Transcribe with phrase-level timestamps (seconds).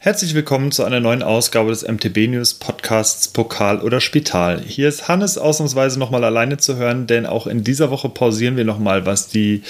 [0.00, 4.62] Herzlich willkommen zu einer neuen Ausgabe des MTB News Podcasts Pokal oder Spital.
[4.64, 8.64] Hier ist Hannes ausnahmsweise nochmal alleine zu hören, denn auch in dieser Woche pausieren wir
[8.64, 9.64] nochmal, was die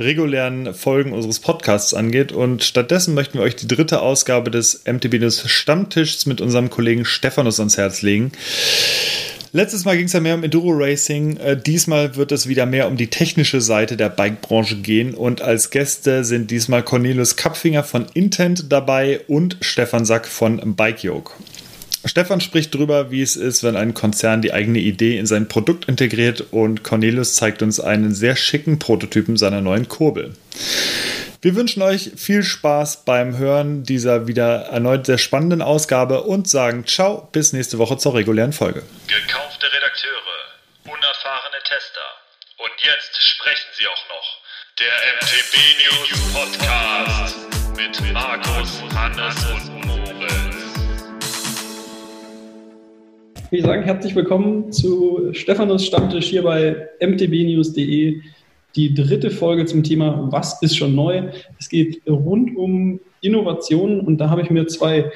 [0.00, 2.32] regulären Folgen unseres Podcasts angeht.
[2.32, 7.04] Und stattdessen möchten wir euch die dritte Ausgabe des MTB News Stammtischs mit unserem Kollegen
[7.04, 8.32] Stephanus ans Herz legen.
[9.56, 11.36] Letztes Mal ging es ja mehr um Enduro Racing.
[11.36, 15.14] Äh, diesmal wird es wieder mehr um die technische Seite der Bikebranche gehen.
[15.14, 21.34] Und als Gäste sind diesmal Cornelius Kapfinger von Intent dabei und Stefan Sack von Bikeyoke.
[22.04, 25.84] Stefan spricht darüber, wie es ist, wenn ein Konzern die eigene Idee in sein Produkt
[25.84, 30.32] integriert und Cornelius zeigt uns einen sehr schicken Prototypen seiner neuen Kurbel.
[31.44, 36.86] Wir wünschen euch viel Spaß beim Hören dieser wieder erneut sehr spannenden Ausgabe und sagen
[36.86, 38.82] ciao, bis nächste Woche zur regulären Folge.
[39.08, 40.14] Gekaufte Redakteure,
[40.84, 42.00] unerfahrene Tester
[42.56, 44.38] und jetzt sprechen sie auch noch.
[44.78, 44.88] Der
[45.20, 47.36] MTB News Podcast
[47.76, 50.56] mit Markus, Hannes und Moritz.
[53.50, 58.22] Ich sage herzlich willkommen zu Stephanus Stammtisch hier bei mtbnews.de
[58.76, 61.30] die dritte Folge zum Thema Was ist schon neu?
[61.58, 65.10] Es geht rund um Innovationen und da habe ich mir zwei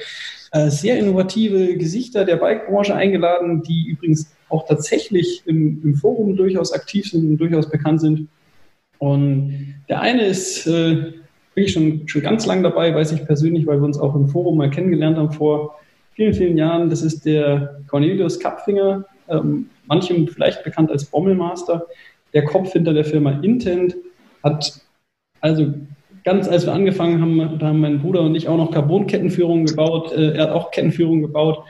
[0.51, 6.73] äh, sehr innovative Gesichter der Bike-Branche eingeladen, die übrigens auch tatsächlich im, im, Forum durchaus
[6.73, 8.27] aktiv sind und durchaus bekannt sind.
[8.97, 11.13] Und der eine ist äh,
[11.53, 14.57] wirklich schon, schon ganz lang dabei, weiß ich persönlich, weil wir uns auch im Forum
[14.57, 15.79] mal kennengelernt haben vor
[16.15, 16.89] vielen, vielen Jahren.
[16.89, 21.85] Das ist der Cornelius Kapfinger, ähm, manchem vielleicht bekannt als Bommelmaster
[22.33, 23.95] der Kopf hinter der Firma Intent
[24.43, 24.81] hat
[25.41, 25.73] also
[26.23, 30.11] ganz als wir angefangen haben, da haben mein Bruder und ich auch noch Carbon-Kettenführungen gebaut.
[30.11, 31.63] Äh, er hat auch Kettenführungen gebaut.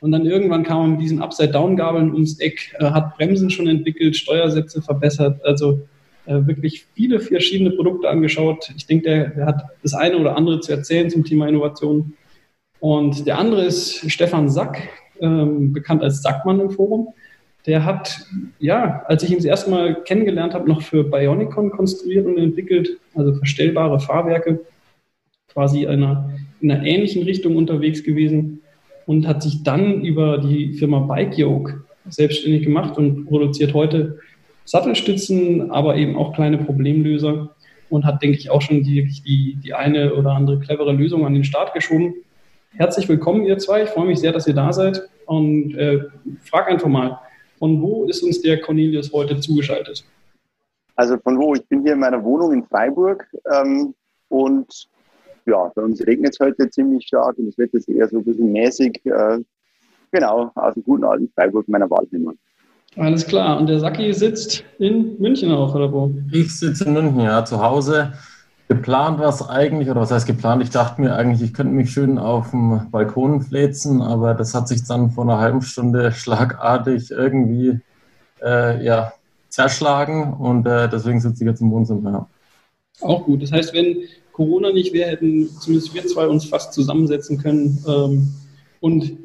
[0.00, 4.16] Und dann irgendwann kam er mit diesen Upside-Down-Gabeln ums Eck, äh, hat Bremsen schon entwickelt,
[4.16, 5.44] Steuersätze verbessert.
[5.44, 5.80] Also
[6.26, 8.70] äh, wirklich viele verschiedene Produkte angeschaut.
[8.76, 12.14] Ich denke, der, der, hat das eine oder andere zu erzählen zum Thema Innovation.
[12.80, 14.88] Und der andere ist Stefan Sack,
[15.20, 17.08] ähm, bekannt als Sackmann im Forum
[17.66, 18.26] der hat,
[18.58, 22.98] ja, als ich ihn das erste Mal kennengelernt habe, noch für Bionicon konstruiert und entwickelt,
[23.14, 24.60] also verstellbare Fahrwerke,
[25.48, 28.62] quasi einer, in einer ähnlichen Richtung unterwegs gewesen
[29.06, 34.18] und hat sich dann über die Firma Bikeyoke selbstständig gemacht und produziert heute
[34.64, 37.54] Sattelstützen, aber eben auch kleine Problemlöser
[37.90, 41.34] und hat, denke ich, auch schon die, die, die eine oder andere clevere Lösung an
[41.34, 42.14] den Start geschoben.
[42.76, 43.84] Herzlich willkommen, ihr zwei.
[43.84, 46.00] Ich freue mich sehr, dass ihr da seid und äh,
[46.44, 47.18] frag einfach mal,
[47.58, 50.04] von wo ist uns der Cornelius heute zugeschaltet?
[50.96, 51.54] Also von wo?
[51.54, 53.94] Ich bin hier in meiner Wohnung in Freiburg ähm,
[54.28, 54.88] und
[55.46, 58.24] ja, bei uns regnet es heute ziemlich stark und das Wetter ist eher so ein
[58.24, 59.00] bisschen mäßig.
[59.04, 59.38] Äh,
[60.10, 62.36] genau, aus dem guten alten Freiburg, meiner Wahlheimat.
[62.96, 63.58] Alles klar.
[63.60, 66.12] Und der Saki sitzt in München auch, oder wo?
[66.32, 68.12] Ich sitze in München, ja, zu Hause.
[68.68, 70.62] Geplant war es eigentlich, oder was heißt geplant?
[70.62, 74.68] Ich dachte mir eigentlich, ich könnte mich schön auf dem Balkon fläzen, aber das hat
[74.68, 77.80] sich dann vor einer halben Stunde schlagartig irgendwie
[78.42, 79.14] äh, ja,
[79.48, 82.28] zerschlagen und äh, deswegen sitze ich jetzt im Wohnzimmer.
[83.00, 83.42] Auch gut.
[83.42, 83.96] Das heißt, wenn
[84.32, 88.34] Corona nicht wäre, hätten zumindest wir zwei uns fast zusammensetzen können ähm,
[88.80, 89.16] und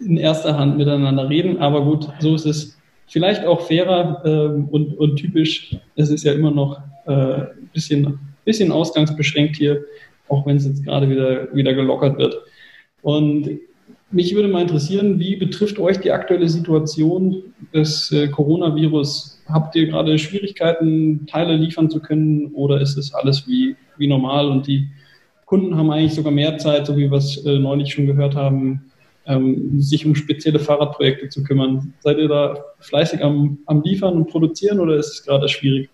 [0.00, 1.58] in erster Hand miteinander reden.
[1.58, 5.76] Aber gut, so ist es vielleicht auch fairer ähm, und, und typisch.
[5.94, 8.18] Es ist ja immer noch äh, ein bisschen
[8.50, 9.84] bisschen ausgangsbeschränkt hier,
[10.28, 12.36] auch wenn es jetzt gerade wieder, wieder gelockert wird.
[13.02, 13.60] Und
[14.10, 19.40] mich würde mal interessieren, wie betrifft euch die aktuelle Situation des äh, Coronavirus?
[19.48, 24.48] Habt ihr gerade Schwierigkeiten, Teile liefern zu können oder ist es alles wie, wie normal
[24.48, 24.88] und die
[25.46, 28.90] Kunden haben eigentlich sogar mehr Zeit, so wie wir es äh, neulich schon gehört haben,
[29.26, 31.94] ähm, sich um spezielle Fahrradprojekte zu kümmern?
[32.00, 35.88] Seid ihr da fleißig am, am Liefern und Produzieren oder ist es gerade schwierig?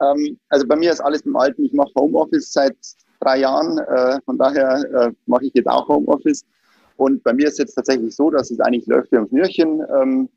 [0.00, 1.64] Ähm, also bei mir ist alles im Alten.
[1.64, 2.76] Ich mache Homeoffice seit
[3.20, 3.78] drei Jahren.
[3.78, 6.44] Äh, von daher äh, mache ich jetzt auch Homeoffice.
[6.96, 9.82] Und bei mir ist jetzt tatsächlich so, dass es eigentlich läuft wie am Schnürchen.
[10.00, 10.28] Ähm,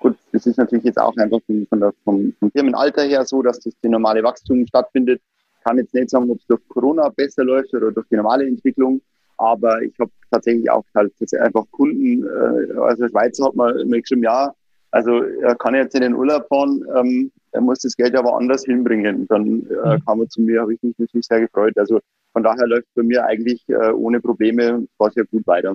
[0.00, 3.60] gut, das ist natürlich jetzt auch einfach von, der, vom, vom Firmenalter her so, dass
[3.60, 5.20] das die normale Wachstum stattfindet.
[5.64, 9.00] Kann jetzt nicht sagen, ob es durch Corona besser läuft oder durch die normale Entwicklung.
[9.36, 14.24] Aber ich habe tatsächlich auch halt einfach Kunden, äh, also Schweizer hat man immer geschrieben,
[14.24, 14.52] ja,
[14.90, 18.64] also er kann jetzt in den Urlaub fahren, ähm, er muss das Geld aber anders
[18.64, 19.26] hinbringen.
[19.28, 20.04] Dann äh, mhm.
[20.04, 21.76] kam er zu mir, habe ich mich natürlich sehr gefreut.
[21.76, 22.00] Also
[22.32, 25.74] von daher läuft bei mir eigentlich äh, ohne Probleme war sehr gut weiter.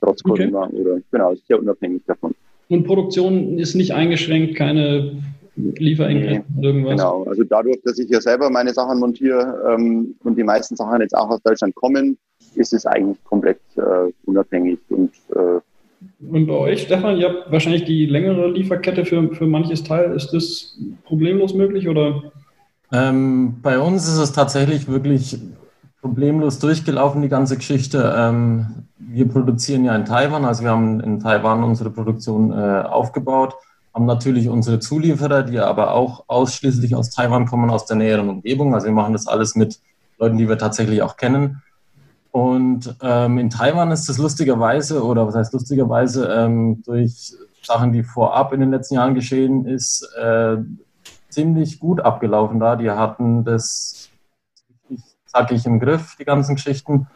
[0.00, 0.50] Trotz okay.
[0.50, 2.34] Corona oder genau, sehr unabhängig davon.
[2.68, 5.22] Und Produktion ist nicht eingeschränkt, keine
[5.56, 6.92] Lieferengpässe nee, irgendwas?
[6.92, 11.00] Genau, also dadurch, dass ich ja selber meine Sachen montiere ähm, und die meisten Sachen
[11.00, 12.18] jetzt auch aus Deutschland kommen,
[12.54, 15.60] ist es eigentlich komplett äh, unabhängig und äh,
[16.20, 20.14] und bei euch, Stefan, ihr habt wahrscheinlich die längere Lieferkette für, für manches Teil.
[20.14, 22.32] Ist das problemlos möglich oder?
[22.92, 25.38] Ähm, bei uns ist es tatsächlich wirklich
[26.00, 28.14] problemlos durchgelaufen, die ganze Geschichte.
[28.16, 33.54] Ähm, wir produzieren ja in Taiwan, also wir haben in Taiwan unsere Produktion äh, aufgebaut,
[33.94, 38.74] haben natürlich unsere Zulieferer, die aber auch ausschließlich aus Taiwan kommen, aus der näheren Umgebung.
[38.74, 39.80] Also wir machen das alles mit
[40.18, 41.62] Leuten, die wir tatsächlich auch kennen.
[42.30, 48.02] Und ähm, in Taiwan ist es lustigerweise, oder was heißt lustigerweise, ähm, durch Sachen, die
[48.02, 50.56] vorab in den letzten Jahren geschehen ist, äh,
[51.28, 52.76] ziemlich gut abgelaufen da.
[52.76, 54.10] Die hatten das
[55.26, 57.06] zackig im Griff, die ganzen Geschichten.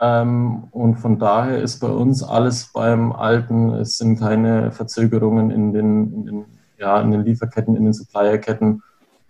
[0.00, 3.70] Ähm, und von daher ist bei uns alles beim Alten.
[3.74, 6.44] Es sind keine Verzögerungen in den, in den,
[6.78, 8.82] ja, in den Lieferketten, in den Supplierketten.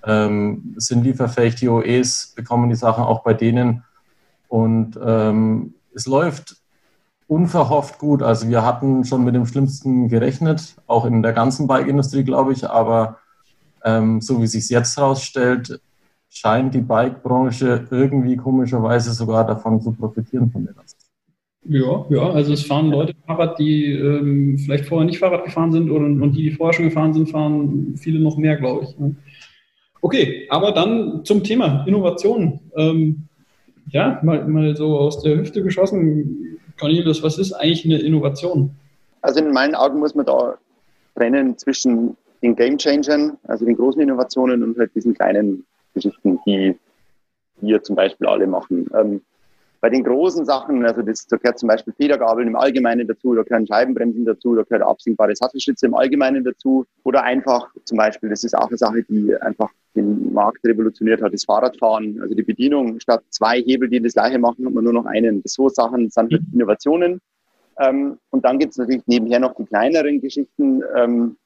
[0.04, 3.84] Ähm, sind lieferfähig, die OEs bekommen die Sachen auch bei denen.
[4.56, 6.56] Und ähm, es läuft
[7.26, 8.22] unverhofft gut.
[8.22, 12.66] Also wir hatten schon mit dem Schlimmsten gerechnet, auch in der ganzen Bike-Industrie, glaube ich.
[12.66, 13.18] Aber
[13.84, 15.78] ähm, so wie es sich jetzt herausstellt,
[16.30, 20.74] scheint die Bike-Branche irgendwie komischerweise sogar davon zu profitieren von der.
[21.68, 25.90] Ja, ja, also es fahren Leute Fahrrad, die ähm, vielleicht vorher nicht Fahrrad gefahren sind
[25.90, 28.98] und, und die, die vorher schon gefahren sind, fahren viele noch mehr, glaube ich.
[28.98, 29.16] Ne?
[30.00, 32.60] Okay, aber dann zum Thema Innovation.
[32.74, 33.25] Ähm,
[33.88, 36.58] ja, mal, mal so aus der Hüfte geschossen.
[36.78, 38.70] Cornelius, was ist eigentlich eine Innovation?
[39.22, 40.56] Also in meinen Augen muss man da
[41.14, 46.76] trennen zwischen den Game Changern, also den großen Innovationen und halt diesen kleinen Geschichten, die
[47.60, 48.86] wir zum Beispiel alle machen.
[48.94, 49.22] Ähm,
[49.80, 53.42] bei den großen Sachen, also das, da gehört zum Beispiel Federgabeln im Allgemeinen dazu, da
[53.42, 58.44] gehören Scheibenbremsen dazu, da gehört absinkbare Sattelstütze im Allgemeinen dazu oder einfach zum Beispiel, das
[58.44, 63.00] ist auch eine Sache, die einfach den Markt revolutioniert hat, das Fahrradfahren, also die Bedienung.
[63.00, 65.42] Statt zwei Hebel, die das gleiche machen, hat man nur noch einen.
[65.44, 67.20] So Sachen sind halt Innovationen.
[67.78, 71.36] Ähm, und dann gibt es natürlich nebenher noch die kleineren Geschichten, ähm,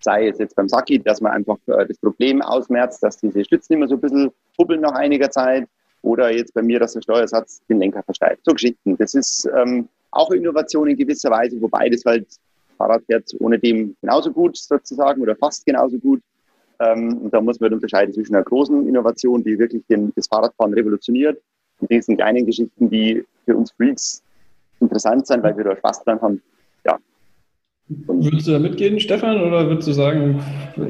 [0.00, 3.74] sei es jetzt beim Saki, dass man einfach äh, das Problem ausmerzt, dass diese Stützen
[3.74, 5.66] immer so ein bisschen hubbeln nach einiger Zeit
[6.02, 8.42] oder jetzt bei mir, dass der Steuersatz den Lenker versteift.
[8.44, 8.96] So Geschichten.
[8.98, 12.26] Das ist ähm, auch Innovation in gewisser Weise, wobei das halt
[12.76, 16.20] Fahrrad fährt ohne dem genauso gut sozusagen oder fast genauso gut.
[16.80, 20.74] Ähm, und da muss man unterscheiden zwischen einer großen Innovation, die wirklich den, das Fahrradfahren
[20.74, 21.40] revolutioniert
[21.80, 24.22] und diesen kleinen Geschichten, die für uns Freaks
[24.80, 26.42] interessant sind, weil wir da Spaß dran haben.
[26.84, 26.98] Ja,
[27.88, 30.42] Würdest du da mitgehen, Stefan, oder würdest du sagen,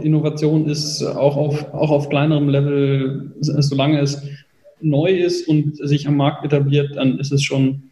[0.03, 4.23] Innovation ist auch auf, auch auf kleinerem Level, solange es
[4.81, 7.91] neu ist und sich am Markt etabliert, dann ist es schon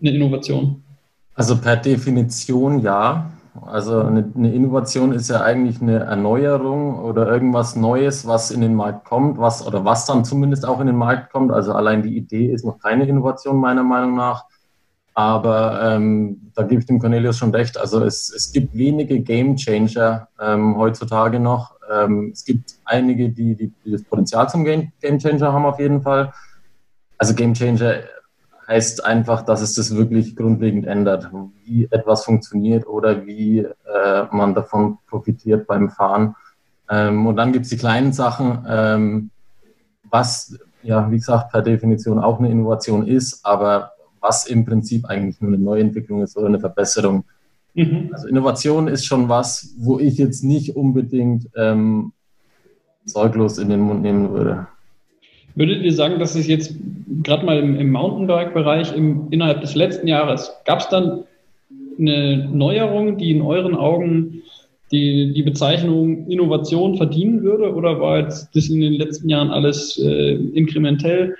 [0.00, 0.82] eine Innovation?
[1.34, 3.32] Also per Definition ja.
[3.64, 8.74] Also eine, eine, Innovation ist ja eigentlich eine Erneuerung oder irgendwas Neues, was in den
[8.74, 11.52] Markt kommt, was oder was dann zumindest auch in den Markt kommt.
[11.52, 14.44] Also allein die Idee ist noch keine Innovation meiner Meinung nach.
[15.14, 17.78] Aber ähm, da gebe ich dem Cornelius schon recht.
[17.78, 21.74] Also es, es gibt wenige Game Changer ähm, heutzutage noch.
[21.90, 25.78] Ähm, es gibt einige, die, die, die, das Potenzial zum Game, Game Changer haben auf
[25.78, 26.32] jeden Fall.
[27.16, 28.00] Also Game Changer
[28.66, 31.30] heißt einfach, dass es das wirklich grundlegend ändert,
[31.64, 36.34] wie etwas funktioniert oder wie äh, man davon profitiert beim Fahren.
[36.90, 39.30] Ähm, und dann gibt es die kleinen Sachen, ähm,
[40.10, 45.40] was ja, wie gesagt, per Definition auch eine Innovation ist, aber was im Prinzip eigentlich
[45.40, 47.24] nur eine Neuentwicklung ist oder eine Verbesserung.
[47.74, 48.10] Mhm.
[48.12, 52.12] Also Innovation ist schon was, wo ich jetzt nicht unbedingt ähm,
[53.04, 54.68] sorglos in den Mund nehmen würde.
[55.56, 56.74] Würdet ihr sagen, dass es jetzt
[57.22, 61.24] gerade mal im, im Mountainbike-Bereich innerhalb des letzten Jahres, gab es dann
[61.98, 64.42] eine Neuerung, die in euren Augen
[64.92, 67.74] die, die Bezeichnung Innovation verdienen würde?
[67.74, 71.34] Oder war jetzt das in den letzten Jahren alles äh, inkrementell?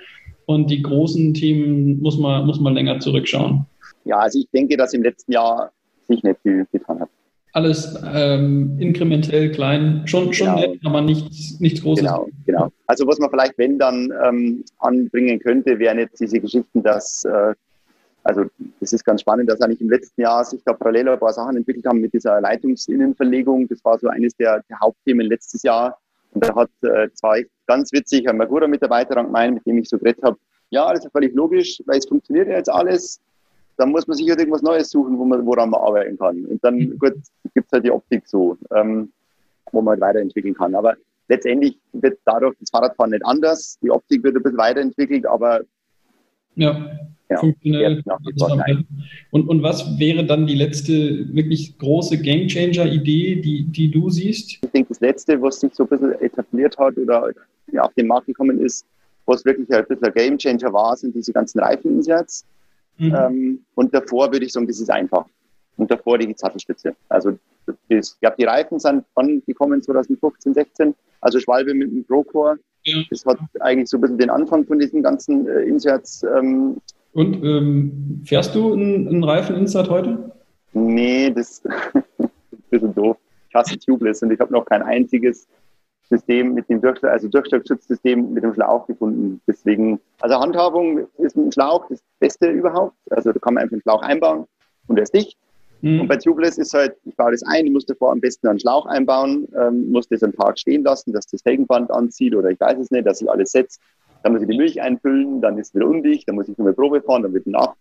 [0.45, 3.65] Und die großen Themen muss man, muss man länger zurückschauen.
[4.05, 5.71] Ja, also ich denke, dass im letzten Jahr
[6.07, 7.09] sich nicht viel getan hat.
[7.53, 10.59] Alles ähm, inkrementell klein, schon, schon genau.
[10.59, 12.05] nett, aber nichts, nichts Großes.
[12.05, 12.71] Genau, genau.
[12.87, 17.53] Also was man vielleicht, wenn dann ähm, anbringen könnte, wären jetzt diese Geschichten, dass, äh,
[18.23, 18.45] also
[18.79, 21.57] das ist ganz spannend, dass eigentlich im letzten Jahr sich da parallel ein paar Sachen
[21.57, 23.67] entwickelt haben mit dieser Leitungsinnenverlegung.
[23.67, 25.99] Das war so eines der, der Hauptthemen letztes Jahr.
[26.31, 29.97] Und da hat äh, zwei ganz witzig, ein guter Mitarbeiter gemeint, mit dem ich so
[29.97, 30.37] geredet habe,
[30.69, 33.19] ja, das ist völlig logisch, weil es funktioniert ja jetzt alles.
[33.77, 36.45] Dann muss man sich halt irgendwas Neues suchen, wo man, woran man arbeiten kann.
[36.45, 36.99] Und dann, mhm.
[36.99, 37.15] gut,
[37.53, 39.11] gibt es halt die Optik so, ähm,
[39.71, 40.73] wo man halt weiterentwickeln kann.
[40.73, 40.95] Aber
[41.27, 43.77] letztendlich wird dadurch das Fahrradfahren nicht anders.
[43.81, 45.61] Die Optik wird ein bisschen weiterentwickelt, aber
[46.55, 46.89] ja,
[47.29, 48.03] ja funktionell.
[49.31, 54.59] Und, und was wäre dann die letzte wirklich große Gamechanger-Idee, die, die du siehst?
[54.63, 57.31] Ich denke, das letzte, was sich so ein bisschen etabliert hat oder
[57.71, 58.85] ja, auf den Markt gekommen ist,
[59.25, 62.45] was wirklich ein bisschen ein Gamechanger war, sind diese ganzen Reifeninserts.
[62.97, 63.15] Mhm.
[63.15, 65.25] Ähm, und davor würde ich sagen, das ist einfach.
[65.77, 66.95] Und davor die Sattelstütze.
[67.07, 70.95] Also das, ich glaube, die Reifen sind wann gekommen, 2015, 16.
[71.21, 72.57] Also Schwalbe mit dem Procore.
[72.83, 72.97] ja.
[73.09, 76.23] das hat eigentlich so ein bisschen den Anfang von diesen ganzen äh, Inserts.
[76.23, 76.77] Ähm,
[77.13, 80.31] Und ähm, fährst du einen, Reifen-Insert heute?
[80.73, 81.65] Nee, das ist
[82.19, 82.29] ein
[82.69, 83.17] bisschen doof.
[83.49, 85.47] Ich hasse Tubeless und ich habe noch kein einziges
[86.09, 89.41] System mit dem Durchschlag, also Durchschlagsschutzsystem mit dem Schlauch gefunden.
[89.47, 92.95] Deswegen, also Handhabung ist ein Schlauch das Beste überhaupt.
[93.09, 94.45] Also da kann man einfach einen Schlauch einbauen
[94.87, 95.37] und er ist dicht.
[95.81, 96.01] Mhm.
[96.01, 98.59] Und bei Tubeless ist halt, ich baue das ein, ich muss davor am besten einen
[98.59, 102.59] Schlauch einbauen, ähm, muss das einen Tag stehen lassen, dass das Felgenband anzieht oder ich
[102.59, 103.81] weiß es nicht, dass sich alles setzt.
[104.23, 106.67] Dann muss ich die Milch einfüllen, dann ist es wieder undicht, dann muss ich nur
[106.67, 107.75] eine Probe fahren, dann wird nach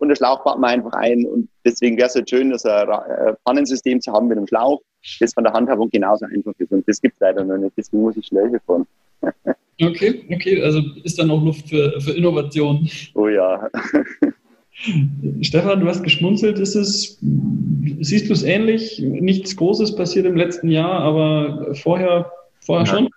[0.00, 1.26] und der Schlauch baut man einfach ein.
[1.26, 4.80] Und deswegen wäre es halt schön, dass ein äh, Pannensystem zu haben mit einem Schlauch,
[5.20, 6.72] das von der Handhabung genauso einfach ist.
[6.72, 7.74] Und das gibt es leider noch nicht.
[7.76, 8.86] Deswegen muss ich Schläuche fahren.
[9.82, 12.86] Okay, okay, also ist da noch Luft für, für Innovation.
[13.14, 13.70] Oh ja.
[15.42, 16.58] Stefan, du hast geschmunzelt.
[16.58, 17.18] Ist es,
[18.00, 18.98] siehst du es ähnlich?
[19.00, 22.92] Nichts Großes passiert im letzten Jahr, aber vorher, vorher ja.
[22.92, 23.08] schon?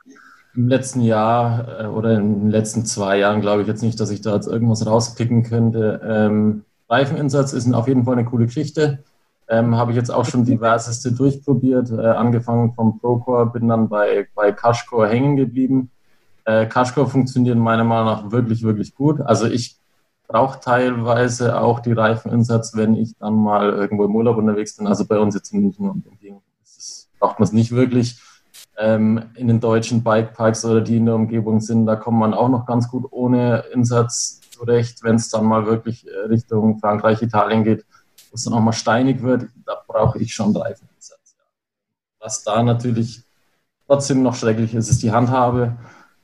[0.55, 4.11] Im letzten Jahr äh, oder in den letzten zwei Jahren glaube ich jetzt nicht, dass
[4.11, 6.01] ich da jetzt irgendwas rauspicken könnte.
[6.07, 8.99] Ähm, Reifeninsatz ist auf jeden Fall eine coole Geschichte.
[9.47, 14.27] Ähm, Habe ich jetzt auch schon diverseste durchprobiert, äh, angefangen vom Procore, bin dann bei,
[14.35, 15.89] bei Cashcore hängen geblieben.
[16.45, 19.21] Äh, Cashcore funktioniert meiner Meinung nach wirklich, wirklich gut.
[19.21, 19.77] Also ich
[20.33, 24.87] brauche teilweise auch die Reifeninsatz, wenn ich dann mal irgendwo im Urlaub unterwegs bin.
[24.87, 26.41] Also bei uns jetzt in München und Umgebung
[27.19, 28.19] braucht man es nicht wirklich.
[28.75, 32.49] Ähm, in den deutschen Bikeparks oder die in der Umgebung sind, da kommt man auch
[32.49, 37.63] noch ganz gut ohne Insatz zurecht, wenn es dann mal wirklich äh, Richtung Frankreich, Italien
[37.63, 37.85] geht,
[38.31, 41.35] wo es dann auch mal steinig wird, da brauche ich schon Reifeninsatz.
[42.19, 43.21] Was da natürlich
[43.85, 45.77] trotzdem noch schrecklich ist, ist die Handhabe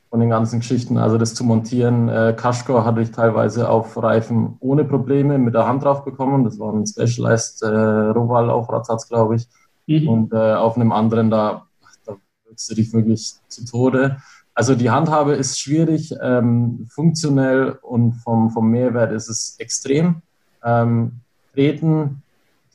[0.09, 0.97] von den ganzen Geschichten.
[0.97, 5.67] Also das zu montieren, äh, Kaschko hatte ich teilweise auf Reifen ohne Probleme mit der
[5.67, 6.43] Hand drauf bekommen.
[6.43, 9.47] Das war ein Specialized äh, Roval-Aufradsatz, glaube ich.
[9.85, 10.07] Mhm.
[10.07, 11.67] Und äh, auf einem anderen, da,
[12.05, 14.17] da wirkst du dich wirklich zu Tode.
[14.55, 20.21] Also die Handhabe ist schwierig, ähm, funktionell und vom, vom Mehrwert ist es extrem.
[20.63, 21.21] Ähm,
[21.53, 22.23] treten,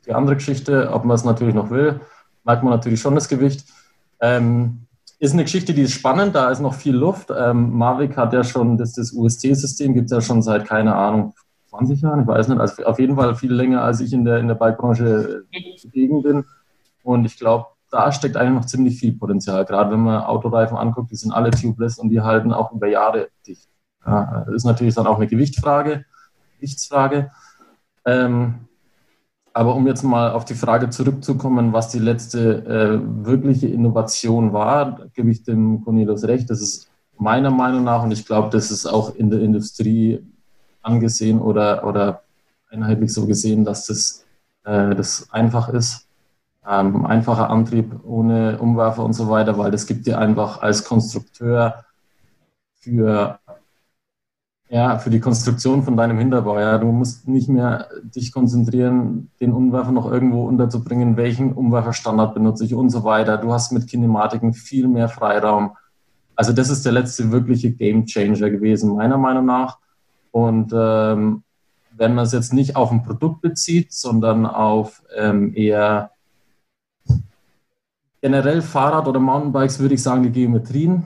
[0.07, 2.01] die andere Geschichte, ob man es natürlich noch will,
[2.45, 3.67] merkt man natürlich schon das Gewicht.
[4.21, 4.87] Ähm,
[5.25, 7.31] ist eine Geschichte, die ist spannend, da ist noch viel Luft.
[7.37, 11.35] Ähm, Mavic hat ja schon, das, das UST-System gibt es ja schon seit, keine Ahnung,
[11.71, 14.39] 20 Jahren, ich weiß nicht, also auf jeden Fall viel länger, als ich in der,
[14.39, 15.45] in der Bike-Branche
[15.79, 16.45] zugegen bin.
[17.03, 19.65] Und ich glaube, da steckt eigentlich noch ziemlich viel Potenzial.
[19.65, 23.29] Gerade wenn man Autoreifen anguckt, die sind alle tubeless und die halten auch über Jahre
[23.47, 23.69] dicht.
[24.07, 26.05] Ja, das ist natürlich dann auch eine Gewichtfrage,
[26.57, 27.31] Gewichtsfrage.
[28.05, 28.69] Ähm,
[29.55, 35.07] aber um jetzt mal auf die Frage zurückzukommen, was die letzte äh, wirkliche Innovation war,
[35.15, 36.51] gebe ich dem Cornelius recht.
[36.51, 40.27] Das ist meiner Meinung nach, und ich glaube, das ist auch in der Industrie
[40.83, 42.23] angesehen oder, oder
[42.69, 44.27] einheitlich so gesehen, dass das,
[44.65, 46.09] äh, das einfach ist.
[46.69, 51.85] Ähm, einfacher Antrieb ohne Umwerfer und so weiter, weil das gibt dir einfach als Konstrukteur
[52.81, 53.39] für
[54.75, 56.59] ja, für die Konstruktion von deinem Hinterbau.
[56.59, 62.65] Ja, du musst nicht mehr dich konzentrieren, den Umwerfer noch irgendwo unterzubringen, welchen Umwerferstandard benutze
[62.65, 63.39] ich und so weiter.
[63.39, 65.77] Du hast mit Kinematiken viel mehr Freiraum.
[66.35, 69.79] Also das ist der letzte wirkliche Game Changer gewesen, meiner Meinung nach.
[70.33, 71.45] Und ähm,
[71.97, 76.11] wenn man es jetzt nicht auf ein Produkt bezieht, sondern auf ähm, eher
[78.21, 81.05] generell Fahrrad oder Mountainbikes, würde ich sagen, die Geometrien.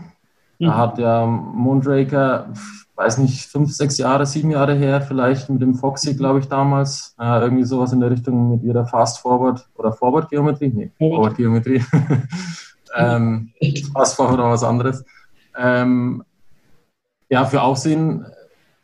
[0.59, 0.77] Da mhm.
[0.77, 2.53] hat der Moonraker
[2.99, 7.15] weiß nicht, fünf, sechs Jahre, sieben Jahre her, vielleicht mit dem Foxy, glaube ich, damals.
[7.19, 10.73] Äh, irgendwie sowas in der Richtung mit ihrer Fast Forward oder Forward Geometrie?
[10.75, 11.81] Nee, Forward Geometrie.
[12.97, 13.53] ähm,
[13.93, 15.05] Fast Forward oder was anderes.
[15.57, 16.25] Ähm,
[17.29, 18.27] ja, für Aufsehen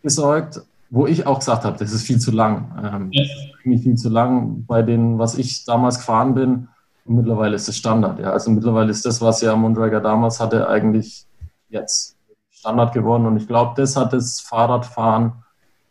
[0.04, 2.70] gesorgt, wo ich auch gesagt habe, das ist viel zu lang.
[2.84, 3.24] Ähm, ja.
[3.24, 6.68] Das viel zu lang bei den, was ich damals gefahren bin.
[7.04, 8.20] Und mittlerweile ist es Standard.
[8.20, 8.30] Ja.
[8.30, 11.26] Also mittlerweile ist das, was ja Mondrager damals hatte, eigentlich
[11.74, 12.16] jetzt
[12.50, 13.26] Standard geworden.
[13.26, 15.32] Und ich glaube, das hat das Fahrradfahren,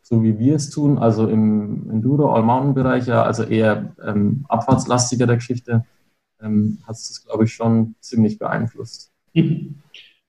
[0.01, 5.35] so wie wir es tun, also im Enduro, All-Mountain-Bereich, ja, also eher ähm, abfahrtslastiger der
[5.35, 5.85] Geschichte,
[6.41, 9.11] ähm, hat es das, glaube ich, schon ziemlich beeinflusst.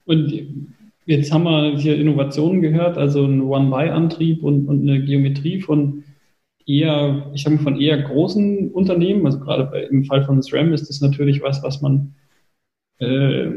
[0.04, 0.68] Und
[1.06, 6.04] jetzt haben wir hier Innovationen gehört, also ein One-By-Antrieb und, und eine Geometrie von
[6.66, 9.26] eher, ich sage mal, von eher großen Unternehmen.
[9.26, 12.14] Also gerade bei, im Fall von SRAM ist das natürlich was, was man
[12.98, 13.50] äh,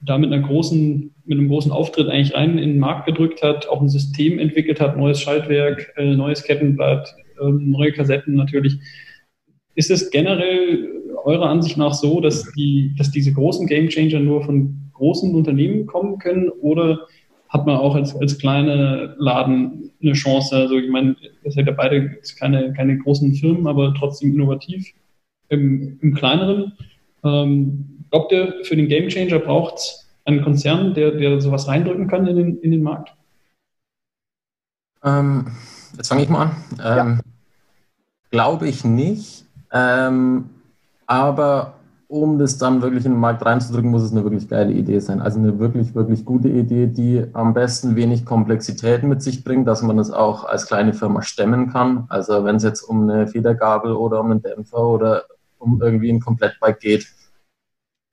[0.00, 3.66] da mit einer großen mit einem großen Auftritt eigentlich rein in den Markt gedrückt hat,
[3.68, 8.78] auch ein System entwickelt hat, neues Schaltwerk, äh, neues Kettenblatt, äh, neue Kassetten natürlich.
[9.74, 10.88] Ist es generell
[11.24, 16.18] eurer Ansicht nach so, dass, die, dass diese großen Gamechanger nur von großen Unternehmen kommen
[16.18, 17.06] können oder
[17.48, 20.54] hat man auch als, als kleiner Laden eine Chance?
[20.54, 24.92] Also ich meine, ihr seid ja beide keine, keine großen Firmen, aber trotzdem innovativ
[25.48, 26.72] im, im kleineren.
[27.24, 32.26] Ähm, glaubt ihr, für den Gamechanger braucht es einen Konzern, der, der sowas reindrücken kann
[32.26, 33.14] in den, in den Markt?
[35.02, 35.48] Ähm,
[35.96, 36.50] jetzt fange ich mal an.
[36.78, 37.18] Ähm, ja.
[38.30, 39.44] Glaube ich nicht.
[39.72, 40.50] Ähm,
[41.06, 41.74] aber
[42.08, 45.20] um das dann wirklich in den Markt reinzudrücken, muss es eine wirklich geile Idee sein.
[45.20, 49.82] Also eine wirklich, wirklich gute Idee, die am besten wenig Komplexität mit sich bringt, dass
[49.82, 52.04] man es auch als kleine Firma stemmen kann.
[52.08, 55.24] Also wenn es jetzt um eine Federgabel oder um einen Dämpfer oder
[55.64, 57.06] um irgendwie ein Komplettbike geht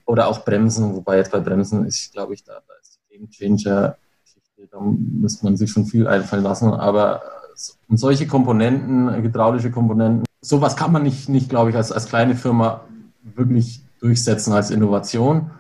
[0.06, 3.30] oder auch Bremsen, wobei jetzt bei Bremsen ist, glaube ich, da, da ist die Game
[3.30, 3.98] Changer
[4.70, 7.22] da müsste man sich schon viel einfallen lassen, aber
[7.90, 12.82] solche Komponenten, hydraulische Komponenten, sowas kann man nicht, nicht glaube ich, als, als kleine Firma
[13.24, 15.52] wirklich durchsetzen als Innovation.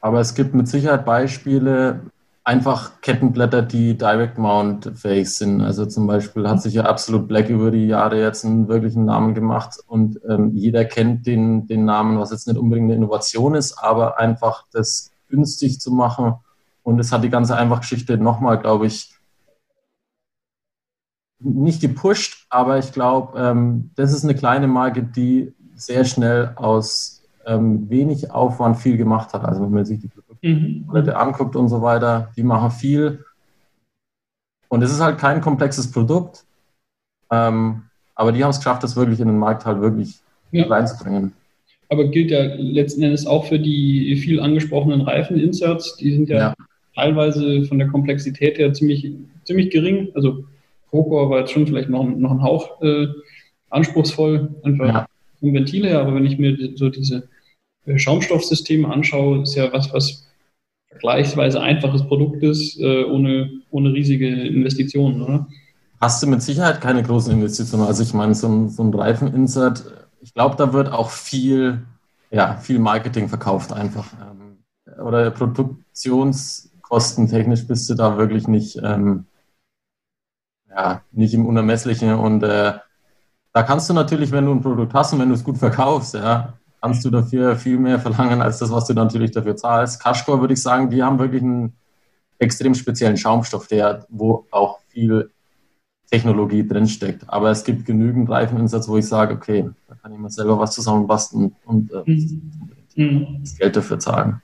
[0.00, 2.00] Aber es gibt mit Sicherheit Beispiele,
[2.46, 5.60] einfach Kettenblätter, die Direct Mount fähig sind.
[5.60, 9.34] Also zum Beispiel hat sich ja Absolute Black über die Jahre jetzt einen wirklichen Namen
[9.34, 13.76] gemacht und ähm, jeder kennt den, den Namen, was jetzt nicht unbedingt eine Innovation ist,
[13.82, 16.34] aber einfach das günstig zu machen.
[16.84, 19.12] Und es hat die ganze einfach Geschichte nochmal, glaube ich,
[21.40, 27.24] nicht gepusht, aber ich glaube, ähm, das ist eine kleine Marke, die sehr schnell aus
[27.44, 29.44] ähm, wenig Aufwand viel gemacht hat.
[29.44, 30.08] Also wenn man sich die
[30.46, 31.10] Mhm.
[31.10, 33.24] anguckt und so weiter, die machen viel.
[34.68, 36.44] Und es ist halt kein komplexes Produkt,
[37.30, 37.82] ähm,
[38.14, 40.16] aber die haben es geschafft, das wirklich in den Markt halt wirklich
[40.52, 40.66] ja.
[40.66, 41.32] reinzubringen.
[41.88, 45.96] Aber gilt ja letzten Endes auch für die viel angesprochenen Reifen-Inserts.
[45.96, 46.54] Die sind ja, ja,
[46.94, 49.12] teilweise von der Komplexität her ziemlich,
[49.44, 50.08] ziemlich gering.
[50.14, 50.44] Also
[50.90, 53.06] Procor war jetzt schon vielleicht noch, noch ein Hauch äh,
[53.70, 55.06] anspruchsvoll, einfach ja
[55.40, 57.28] vom Ventil her, aber wenn ich mir so diese
[57.86, 60.25] äh, Schaumstoffsysteme anschaue, ist ja was, was
[60.96, 65.46] vergleichsweise einfaches Produkt ist, äh, ohne, ohne riesige Investitionen, oder?
[66.00, 67.86] Hast du mit Sicherheit keine großen Investitionen.
[67.86, 69.84] Also ich meine, so ein, so ein Reifeninsert,
[70.20, 71.86] ich glaube, da wird auch viel,
[72.30, 74.06] ja, viel Marketing verkauft einfach.
[74.20, 74.58] Ähm,
[75.04, 79.26] oder produktionskostentechnisch bist du da wirklich nicht, ähm,
[80.68, 82.72] ja, nicht im Unermesslichen und äh,
[83.52, 86.14] da kannst du natürlich, wenn du ein Produkt hast und wenn du es gut verkaufst,
[86.14, 90.02] ja, kannst du dafür viel mehr verlangen als das, was du natürlich dafür zahlst.
[90.02, 91.72] Cashcore würde ich sagen, die haben wirklich einen
[92.38, 95.30] extrem speziellen Schaumstoff, der, wo auch viel
[96.10, 97.24] Technologie drinsteckt.
[97.28, 100.74] Aber es gibt genügend Reifeninsatz, wo ich sage, okay, da kann ich mir selber was
[100.74, 103.38] zusammenbasteln und äh, mhm.
[103.40, 104.40] das Geld dafür zahlen.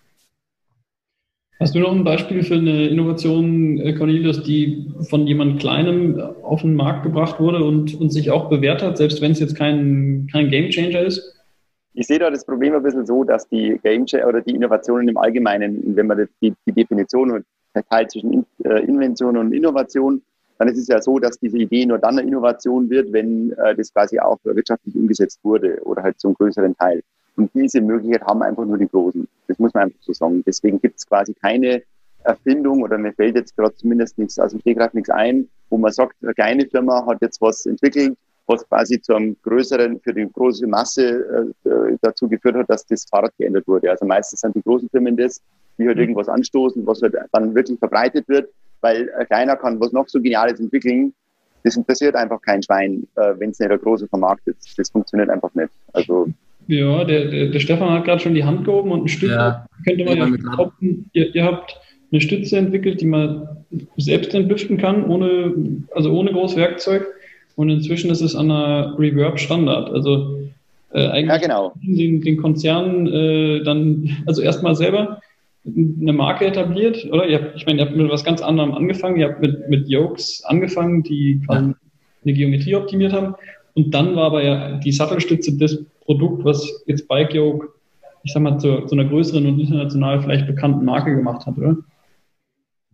[1.60, 6.62] Hast du noch ein Beispiel für eine Innovation, äh, Cornelius, die von jemand Kleinem auf
[6.62, 10.26] den Markt gebracht wurde und, und sich auch bewährt hat, selbst wenn es jetzt kein,
[10.32, 11.31] kein Game Changer ist?
[11.94, 15.16] Ich sehe da das Problem ein bisschen so, dass die Game oder die Innovationen im
[15.18, 17.44] Allgemeinen, wenn man die, die Definition
[17.90, 20.22] teilt zwischen äh, Invention und Innovation,
[20.58, 23.74] dann ist es ja so, dass diese Idee nur dann eine Innovation wird, wenn äh,
[23.74, 27.02] das quasi auch wirtschaftlich umgesetzt wurde oder halt zum größeren Teil.
[27.36, 29.26] Und diese Möglichkeit haben einfach nur die Großen.
[29.48, 30.42] Das muss man einfach so sagen.
[30.46, 31.82] Deswegen gibt es quasi keine
[32.24, 35.92] Erfindung oder mir fällt jetzt gerade zumindest nichts aus dem Stegreif nichts ein, wo man
[35.92, 40.28] sagt, eine kleine Firma hat jetzt was entwickelt, was quasi zu einem größeren, für die
[40.30, 43.90] große Masse äh, dazu geführt hat, dass das Fahrrad geändert wurde.
[43.90, 45.40] Also meistens sind die großen Firmen das,
[45.78, 46.02] die halt mhm.
[46.02, 48.48] irgendwas anstoßen, was halt dann wirklich verbreitet wird,
[48.80, 51.14] weil ein kleiner kann was noch so Geniales entwickeln.
[51.64, 54.56] Das interessiert einfach kein Schwein, äh, wenn es nicht der große vermarktet.
[54.76, 55.70] Das funktioniert einfach nicht.
[55.92, 56.26] Also
[56.68, 59.66] ja, der, der, der Stefan hat gerade schon die Hand gehoben und ein Stück ja,
[59.84, 61.76] könnte man ja behaupten, ihr, ihr, habt
[62.10, 63.48] eine Stütze entwickelt, die man
[63.96, 65.54] selbst entlüften kann, ohne,
[65.92, 67.06] also ohne großes Werkzeug.
[67.56, 69.90] Und inzwischen ist es an einer Reverb Standard.
[69.90, 70.40] Also
[70.92, 71.72] äh, eigentlich ja, genau.
[71.82, 75.20] den, den Konzern äh, dann, also erstmal selber
[75.64, 77.26] eine Marke etabliert, oder?
[77.26, 79.16] Ihr habt, ich meine, ihr habt mit was ganz anderem angefangen.
[79.16, 81.56] Ihr habt mit, mit Yokes angefangen, die ja.
[81.56, 83.34] eine Geometrie optimiert haben.
[83.74, 87.68] Und dann war aber ja die Sattelstütze das Produkt, was jetzt Bike Yoke,
[88.24, 91.76] ich sag mal, zu, zu einer größeren und international vielleicht bekannten Marke gemacht hat, oder?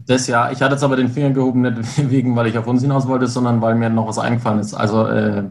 [0.08, 1.76] Das ja, ich hatte jetzt aber den Finger gehoben, nicht
[2.10, 4.72] wegen, weil ich auf uns hinaus wollte, sondern weil mir noch was eingefallen ist.
[4.72, 5.44] Also äh,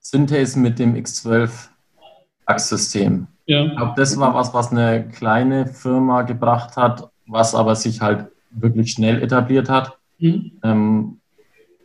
[0.00, 3.28] Synthase mit dem X12-Achssystem.
[3.46, 3.64] Ja.
[3.64, 8.26] Ich glaube, das war was, was eine kleine Firma gebracht hat, was aber sich halt
[8.50, 9.96] wirklich schnell etabliert hat.
[10.18, 10.50] Mhm.
[10.64, 11.20] Ähm,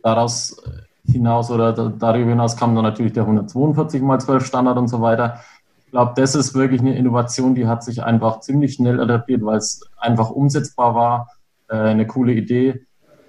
[0.02, 0.60] daraus
[1.04, 5.38] hinaus oder darüber hinaus kam dann natürlich der 142 x 12 Standard und so weiter.
[5.84, 9.58] Ich glaube, das ist wirklich eine Innovation, die hat sich einfach ziemlich schnell adaptiert, weil
[9.58, 11.28] es einfach umsetzbar war,
[11.68, 12.80] äh, eine coole Idee.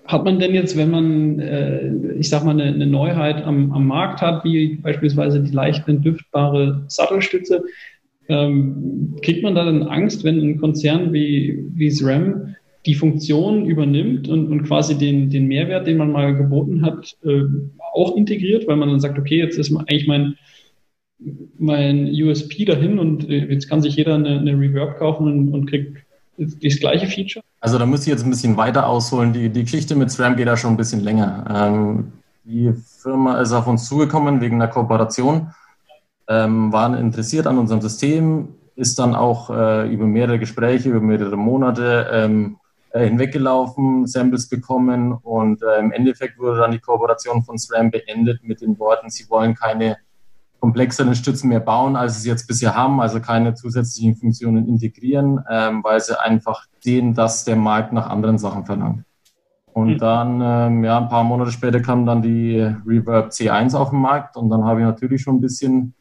[0.05, 3.85] Hat man denn jetzt, wenn man, äh, ich sag mal, eine, eine Neuheit am, am,
[3.85, 7.63] Markt hat, wie beispielsweise die leicht entdüftbare Sattelstütze,
[8.27, 14.27] ähm, kriegt man da dann Angst, wenn ein Konzern wie, wie SRAM die Funktion übernimmt
[14.27, 17.41] und, und quasi den, den Mehrwert, den man mal geboten hat, äh,
[17.93, 20.35] auch integriert, weil man dann sagt, okay, jetzt ist eigentlich mein,
[21.57, 25.65] mein USP dahin und äh, jetzt kann sich jeder eine, eine Reverb kaufen und, und
[25.67, 25.97] kriegt
[26.37, 27.43] das gleiche Feature?
[27.61, 29.33] Also da müsste ich jetzt ein bisschen weiter ausholen.
[29.33, 31.45] Die, die Geschichte mit SRAM geht da schon ein bisschen länger.
[31.49, 32.13] Ähm,
[32.45, 35.53] die Firma ist auf uns zugekommen wegen einer Kooperation,
[36.27, 41.37] ähm, waren interessiert an unserem System, ist dann auch äh, über mehrere Gespräche, über mehrere
[41.37, 42.57] Monate ähm,
[42.91, 48.43] äh, hinweggelaufen, Samples bekommen und äh, im Endeffekt wurde dann die Kooperation von SRAM beendet
[48.43, 49.97] mit den Worten, sie wollen keine
[50.59, 55.83] komplexeren Stützen mehr bauen, als sie jetzt bisher haben, also keine zusätzlichen Funktionen integrieren, ähm,
[55.83, 59.03] weil sie einfach sehen, dass der Markt nach anderen Sachen verlangt.
[59.73, 59.97] Und mhm.
[59.97, 64.35] dann, ähm, ja, ein paar Monate später kam dann die Reverb C1 auf den Markt
[64.35, 65.93] und dann habe ich natürlich schon ein bisschen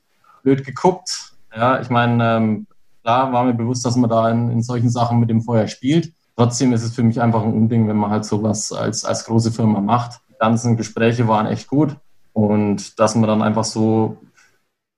[0.43, 1.35] blöd geguckt.
[1.55, 2.67] Ja, ich meine, ähm,
[3.03, 6.13] klar war mir bewusst, dass man da in, in solchen Sachen mit dem Feuer spielt.
[6.37, 9.53] Trotzdem ist es für mich einfach ein Unding, wenn man halt sowas als, als große
[9.53, 10.21] Firma macht.
[10.29, 11.97] Die ganzen Gespräche waren echt gut
[12.33, 14.19] und dass man dann einfach so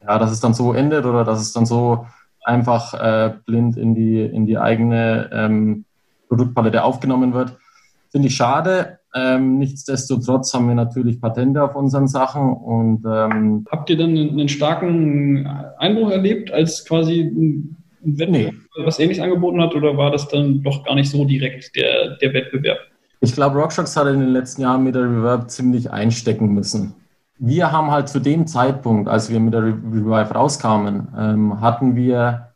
[0.02, 2.06] ja, dass es dann so endet oder dass es dann so
[2.42, 5.84] einfach äh, blind in die, in die eigene ähm,
[6.28, 7.56] Produktpalette aufgenommen wird.
[8.10, 8.98] Finde ich schade.
[9.14, 14.48] Ähm, nichtsdestotrotz haben wir natürlich Patente auf unseren Sachen und ähm, habt ihr dann einen
[14.48, 15.46] starken
[15.78, 18.84] Einbruch erlebt, als quasi ein Wettbewerb nee.
[18.84, 22.32] was ähnliches angeboten hat, oder war das dann doch gar nicht so direkt der, der
[22.32, 22.78] Wettbewerb?
[23.20, 26.94] Ich glaube, RockShox hat in den letzten Jahren mit der Reverb ziemlich einstecken müssen
[27.42, 32.50] wir haben halt zu dem Zeitpunkt, als wir mit der Revive rauskamen, ähm, hatten wir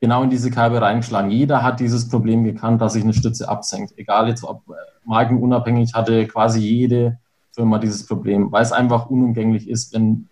[0.00, 1.30] genau in diese Kerbe reingeschlagen.
[1.30, 3.94] Jeder hat dieses Problem gekannt, dass sich eine Stütze absenkt.
[3.96, 4.62] Egal jetzt ob
[5.06, 7.18] markenunabhängig, hatte quasi jede
[7.52, 10.28] Firma dieses Problem, weil es einfach unumgänglich ist, wenn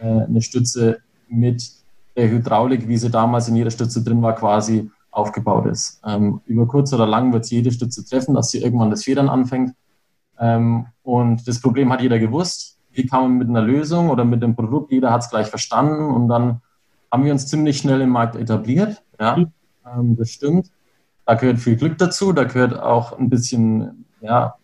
[0.00, 1.70] äh, eine Stütze mit
[2.16, 6.00] der Hydraulik, wie sie damals in jeder Stütze drin war, quasi aufgebaut ist.
[6.04, 9.28] Ähm, über kurz oder lang wird es jede Stütze treffen, dass sie irgendwann das Federn
[9.28, 9.72] anfängt.
[10.36, 14.42] Ähm, und das Problem hat jeder gewusst wie kam man mit einer Lösung oder mit
[14.42, 16.60] dem Produkt, jeder hat es gleich verstanden und dann
[17.12, 19.02] haben wir uns ziemlich schnell im Markt etabliert.
[19.20, 19.52] Ja, mhm.
[19.86, 20.70] ähm, das stimmt.
[21.24, 24.56] Da gehört viel Glück dazu, da gehört auch ein bisschen, ja,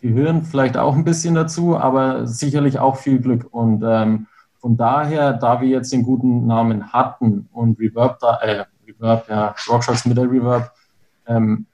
[0.00, 3.46] Gehirn vielleicht auch ein bisschen dazu, aber sicherlich auch viel Glück.
[3.50, 4.26] Und ähm,
[4.58, 9.54] von daher, da wir jetzt den guten Namen hatten und Reverb da, äh, Reverb, ja,
[9.68, 10.72] Rockshox mit der Reverb,
[11.26, 11.66] ähm,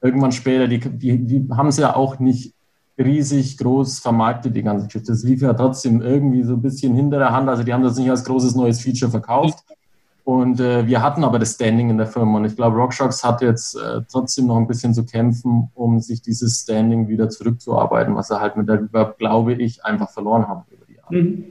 [0.00, 2.54] irgendwann später, die, die, die haben es ja auch nicht
[2.98, 5.12] riesig groß vermarktet, die ganze Geschichte.
[5.12, 7.48] Das lief ja trotzdem irgendwie so ein bisschen hinter der Hand.
[7.48, 9.64] Also die haben das nicht als großes neues Feature verkauft.
[10.24, 12.36] Und äh, wir hatten aber das Standing in der Firma.
[12.36, 16.20] Und ich glaube, RockShox hat jetzt äh, trotzdem noch ein bisschen zu kämpfen, um sich
[16.20, 20.64] dieses Standing wieder zurückzuarbeiten, was er halt mit der Reverb, glaube ich, einfach verloren hat
[20.70, 21.14] über die Jahre.
[21.14, 21.44] Mhm.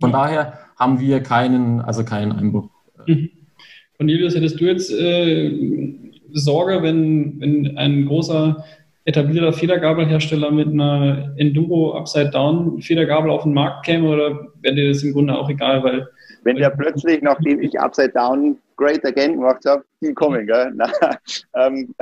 [0.00, 2.70] Von daher haben wir keinen, also keinen Einbruch.
[3.06, 3.30] Mhm.
[3.98, 5.98] Cornelius, hättest du jetzt äh,
[6.32, 8.64] Sorge, wenn, wenn ein großer
[9.08, 14.88] etablierter Federgabelhersteller mit einer Enduro Upside Down Federgabel auf den Markt käme oder wäre dir
[14.88, 16.06] das im Grunde auch egal, weil
[16.44, 20.72] wenn der plötzlich, nachdem ich Upside Down Great Again gemacht habe, die kommen, gell?
[20.74, 20.90] Nein,
[21.54, 21.94] ähm,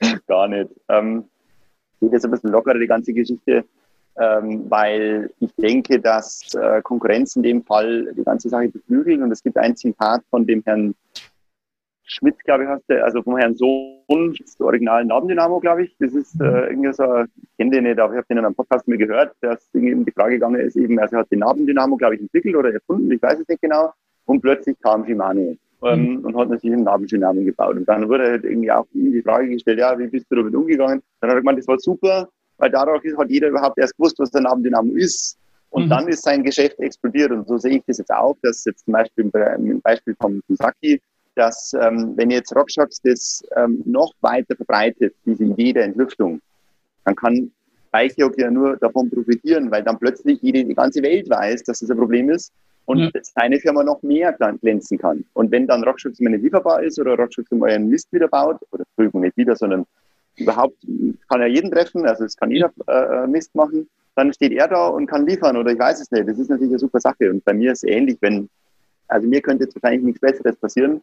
[0.26, 0.70] gar nicht.
[0.88, 1.24] Ähm,
[2.00, 3.64] geht jetzt ein bisschen lockerer, die ganze Geschichte,
[4.18, 9.30] ähm, weil ich denke, dass äh, Konkurrenz in dem Fall die ganze Sache beflügeln und
[9.30, 10.92] es gibt ein Zitat von dem Herrn
[12.10, 15.96] Schmidt, glaube ich, hast du, also vom Herrn Sohn, das originalen Nabendynamo, glaube ich.
[16.00, 18.54] Das ist äh, irgendwie so, ich kenne den nicht, aber ich habe den in einem
[18.54, 21.96] Podcast mir gehört, dass irgendwie die Frage gegangen ist, eben, also er hat den Nabendynamo,
[21.96, 23.92] glaube ich, entwickelt oder erfunden, ich weiß es nicht genau.
[24.26, 26.24] Und plötzlich kam Shimano ähm, mhm.
[26.24, 27.76] und hat natürlich einen Nabendynamo gebaut.
[27.76, 30.54] Und dann wurde halt irgendwie auch ihm die Frage gestellt, ja, wie bist du damit
[30.54, 31.02] umgegangen?
[31.20, 34.32] Dann hat er gemeint, das war super, weil dadurch hat jeder überhaupt erst gewusst, was
[34.32, 35.38] der Nabendynamo ist.
[35.70, 35.90] Und mhm.
[35.90, 37.30] dann ist sein Geschäft explodiert.
[37.30, 41.00] Und so sehe ich das jetzt auch, dass jetzt zum Beispiel im Beispiel von Saki,
[41.34, 46.40] dass ähm, wenn jetzt RockShox das ähm, noch weiter verbreitet, diese Idee der Entlüftung,
[47.04, 47.50] dann kann
[47.92, 51.90] Bikehock ja nur davon profitieren, weil dann plötzlich jede, die ganze Welt weiß, dass das
[51.90, 52.52] ein Problem ist
[52.86, 53.10] und ja.
[53.22, 55.24] seine Firma noch mehr glänzen kann.
[55.34, 58.58] Und wenn dann RockShox immer nicht lieferbar ist oder RockShox immer einen Mist wieder baut,
[58.70, 59.86] oder Entschuldigung, nicht wieder, sondern
[60.36, 60.76] überhaupt
[61.28, 64.88] kann er jeden treffen, also es kann jeder äh, Mist machen, dann steht er da
[64.88, 66.28] und kann liefern oder ich weiß es nicht.
[66.28, 67.30] Das ist natürlich eine super Sache.
[67.30, 68.48] Und bei mir ist es ähnlich, wenn,
[69.08, 71.00] also mir könnte jetzt wahrscheinlich nichts Besseres passieren,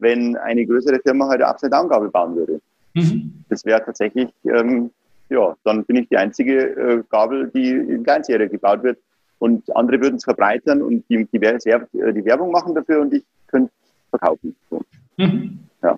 [0.00, 2.60] wenn eine größere Firma halt eine Upside-Down-Gabel bauen würde.
[2.94, 3.44] Mhm.
[3.48, 4.90] Das wäre tatsächlich, ähm,
[5.30, 8.98] ja, dann bin ich die einzige äh, Gabel, die in Kleinserie gebaut wird.
[9.38, 13.70] Und andere würden es verbreitern und die, die, die, Werbung machen dafür und ich könnte
[14.10, 14.56] verkaufen.
[14.68, 14.82] So.
[15.16, 15.60] Mhm.
[15.82, 15.96] Ja.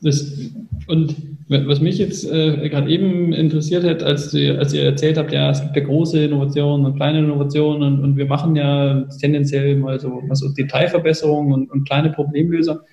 [0.00, 0.52] Das,
[0.86, 1.16] und
[1.48, 5.60] was mich jetzt äh, gerade eben interessiert hat, als, als ihr erzählt habt, ja, es
[5.60, 10.20] gibt ja große Innovationen und kleine Innovationen und, und wir machen ja tendenziell mal so,
[10.20, 12.84] mal so Detailverbesserungen und, und kleine Problemlöser.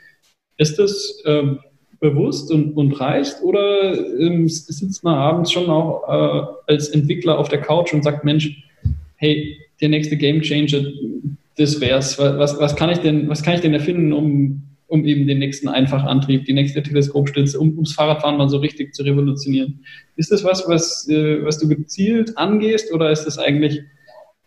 [0.57, 1.59] Ist das ähm,
[1.99, 7.49] bewusst und, und reicht oder ähm, sitzt man abends schon auch äh, als Entwickler auf
[7.49, 8.63] der Couch und sagt, Mensch,
[9.17, 10.85] hey, der nächste Game Changer,
[11.57, 12.17] das wär's.
[12.19, 15.67] Was, was, kann ich denn, was kann ich denn erfinden, um um eben den nächsten
[15.67, 19.83] Einfachantrieb, die nächste Teleskopstütze, um ums Fahrradfahren mal so richtig zu revolutionieren.
[20.15, 23.81] Ist das was, was, äh, was du gezielt angehst oder ist das eigentlich,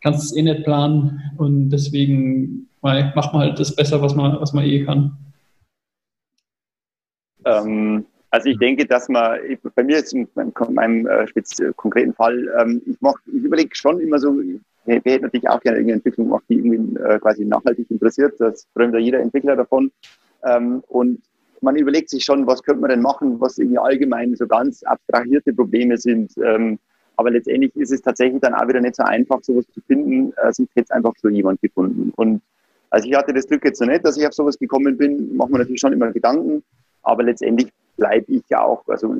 [0.01, 4.40] kannst du es eh nicht planen und deswegen macht man halt das besser, was man,
[4.40, 5.16] was man eh kann?
[7.49, 9.39] Ähm, also ich denke, dass man,
[9.75, 10.29] bei mir jetzt in
[10.71, 11.27] meinem, äh,
[11.77, 14.39] konkreten Fall, ähm, ich, mach, ich überlege schon immer so,
[14.85, 18.35] wir hätten natürlich auch gerne irgendeine Entwicklung gemacht, die irgendwie äh, quasi nachhaltig interessiert.
[18.39, 19.91] Das träumt ja jeder Entwickler davon.
[20.45, 21.21] Ähm, und
[21.61, 25.53] man überlegt sich schon, was könnte man denn machen, was irgendwie allgemein so ganz abstrahierte
[25.53, 26.33] Probleme sind.
[26.43, 26.79] Ähm,
[27.17, 30.33] aber letztendlich ist es tatsächlich dann auch wieder nicht so einfach, sowas zu finden.
[30.37, 32.13] Äh, hätte es einfach so jemand gefunden.
[32.17, 32.41] Und
[32.91, 35.37] also ich hatte das Glück jetzt noch nicht, dass ich auf sowas gekommen bin.
[35.37, 36.63] Macht man natürlich schon immer Gedanken.
[37.09, 39.16] Aber letztendlich bleibe ich ja auch, also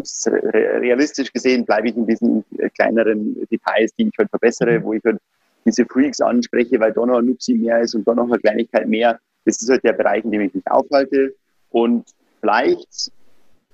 [0.53, 5.03] realistisch gesehen, bleibe ich in diesen äh, kleineren Details, die ich halt verbessere, wo ich
[5.05, 5.19] halt
[5.65, 8.87] diese Freaks anspreche, weil da noch ein Nupsi mehr ist und da noch eine Kleinigkeit
[8.87, 9.19] mehr.
[9.47, 11.35] Das ist halt der Bereich, in dem ich mich aufhalte.
[11.71, 12.05] Und
[12.41, 13.11] vielleicht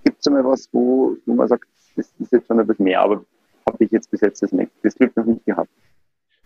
[0.05, 1.65] gibt es mal was, wo, wo man sagt,
[1.97, 3.25] das ist jetzt schon ein bisschen mehr, aber
[3.67, 5.71] habe ich jetzt bis jetzt das, nicht, das Glück noch nicht gehabt.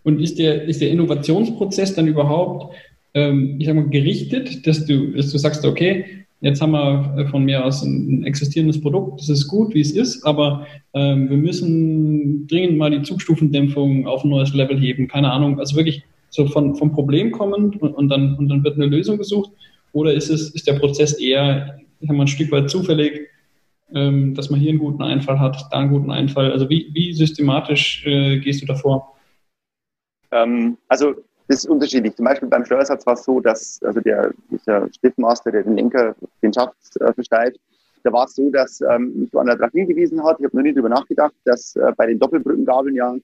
[0.04, 2.74] Und ist der, ist der Innovationsprozess dann überhaupt,
[3.12, 7.44] ähm, ich sag mal, gerichtet, dass du, dass du sagst, okay, Jetzt haben wir von
[7.44, 12.46] mir aus ein, existierendes Produkt, das ist gut, wie es ist, aber ähm, wir müssen
[12.46, 15.09] dringend mal die Zugstufendämpfung auf ein neues Level heben.
[15.09, 18.77] Keine Ahnung, also wirklich so von, vom Problem kommen und, und, dann, und dann wird
[18.77, 19.51] eine Lösung gesucht?
[19.92, 23.29] Oder ist, es, ist der Prozess eher ich mal, ein Stück weit zufällig,
[23.92, 26.53] ähm, dass man hier einen guten Einfall hat, da einen guten Einfall?
[26.53, 29.16] Also wie, wie systematisch äh, gehst du davor?
[30.31, 31.14] Ähm, also
[31.48, 32.14] das ist unterschiedlich.
[32.14, 34.32] Zum Beispiel beim Steuersatz war es so, dass also der,
[34.66, 37.58] der Stiftmaster, der den Lenker, den Schaft äh, versteift,
[38.04, 40.72] da war es so, dass ähm, mich einer darauf hingewiesen hat, ich habe noch nie
[40.72, 43.16] darüber nachgedacht, dass äh, bei den Doppelbrückengabeln ja,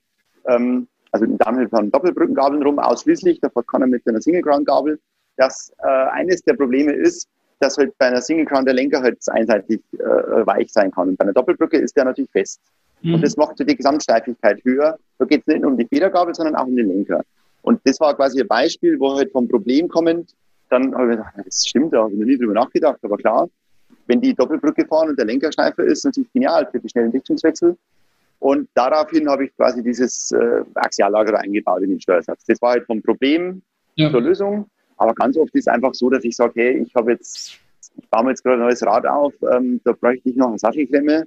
[0.46, 4.64] ähm, also in Downhill fahren Doppelbrückengabeln rum ausschließlich, da fährt keiner mit einer Single Crown
[4.64, 4.98] Gabel,
[5.36, 7.28] dass äh, eines der Probleme ist,
[7.60, 10.02] dass halt bei einer Single Crown der Lenker halt einseitig äh,
[10.46, 11.10] weich sein kann.
[11.10, 12.60] Und bei einer Doppelbrücke ist der natürlich fest.
[13.02, 13.14] Mhm.
[13.14, 14.98] Und das macht die Gesamtsteifigkeit höher.
[15.18, 17.22] Da geht es nicht nur um die Federgabel, sondern auch um den Lenker.
[17.64, 20.34] Und das war quasi ein Beispiel, wo halt vom Problem kommend,
[20.68, 23.48] dann habe ich gedacht, das stimmt, da habe ich noch nie drüber nachgedacht, aber klar,
[24.06, 27.74] wenn die Doppelbrücke fahren und der Lenker steifer ist, natürlich genial für die schnellen Richtungswechsel.
[28.38, 32.44] Und daraufhin habe ich quasi dieses äh, Axiallager eingebaut in den Steuersatz.
[32.44, 33.62] Das war halt vom Problem
[33.94, 34.10] ja.
[34.10, 34.66] zur Lösung.
[34.98, 37.58] Aber ganz oft ist es einfach so, dass ich sage, hey, ich habe jetzt,
[37.96, 40.58] ich baue mir jetzt gerade ein neues Rad auf, ähm, da bräuchte ich noch eine
[40.58, 41.26] Sattelklemme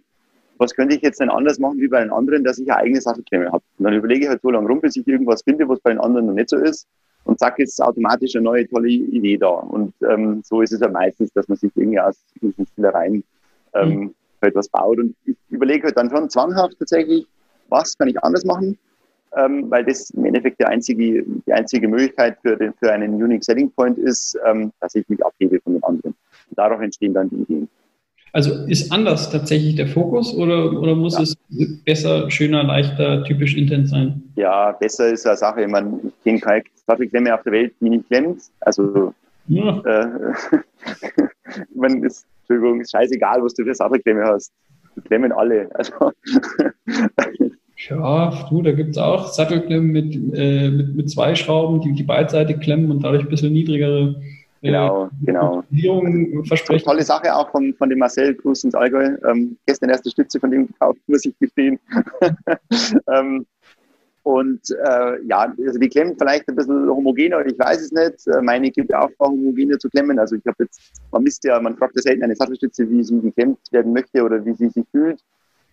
[0.60, 3.02] was könnte ich jetzt denn anders machen wie bei den anderen, dass ich eine eigene
[3.02, 3.64] Sattelklemme habe.
[3.78, 6.00] Und dann überlege ich halt so lange rum, bis ich irgendwas finde, was bei den
[6.00, 6.88] anderen noch nicht so ist.
[7.24, 9.50] Und zack, ist automatisch eine neue tolle Idee da.
[9.50, 13.24] Und ähm, so ist es ja meistens, dass man sich irgendwie aus diesen Spielereien
[13.74, 14.16] ähm, mhm.
[14.42, 14.98] halt was baut.
[14.98, 17.28] Und ich überlege halt dann schon zwanghaft tatsächlich,
[17.70, 18.78] was kann ich anders machen,
[19.36, 23.44] ähm, weil das im Endeffekt die einzige, die einzige Möglichkeit für, den, für einen Unique
[23.44, 26.16] Selling Point ist, ähm, dass ich mich abhebe von den anderen.
[26.50, 27.70] Und darauf entstehen dann die Ideen.
[28.38, 31.24] Also ist anders tatsächlich der Fokus oder, oder muss ja.
[31.24, 31.36] es
[31.84, 34.22] besser, schöner, leichter, typisch intens sein?
[34.36, 35.64] Ja, besser ist eine Sache.
[35.64, 38.44] Ich, meine, ich kenne keine Sattelklemme auf der Welt, die nicht klemmt.
[38.60, 39.12] Also,
[39.48, 39.80] ja.
[39.80, 40.34] äh,
[41.48, 44.52] ich meine, ist, Entschuldigung, ist scheißegal, was du für Sattelklemme hast.
[44.96, 45.68] Die klemmen alle.
[45.74, 45.94] Also,
[47.90, 52.04] ja, du, da gibt es auch Sattelklemmen mit, äh, mit, mit zwei Schrauben, die, die
[52.04, 54.22] beidseitig klemmen und dadurch ein bisschen niedrigere
[54.62, 55.64] Genau, genau.
[56.46, 56.86] Versprechen.
[56.86, 59.16] Tolle Sache auch von, von dem Marcel Gruß ins Allgäu.
[59.26, 61.80] Ähm, gestern erste Stütze von dem gekauft, muss ich gestehen.
[63.14, 63.46] ähm,
[64.24, 68.28] und äh, ja, also die klemmen vielleicht ein bisschen homogener, ich weiß es nicht.
[68.28, 70.20] Äh, meine gibt auch homogener zu klemmen.
[70.20, 73.22] Also ich habe jetzt, man misst ja, man fragt ja selten eine Sattelstütze, wie sie
[73.22, 75.24] geklemmt werden möchte oder wie sie sich fühlt.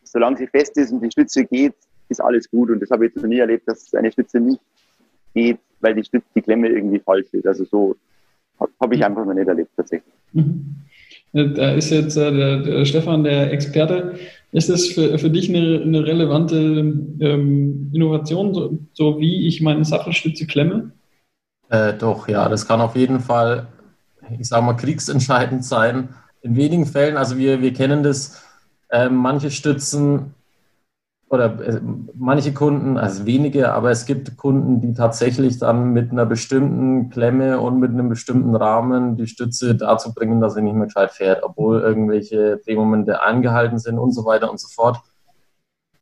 [0.04, 1.74] Solange sie fest ist und die Stütze geht,
[2.08, 2.70] ist alles gut.
[2.70, 4.60] Und das habe ich jetzt noch nie erlebt, dass eine Stütze nicht
[5.34, 7.48] geht, weil die Stütze, die Klemme irgendwie falsch ist.
[7.48, 7.96] Also so
[8.58, 9.06] habe ich mhm.
[9.06, 10.14] einfach noch nicht erlebt, tatsächlich.
[10.32, 10.76] Mhm.
[11.32, 14.14] Da ist jetzt äh, der, der, Stefan der Experte.
[14.52, 19.84] Ist das für, für dich eine, eine relevante ähm, Innovation, so, so, wie ich meine
[19.84, 20.92] Sattelstütze klemme?
[21.70, 23.66] Äh, doch, ja, das kann auf jeden Fall,
[24.38, 26.10] ich sage mal, kriegsentscheidend sein.
[26.42, 28.44] In wenigen Fällen, also wir, wir kennen das,
[28.90, 30.34] äh, manche Stützen
[31.28, 31.80] oder äh,
[32.14, 37.60] manche Kunden, also wenige, aber es gibt Kunden, die tatsächlich dann mit einer bestimmten Klemme
[37.60, 41.42] und mit einem bestimmten Rahmen die Stütze dazu bringen, dass sie nicht mehr gescheit fährt,
[41.42, 44.98] obwohl irgendwelche Drehmomente angehalten sind und so weiter und so fort.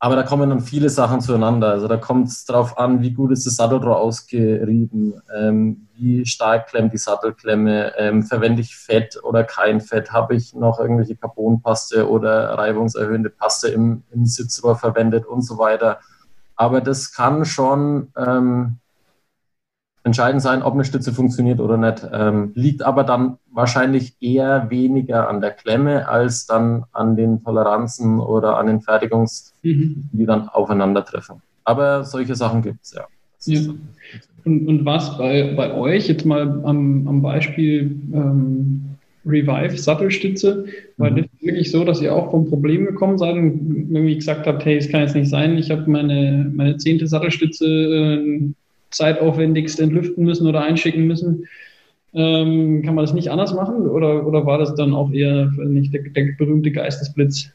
[0.03, 1.69] Aber da kommen dann viele Sachen zueinander.
[1.69, 6.67] Also da kommt es darauf an, wie gut ist das Sattelrohr ausgerieben, ähm, wie stark
[6.67, 12.09] klemmt die Sattelklemme, ähm, verwende ich Fett oder kein Fett, habe ich noch irgendwelche Carbonpaste
[12.09, 16.01] oder reibungserhöhende Paste im, im Sitzrohr verwendet und so weiter.
[16.57, 18.79] Aber das kann schon ähm,
[20.03, 22.05] entscheidend sein, ob eine Stütze funktioniert oder nicht.
[22.11, 28.19] Ähm, liegt aber dann wahrscheinlich eher weniger an der Klemme als dann an den Toleranzen
[28.19, 30.09] oder an den Fertigungs, mhm.
[30.11, 31.41] die dann aufeinandertreffen.
[31.63, 33.05] Aber solche Sachen gibt es, ja.
[33.45, 33.73] ja.
[34.45, 38.83] Und, und was bei, bei euch jetzt mal am, am Beispiel ähm,
[39.25, 40.65] Revive Sattelstütze,
[40.97, 41.15] weil mhm.
[41.15, 44.65] das ist wirklich so, dass ihr auch vom Problem gekommen seid und irgendwie gesagt habt,
[44.65, 48.53] hey, es kann jetzt nicht sein, ich habe meine, meine zehnte Sattelstütze äh,
[48.93, 51.47] zeitaufwendigst entlüften müssen oder einschicken müssen.
[52.13, 55.93] Ähm, kann man das nicht anders machen oder, oder war das dann auch eher nicht
[55.93, 57.51] der, der berühmte Geistesblitz?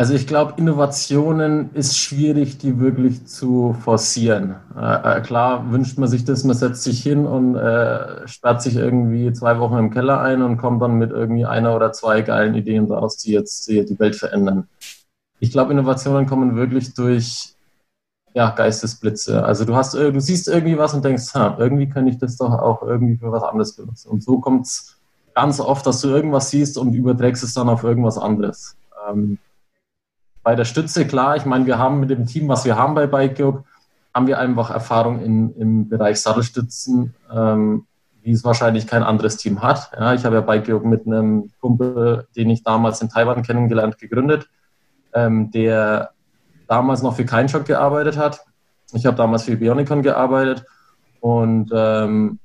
[0.00, 4.56] Also ich glaube, Innovationen ist schwierig, die wirklich zu forcieren.
[4.74, 8.76] Äh, äh, klar wünscht man sich das, man setzt sich hin und äh, sperrt sich
[8.76, 12.54] irgendwie zwei Wochen im Keller ein und kommt dann mit irgendwie einer oder zwei geilen
[12.54, 14.68] Ideen raus, die jetzt die, die Welt verändern.
[15.38, 17.54] Ich glaube, Innovationen kommen wirklich durch
[18.34, 19.44] ja, Geistesblitze.
[19.44, 22.52] Also du hast, du siehst irgendwie was und denkst, ha, irgendwie kann ich das doch
[22.52, 24.08] auch irgendwie für was anderes benutzen.
[24.08, 24.96] Und so kommt es
[25.34, 28.76] ganz oft, dass du irgendwas siehst und überträgst es dann auf irgendwas anderes.
[29.08, 29.38] Ähm,
[30.42, 33.06] bei der Stütze, klar, ich meine, wir haben mit dem Team, was wir haben bei
[33.06, 33.64] BikeYog,
[34.14, 37.86] haben wir einfach Erfahrung in, im Bereich Sattelstützen, ähm,
[38.22, 39.90] wie es wahrscheinlich kein anderes Team hat.
[39.98, 44.48] Ja, ich habe ja BikeYog mit einem Kumpel, den ich damals in Taiwan kennengelernt, gegründet,
[45.14, 46.10] ähm, der
[46.70, 48.44] damals noch für Keinschock gearbeitet hat.
[48.92, 50.64] Ich habe damals für Bionicon gearbeitet.
[51.18, 52.38] Und ähm,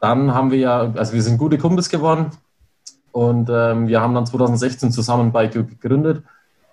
[0.00, 2.30] dann haben wir ja, also wir sind gute Kumpels geworden.
[3.10, 6.22] Und ähm, wir haben dann 2016 zusammen Bike gegründet.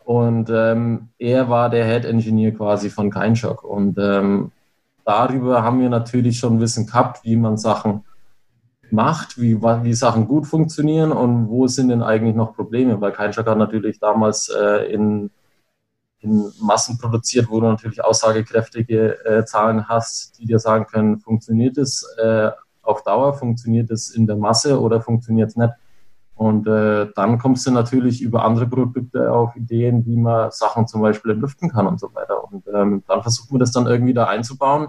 [0.06, 4.52] Und ähm, er war der Head Engineer quasi von Keinschock und ähm,
[5.06, 8.06] darüber haben wir natürlich schon Wissen gehabt, wie man Sachen
[8.90, 13.46] macht, wie, wie Sachen gut funktionieren und wo sind denn eigentlich noch Probleme, weil Keinschock
[13.46, 15.30] hat natürlich damals äh, in
[16.22, 21.78] in Massen produziert, wo du natürlich aussagekräftige äh, Zahlen hast, die dir sagen können, funktioniert
[21.78, 22.52] es äh,
[22.82, 25.74] auf Dauer, funktioniert es in der Masse oder funktioniert es nicht.
[26.36, 31.02] Und äh, dann kommst du natürlich über andere Produkte auf Ideen, wie man Sachen zum
[31.02, 32.44] Beispiel entlüften kann und so weiter.
[32.50, 34.88] Und ähm, dann versucht man das dann irgendwie da einzubauen.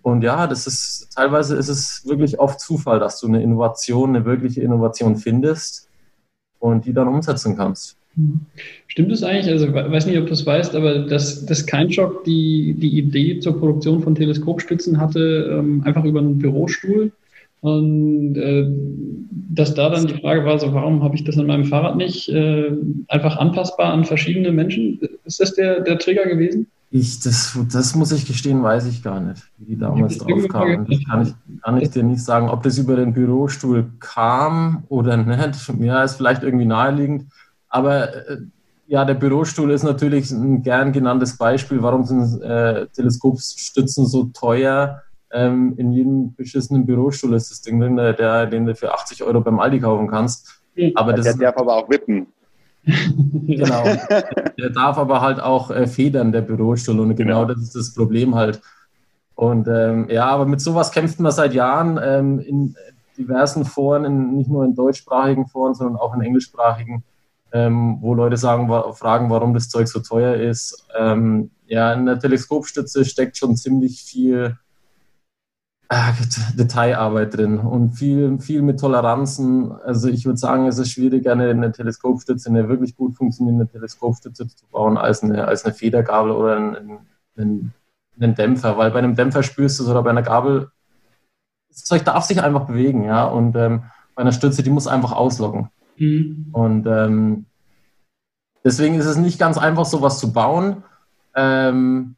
[0.00, 4.24] Und ja, das ist teilweise ist es wirklich oft Zufall, dass du eine Innovation, eine
[4.24, 5.88] wirkliche Innovation findest
[6.58, 7.98] und die dann umsetzen kannst.
[8.88, 9.50] Stimmt es eigentlich?
[9.50, 13.40] Also ich weiß nicht, ob du es weißt, aber dass, dass Keinschock die, die Idee
[13.40, 17.12] zur Produktion von Teleskopstützen hatte, ähm, einfach über einen Bürostuhl.
[17.60, 18.66] Und äh,
[19.30, 22.28] dass da dann die Frage war, so warum habe ich das an meinem Fahrrad nicht
[22.28, 22.72] äh,
[23.08, 25.00] einfach anpassbar an verschiedene Menschen?
[25.24, 26.66] Ist das der, der Trigger gewesen?
[26.90, 30.86] Ich, das, das muss ich gestehen, weiß ich gar nicht, wie die damals drauf kamen.
[30.86, 35.16] Das kann ich, kann ich dir nicht sagen, ob das über den Bürostuhl kam oder
[35.16, 35.72] nicht.
[35.80, 37.26] Ja, ist vielleicht irgendwie naheliegend.
[37.72, 38.36] Aber äh,
[38.86, 41.82] ja, der Bürostuhl ist natürlich ein gern genanntes Beispiel.
[41.82, 45.02] Warum sind äh, Teleskopstützen so teuer?
[45.32, 49.40] Ähm, in jedem beschissenen Bürostuhl ist das Ding drin, der, den du für 80 Euro
[49.40, 50.62] beim Aldi kaufen kannst.
[50.94, 52.26] Aber das der darf aber auch wippen.
[52.84, 53.84] genau.
[54.58, 57.00] Der darf aber halt auch äh, federn, der Bürostuhl.
[57.00, 58.60] Und genau, genau, das ist das Problem halt.
[59.34, 62.76] Und ähm, ja, aber mit sowas kämpft man seit Jahren ähm, in
[63.16, 67.02] diversen Foren, in, nicht nur in deutschsprachigen Foren, sondern auch in englischsprachigen
[67.52, 70.86] ähm, wo Leute sagen, wa fragen, warum das Zeug so teuer ist.
[70.98, 74.58] Ähm, ja, in der Teleskopstütze steckt schon ziemlich viel
[75.92, 76.12] äh,
[76.54, 79.72] Detailarbeit drin und viel, viel mit Toleranzen.
[79.72, 84.48] Also ich würde sagen, es ist schwieriger, eine, eine Teleskopstütze, eine wirklich gut funktionierende Teleskopstütze
[84.48, 86.98] zu bauen, als eine, als eine Federgabel oder einen,
[87.36, 87.74] einen,
[88.18, 90.70] einen Dämpfer, weil bei einem Dämpfer spürst du es oder bei einer Gabel,
[91.68, 93.84] das Zeug darf sich einfach bewegen, ja, und ähm,
[94.14, 95.68] bei einer Stütze, die muss einfach ausloggen.
[96.02, 96.46] Mhm.
[96.52, 97.46] Und ähm,
[98.64, 100.82] deswegen ist es nicht ganz einfach, sowas zu bauen.
[101.34, 102.16] Ähm,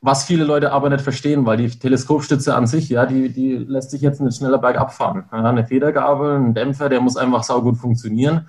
[0.00, 3.92] was viele Leute aber nicht verstehen, weil die Teleskopstütze an sich, ja, die, die lässt
[3.92, 5.24] sich jetzt nicht schneller bergab fahren.
[5.30, 8.48] Ja, eine Federgabel, ein Dämpfer, der muss einfach saugut funktionieren.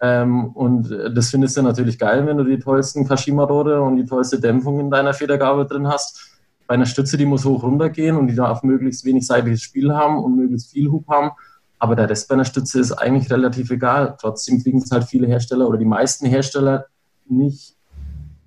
[0.00, 4.40] Ähm, und das findest du natürlich geil, wenn du die tollsten Kashima-Rohre und die tollste
[4.40, 6.38] Dämpfung in deiner Federgabel drin hast.
[6.66, 9.92] Bei einer Stütze, die muss hoch runter gehen und die darf möglichst wenig seitliches Spiel
[9.92, 11.32] haben und möglichst viel Hub haben.
[11.80, 14.14] Aber der Rest bei einer Stütze ist eigentlich relativ egal.
[14.20, 16.86] Trotzdem kriegen es halt viele Hersteller oder die meisten Hersteller
[17.26, 17.74] nicht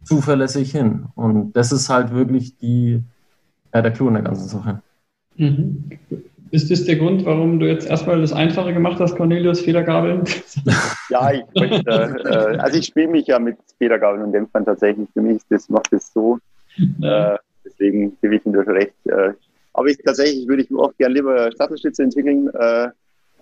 [0.03, 1.07] zuverlässig hin.
[1.15, 3.01] Und das ist halt wirklich die,
[3.73, 4.81] ja, der Clou in der ganzen Sache.
[5.35, 5.89] Mhm.
[6.51, 10.23] Ist das der Grund, warum du jetzt erstmal das Einfache gemacht hast, Cornelius, Federgabeln?
[11.09, 15.09] ja, ich möchte, äh, also ich spiele mich ja mit Federgabeln und Dämpfern tatsächlich.
[15.13, 16.37] Für mich das macht es so.
[17.01, 18.93] Äh, deswegen gebe ich ihm durch recht.
[19.05, 19.33] Äh,
[19.73, 22.51] aber ich tatsächlich würde ich auch gerne lieber Sattelstütze entwickeln.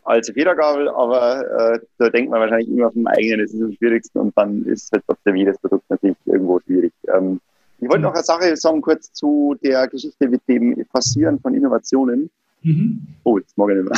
[0.06, 3.74] Äh, als Federgabel, aber äh, da denkt man wahrscheinlich immer vom eigenen, das ist am
[3.74, 6.94] schwierigsten und dann ist halt trotzdem jedes Produkt natürlich irgendwo schwierig.
[7.14, 7.40] Ähm,
[7.80, 12.30] Ich wollte noch eine Sache sagen, kurz zu der Geschichte mit dem Passieren von Innovationen.
[12.64, 13.08] Mhm.
[13.24, 13.90] Oh, jetzt mag ich nicht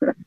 [0.00, 0.14] mehr.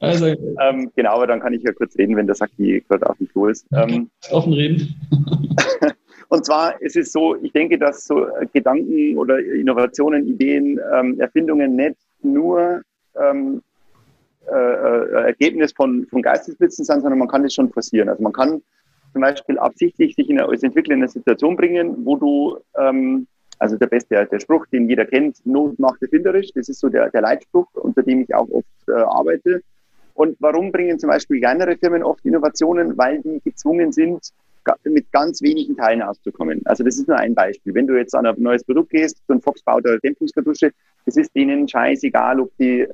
[0.00, 3.18] Also, ähm, genau, aber dann kann ich ja kurz reden, wenn der Saki gerade auf
[3.18, 3.66] dem Klo ist.
[3.72, 4.94] Ähm, offen reden.
[6.28, 11.74] und zwar ist es so, ich denke, dass so Gedanken oder Innovationen, Ideen, ähm, Erfindungen
[11.74, 12.82] nicht nur
[13.20, 13.60] ähm,
[14.50, 18.08] äh, äh, Ergebnis von, von Geistesblitzen sind, sondern man kann das schon forcieren.
[18.08, 18.62] Also man kann
[19.12, 23.26] zum Beispiel absichtlich sich in eine, als in eine Situation bringen, wo du, ähm,
[23.58, 27.10] also der beste, der Spruch, den jeder kennt, Not macht erfinderisch, das ist so der,
[27.10, 29.62] der Leitspruch, unter dem ich auch oft äh, arbeite.
[30.14, 32.98] Und warum bringen zum Beispiel kleinere Firmen oft Innovationen?
[32.98, 34.32] Weil die gezwungen sind,
[34.84, 36.60] mit ganz wenigen Teilen auszukommen.
[36.64, 37.74] Also das ist nur ein Beispiel.
[37.74, 40.72] Wenn du jetzt an ein neues Produkt gehst, so ein Fox baut eine Dämpfungskartusche,
[41.06, 42.86] das ist denen scheißegal, ob die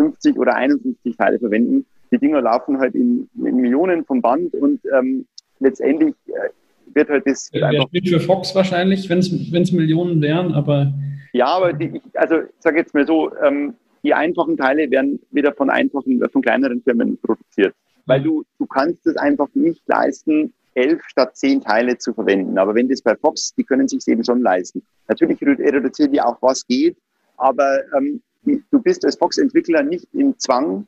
[0.00, 1.84] 50 oder 51 Teile verwenden.
[2.10, 5.26] Die Dinger laufen halt in, in Millionen vom Band und ähm,
[5.58, 6.48] letztendlich äh,
[6.94, 7.50] wird halt das.
[7.52, 10.92] Wäre einfach für Fox wahrscheinlich, wenn es Millionen wären, aber.
[11.32, 15.52] Ja, aber die, also ich sage jetzt mal so, ähm, die einfachen Teile werden wieder
[15.52, 17.74] von einfachen, von kleineren Firmen produziert.
[18.06, 22.58] Weil du, du kannst es einfach nicht leisten, elf statt zehn Teile zu verwenden.
[22.58, 24.82] Aber wenn das bei Fox, die können sich eben schon leisten.
[25.06, 26.96] Natürlich reduzieren die auch, was geht,
[27.36, 30.86] aber ähm, du bist als Fox-Entwickler nicht im Zwang,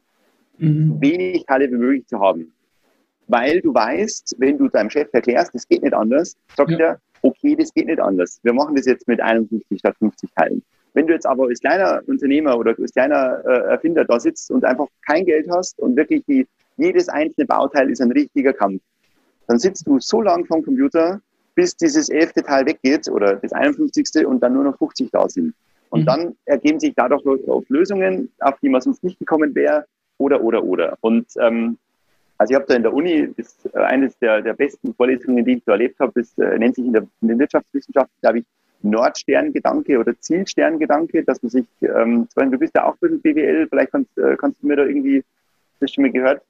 [0.59, 1.01] mhm.
[1.01, 2.53] wenig Teile wie möglich zu haben
[3.33, 6.79] weil du weißt, wenn du deinem Chef erklärst, das geht nicht anders, sagt ja.
[6.79, 8.39] er, okay, das geht nicht anders.
[8.43, 10.63] Wir machen das jetzt mit 51 statt 50 Teilen.
[10.95, 14.65] Wenn du jetzt aber als kleiner Unternehmer oder als kleiner äh, Erfinder da sitzt und
[14.65, 16.47] einfach kein Geld hast und wirklich die,
[16.77, 18.83] jedes einzelne Bauteil ist ein richtiger Kampf,
[19.47, 21.21] dann sitzt du so lange vom Computer,
[21.55, 24.27] bis dieses elfte Teil weggeht oder das 51.
[24.27, 25.55] und dann nur noch 50 da sind.
[25.93, 26.07] Und mhm.
[26.07, 29.85] dann ergeben sich dadurch auf Lösungen, auf die man sonst nicht gekommen wäre,
[30.17, 30.97] oder, oder, oder.
[31.03, 31.77] Und ähm,
[32.39, 35.57] also ich habe da in der Uni, das, äh, eines der, der besten Vorlesungen, die
[35.57, 38.45] ich da erlebt habe, das äh, nennt sich in der, in der Wirtschaftswissenschaft, glaube ich,
[38.81, 43.93] Nordsterngedanke oder Zielsterngedanke, dass man sich, ähm, du bist ja auch ein bisschen BWL, vielleicht
[43.93, 45.23] kannst, äh, kannst du mir da irgendwie,
[45.79, 46.43] das schon mal gehört,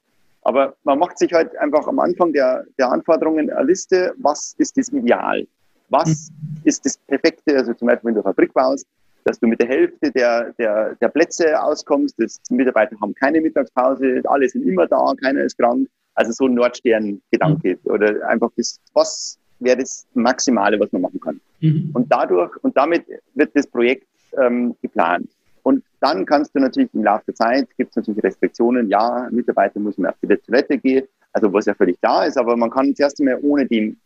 [0.42, 4.78] aber man macht sich halt einfach am Anfang der, der Anforderungen eine Liste, was ist
[4.78, 5.46] das Ideal?
[5.88, 6.60] Was mhm.
[6.62, 7.56] ist das Perfekte?
[7.56, 8.86] Also zum Beispiel, wenn du eine Fabrik baust,
[9.24, 12.14] dass du mit der Hälfte der, der, der Plätze auskommst.
[12.18, 15.88] Das Mitarbeiter haben keine Mittagspause, alle sind immer da, keiner ist krank.
[16.14, 17.90] Also so ein Nordstern-Gedanke mhm.
[17.90, 21.40] oder einfach das, was wäre das Maximale, was man machen kann.
[21.60, 21.90] Mhm.
[21.94, 23.04] Und dadurch und damit
[23.34, 24.06] wird das Projekt
[24.38, 25.28] ähm, geplant.
[25.62, 29.78] Und dann kannst du natürlich im Laufe der Zeit, gibt es natürlich Restriktionen, ja, Mitarbeiter
[29.78, 32.94] muss man auf die Toilette gehen, also was ja völlig klar ist, aber man kann
[32.94, 33.96] zuerst einmal ohne dem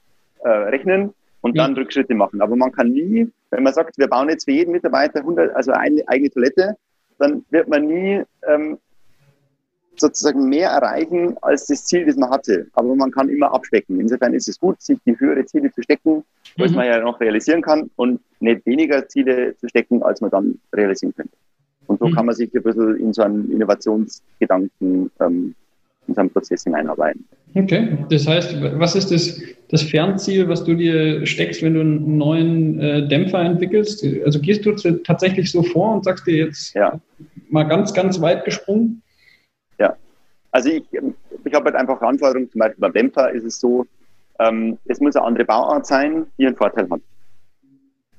[0.44, 1.14] äh, rechnen
[1.46, 2.40] und dann Rückschritte machen.
[2.40, 5.70] Aber man kann nie, wenn man sagt, wir bauen jetzt für jeden Mitarbeiter 100, also
[5.72, 6.76] eine eigene Toilette,
[7.18, 8.78] dann wird man nie ähm,
[9.94, 12.66] sozusagen mehr erreichen als das Ziel, das man hatte.
[12.72, 14.00] Aber man kann immer abspecken.
[14.00, 16.24] Insofern ist es gut, sich die höhere Ziele zu stecken,
[16.56, 16.78] was mhm.
[16.78, 21.14] man ja noch realisieren kann und nicht weniger Ziele zu stecken, als man dann realisieren
[21.14, 21.36] könnte.
[21.86, 22.14] Und so mhm.
[22.14, 25.54] kann man sich ein bisschen in so einen Innovationsgedanken ähm,
[26.08, 27.24] in so einen Prozess hineinarbeiten.
[27.56, 29.40] Okay, das heißt, was ist das,
[29.70, 34.04] das Fernziel, was du dir steckst, wenn du einen neuen äh, Dämpfer entwickelst?
[34.26, 37.00] Also gehst du tatsächlich so vor und sagst dir jetzt ja.
[37.48, 39.02] mal ganz, ganz weit gesprungen?
[39.78, 39.96] Ja,
[40.50, 43.86] also ich, ich habe halt einfach Anforderungen, zum Beispiel beim Dämpfer ist es so,
[44.38, 47.00] ähm, es muss eine andere Bauart sein, die einen Vorteil hat.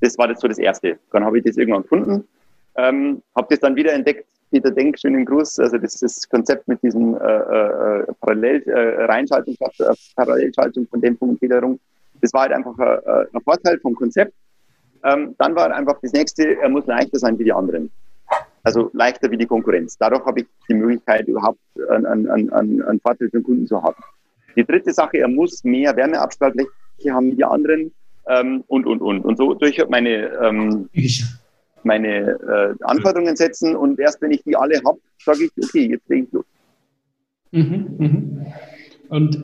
[0.01, 0.97] Das war das so das Erste.
[1.11, 2.27] Dann habe ich das irgendwann gefunden,
[2.75, 5.60] ähm, habe das dann wieder entdeckt, Peter Denk, schönen Gruß.
[5.60, 11.30] Also das das Konzept mit diesem äh, äh, Parallel, äh, Reinschaltung, äh, Parallelschaltung von Dämpfung
[11.30, 11.80] und Federung.
[12.22, 14.34] Das war halt einfach äh, ein Vorteil vom Konzept.
[15.04, 17.91] Ähm, dann war einfach das nächste, er muss leichter sein wie die anderen.
[18.64, 19.98] Also leichter wie die Konkurrenz.
[19.98, 23.82] Dadurch habe ich die Möglichkeit, überhaupt einen, einen, einen, einen Vorteil für den Kunden zu
[23.82, 23.95] haben.
[24.56, 26.70] Die dritte Sache, er muss mehr Wärmeabstrahlfläche
[27.12, 27.93] haben wie die anderen
[28.28, 29.24] ähm, und, und, und.
[29.24, 30.89] Und so durch meine ähm,
[31.88, 36.07] meine äh, Anforderungen setzen und erst wenn ich die alle habe, sage ich, okay, jetzt
[36.07, 36.45] lege ich los.
[37.51, 38.45] Mhm, mhm.
[39.09, 39.41] Und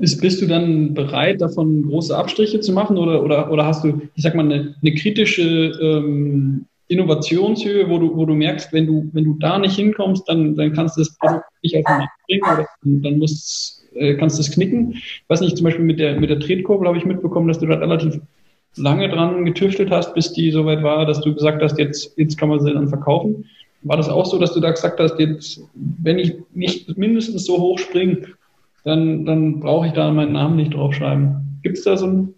[0.00, 4.02] ist, bist du dann bereit, davon große Abstriche zu machen oder, oder, oder hast du,
[4.14, 5.42] ich sag mal, eine, eine kritische
[5.80, 10.56] ähm, Innovationshöhe, wo du, wo du merkst, wenn du, wenn du da nicht hinkommst, dann,
[10.56, 14.38] dann kannst du das Produkt nicht auf den Markt bringen oder dann musst, äh, kannst
[14.38, 14.92] du es knicken.
[14.92, 17.66] Ich weiß nicht, zum Beispiel mit der, mit der Tretkurbel habe ich mitbekommen, dass du
[17.66, 18.20] da relativ
[18.76, 22.48] lange dran getüftelt hast, bis die soweit war, dass du gesagt hast, jetzt, jetzt kann
[22.48, 23.44] man sie dann verkaufen.
[23.82, 27.58] War das auch so, dass du da gesagt hast, jetzt, wenn ich nicht mindestens so
[27.58, 28.22] hoch springe,
[28.84, 31.58] dann, dann brauche ich da meinen Namen nicht draufschreiben.
[31.62, 32.34] Gibt es da so ein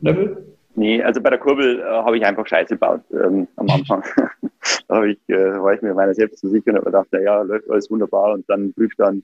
[0.00, 0.44] Level?
[0.76, 4.02] Nee, also bei der Kurbel äh, habe ich einfach Scheiße gebaut ähm, am Anfang.
[4.88, 7.90] da ich, äh, war ich mir meiner selbst zu sicher und dachte, ja, läuft alles
[7.90, 9.22] wunderbar und dann prüft dann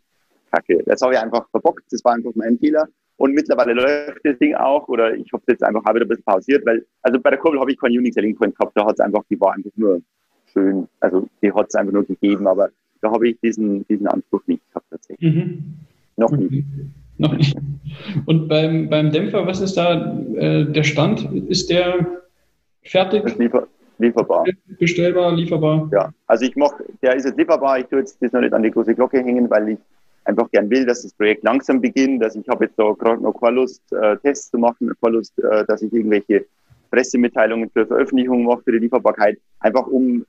[0.52, 0.82] Kacke.
[0.86, 2.88] Das habe ich einfach verbockt, das war einfach mein Fehler.
[3.20, 6.08] Und mittlerweile läuft das Ding auch, oder ich habe es jetzt einfach auch wieder ein
[6.08, 8.86] bisschen pausiert, weil, also bei der Kurbel habe ich keinen Unix Selling Point gehabt, da
[8.86, 10.00] hat es einfach, die war einfach nur
[10.50, 12.70] schön, also die hat es einfach nur gegeben, aber
[13.02, 15.34] da habe ich diesen, diesen Anspruch nicht gehabt tatsächlich.
[15.34, 15.74] Mhm.
[16.16, 16.64] Noch nicht.
[17.18, 17.54] Noch nicht.
[18.24, 21.30] Und beim, beim Dämpfer, was ist da äh, der Stand?
[21.50, 22.06] Ist der
[22.84, 23.24] fertig?
[23.24, 23.66] Das liefer,
[23.98, 24.46] lieferbar.
[24.78, 25.90] Bestellbar, lieferbar?
[25.92, 28.62] Ja, also ich mache, der ist jetzt lieferbar, ich tue jetzt das noch nicht an
[28.62, 29.78] die große Glocke hängen, weil ich
[30.30, 33.38] einfach gern will, dass das Projekt langsam beginnt, dass ich habe jetzt da gerade noch
[33.38, 36.46] keine Lust, äh, Tests zu machen, keine Lust, äh, dass ich irgendwelche
[36.90, 40.24] Pressemitteilungen für Veröffentlichungen mache für die Lieferbarkeit, einfach um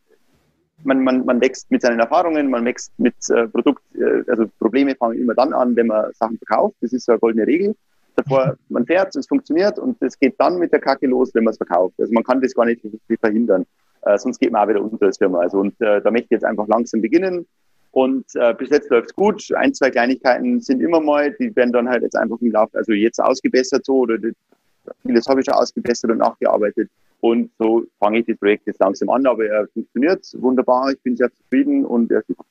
[0.84, 4.95] man, man, man wächst mit seinen Erfahrungen, man wächst mit äh, Produkt, äh, also Probleme
[4.95, 6.76] fangen immer dann an, wenn man Sachen verkauft.
[6.82, 7.76] Das ist so eine goldene Regel.
[8.16, 11.52] Davor, man fährt, es funktioniert und es geht dann mit der Kacke los, wenn man
[11.52, 11.95] es verkauft.
[11.99, 12.82] Also man kann das gar nicht
[13.20, 13.66] verhindern.
[14.02, 15.39] Äh, sonst geht man auch wieder unter als Firma.
[15.39, 17.45] Also und äh, da möchte ich jetzt einfach langsam beginnen,
[17.92, 19.52] und äh, bis jetzt läuft's gut.
[19.54, 22.94] Ein, zwei Kleinigkeiten sind immer mal, die werden dann halt jetzt einfach im Laufe, also
[22.94, 24.32] jetzt ausgebessert so oder die,
[25.04, 26.89] vieles habe ich schon ausgebessert und nachgearbeitet.
[27.20, 30.92] Und so fange ich das Projekt jetzt langsam an, aber er funktioniert wunderbar.
[30.92, 32.46] Ich bin sehr zufrieden und er ist super.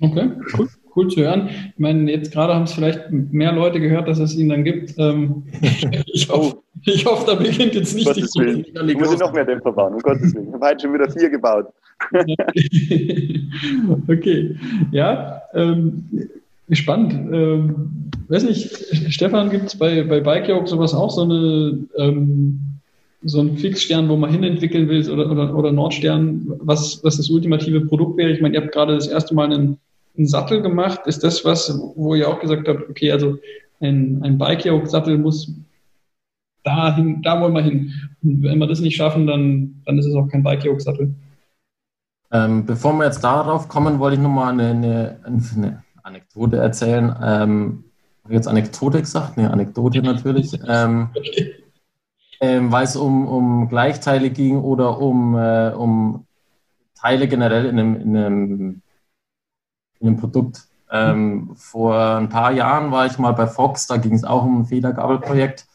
[0.00, 1.48] Okay, cool, cool zu hören.
[1.48, 4.94] Ich meine, jetzt gerade haben es vielleicht mehr Leute gehört, dass es ihn dann gibt.
[4.98, 5.44] Ähm,
[6.12, 8.64] ich, hoffe, ich hoffe, da beginnt jetzt nicht Gottes die Willen.
[8.88, 10.48] Ich muss ich noch mehr Dämpfer bauen, um Gottes Willen.
[10.48, 11.66] Ich habe heute schon wieder vier gebaut.
[14.08, 14.56] okay,
[14.90, 16.04] ja, ähm,
[16.72, 17.12] spannend.
[17.32, 22.73] Ähm, weiß nicht, Stefan, gibt es bei, bei Bike sowas auch, so eine ähm,
[23.24, 27.86] so ein Fixstern, wo man hinentwickeln will oder, oder, oder Nordstern, was, was das ultimative
[27.86, 28.30] Produkt wäre?
[28.30, 29.78] Ich meine, ihr habt gerade das erste Mal einen,
[30.16, 31.06] einen Sattel gemacht.
[31.06, 33.38] Ist das was, wo ihr auch gesagt habt, okay, also
[33.80, 35.50] ein, ein Bike-Sattel muss
[36.64, 37.92] dahin, da wollen wir hin.
[38.22, 41.14] Und wenn wir das nicht schaffen, dann, dann ist es auch kein Bike-Sattel.
[42.30, 47.14] Ähm, bevor wir jetzt darauf kommen, wollte ich nochmal eine, eine, eine Anekdote erzählen.
[47.22, 47.84] Ähm,
[48.24, 49.36] habe ich jetzt Anekdote gesagt?
[49.36, 50.52] Ne, Anekdote natürlich.
[50.66, 51.08] Ähm,
[52.44, 56.26] ähm, weil es um, um Gleichteile ging oder um, äh, um
[56.94, 58.82] Teile generell in einem, in einem,
[59.98, 60.68] in einem Produkt.
[60.90, 64.60] Ähm, vor ein paar Jahren war ich mal bei Fox, da ging es auch um
[64.60, 65.66] ein Federgabelprojekt,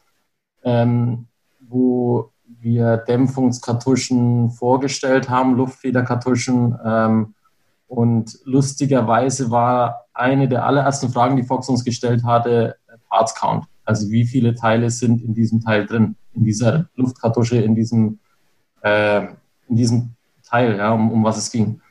[0.64, 1.26] ähm,
[1.60, 6.78] wo wir Dämpfungskartuschen vorgestellt haben, Luftfederkartuschen.
[6.86, 7.34] Ähm,
[7.88, 12.76] und lustigerweise war eine der allerersten Fragen, die Fox uns gestellt hatte,
[13.10, 13.66] Parts Count.
[13.90, 18.20] Also wie viele Teile sind in diesem Teil drin, in dieser Luftkartusche, in diesem,
[18.82, 19.26] äh,
[19.68, 20.12] in diesem
[20.48, 21.82] Teil, ja, um, um was es ging.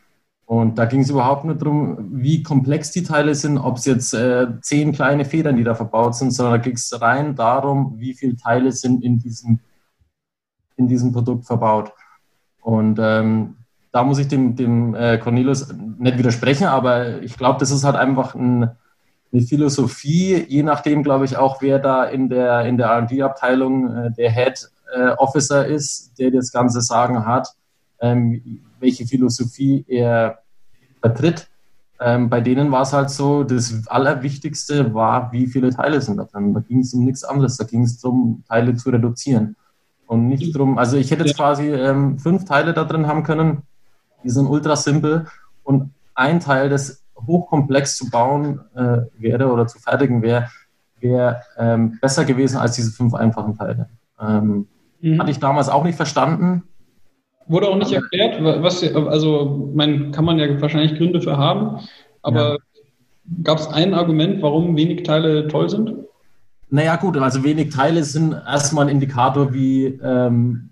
[0.46, 4.14] Und da ging es überhaupt nicht darum, wie komplex die Teile sind, ob es jetzt
[4.14, 8.14] äh, zehn kleine Federn, die da verbaut sind, sondern da ging es rein darum, wie
[8.14, 9.58] viele Teile sind in diesem
[10.76, 11.92] in diesem Produkt verbaut.
[12.62, 13.56] Und ähm,
[13.90, 17.96] da muss ich dem, dem äh, Cornelius nicht widersprechen, aber ich glaube, das ist halt
[17.96, 18.70] einfach ein,
[19.32, 24.10] eine Philosophie, je nachdem, glaube ich, auch, wer da in der, in der RD-Abteilung äh,
[24.12, 27.48] der Head äh, Officer ist, der das ganze Sagen hat,
[28.00, 30.38] ähm, welche Philosophie er
[31.00, 31.48] vertritt.
[32.00, 36.24] Ähm, bei denen war es halt so, das Allerwichtigste war, wie viele Teile sind da
[36.24, 36.54] drin.
[36.54, 39.56] Da ging es um nichts anderes, da ging es darum, Teile zu reduzieren.
[40.06, 43.62] Und nicht drum, also ich hätte jetzt quasi ähm, fünf Teile da drin haben können,
[44.24, 45.26] die sind ultra simpel
[45.64, 50.48] und ein Teil, das hochkomplex zu bauen äh, wäre oder zu fertigen wäre,
[51.00, 53.88] wäre ähm, besser gewesen als diese fünf einfachen Teile.
[54.20, 54.66] Ähm,
[55.00, 55.18] mhm.
[55.18, 56.64] Hatte ich damals auch nicht verstanden.
[57.46, 61.80] Wurde auch nicht erklärt, was, also man kann man ja wahrscheinlich Gründe für haben,
[62.20, 62.56] aber ja.
[63.42, 65.94] gab es ein Argument, warum wenig Teile toll sind?
[66.68, 70.67] Naja, gut, also wenig Teile sind erstmal ein Indikator, wie, ähm,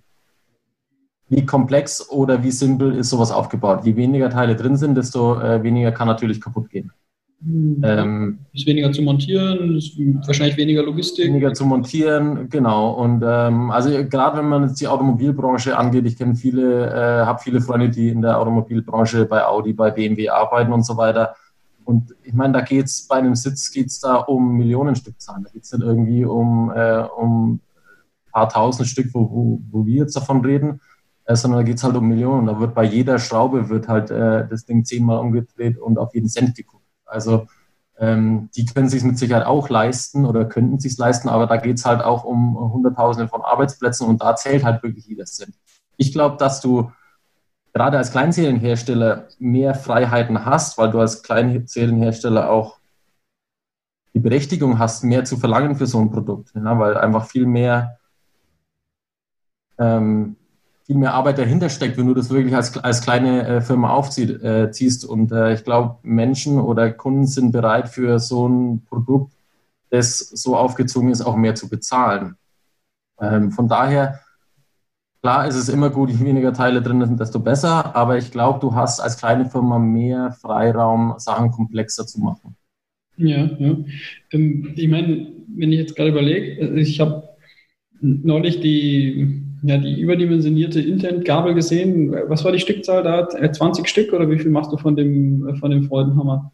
[1.28, 3.84] wie komplex oder wie simpel ist sowas aufgebaut.
[3.84, 6.92] Je weniger Teile drin sind, desto äh, weniger kann natürlich kaputt gehen.
[7.40, 7.82] Mhm.
[7.84, 11.26] Ähm, ist weniger zu montieren, ist wahrscheinlich weniger Logistik.
[11.26, 12.92] Weniger zu montieren, genau.
[12.92, 17.40] Und ähm, also gerade wenn man jetzt die Automobilbranche angeht, ich kenne viele, äh, habe
[17.40, 21.34] viele Freunde, die in der Automobilbranche bei Audi, bei BMW arbeiten und so weiter.
[21.84, 25.44] Und ich meine, da geht es bei einem Sitz geht's da um Millionenstückzahlen.
[25.44, 27.60] Da geht es nicht irgendwie um, äh, um ein
[28.32, 30.80] paar tausend Stück, wo, wo, wo wir jetzt davon reden,
[31.34, 32.46] sondern da geht es halt um Millionen.
[32.46, 36.28] Da wird bei jeder Schraube wird halt äh, das Ding zehnmal umgedreht und auf jeden
[36.28, 36.86] Cent geguckt.
[37.04, 37.46] Also
[37.98, 41.78] ähm, die können sich mit Sicherheit auch leisten oder könnten sich leisten, aber da geht
[41.78, 45.54] es halt auch um Hunderttausende von Arbeitsplätzen und da zählt halt wirklich jeder Cent.
[45.96, 46.92] Ich glaube, dass du
[47.72, 52.78] gerade als Kleinzerienhersteller mehr Freiheiten hast, weil du als Kleinzerienhersteller auch
[54.14, 57.98] die Berechtigung hast, mehr zu verlangen für so ein Produkt, ja, weil einfach viel mehr,
[59.78, 60.36] ähm,
[60.86, 65.04] viel mehr Arbeit dahinter steckt, wenn du das wirklich als, als kleine äh, Firma aufziehst.
[65.04, 69.32] Äh, und äh, ich glaube, Menschen oder Kunden sind bereit für so ein Produkt
[69.90, 72.36] das so aufgezogen ist, auch mehr zu bezahlen.
[73.20, 74.20] Ähm, von daher,
[75.22, 78.60] klar ist es immer gut, je weniger Teile drin sind, desto besser, aber ich glaube,
[78.60, 82.56] du hast als kleine Firma mehr Freiraum, Sachen komplexer zu machen.
[83.16, 83.76] Ja, ja.
[84.32, 87.28] Ähm, ich meine, wenn ich jetzt gerade überlege, äh, ich habe
[88.00, 92.12] neulich die, ja, die überdimensionierte Intent-Gabel gesehen.
[92.28, 93.28] Was war die Stückzahl da?
[93.28, 96.52] 20 äh, Stück oder wie viel machst du von dem, von dem Freudenhammer?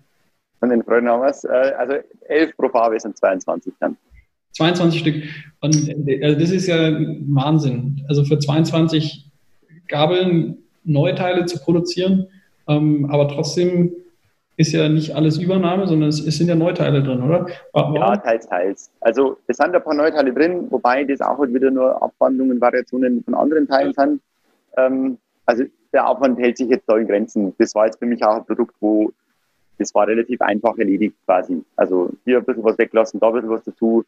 [0.61, 1.45] Von den Freudenhammers?
[1.45, 1.95] Äh, also
[2.29, 3.97] 11 pro Farbe sind 22 dann.
[4.53, 5.23] 22 Stück.
[5.61, 5.75] Und
[6.23, 6.93] also das ist ja
[7.29, 8.05] Wahnsinn.
[8.09, 9.31] Also für 22
[9.89, 12.27] Gabeln Neuteile zu produzieren,
[12.69, 13.93] ähm, aber trotzdem
[14.63, 17.47] ist ja nicht alles Übernahme, sondern es, es sind ja Neuteile drin, oder?
[17.73, 17.97] Warum?
[17.97, 18.91] Ja, teils, teils.
[19.01, 23.23] Also es sind ein paar Neuteile drin, wobei das auch halt wieder nur Abwandlungen, Variationen
[23.25, 24.21] von anderen Teilen sind.
[24.77, 27.55] Ähm, also der Aufwand hält sich jetzt da in Grenzen.
[27.59, 29.13] Das war jetzt für mich auch ein Produkt, wo
[29.79, 31.63] das war relativ einfach erledigt quasi.
[31.77, 34.05] Also hier ein bisschen was weglassen, da ein bisschen was dazu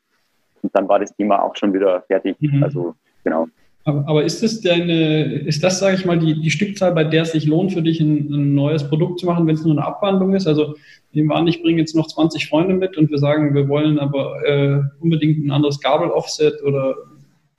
[0.63, 2.37] und dann war das Thema auch schon wieder fertig.
[2.41, 2.63] Mhm.
[2.63, 3.49] Also genau.
[3.87, 7.23] Aber, aber ist das deine, ist das, sage ich mal, die, die Stückzahl, bei der
[7.23, 9.87] es sich lohnt, für dich ein, ein neues Produkt zu machen, wenn es nur eine
[9.87, 10.47] Abwandlung ist?
[10.47, 10.75] Also
[11.13, 13.99] nehmen wir an, ich bringe jetzt noch 20 Freunde mit und wir sagen, wir wollen
[13.99, 16.97] aber äh, unbedingt ein anderes Gabel-Offset oder,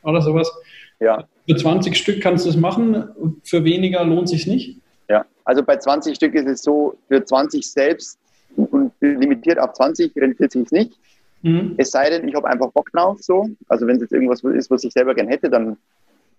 [0.01, 0.51] oder sowas.
[0.99, 1.25] Ja.
[1.47, 3.03] Für 20 Stück kannst du es machen,
[3.43, 4.79] für weniger lohnt sich nicht?
[5.07, 8.17] Ja, also bei 20 Stück ist es so, für 20 selbst
[8.55, 10.93] und limitiert auf 20 rentiert sich nicht.
[11.43, 11.75] Mhm.
[11.77, 13.47] Es sei denn, ich habe einfach Bock drauf so.
[13.67, 15.77] Also wenn es jetzt irgendwas ist, was ich selber gern hätte, dann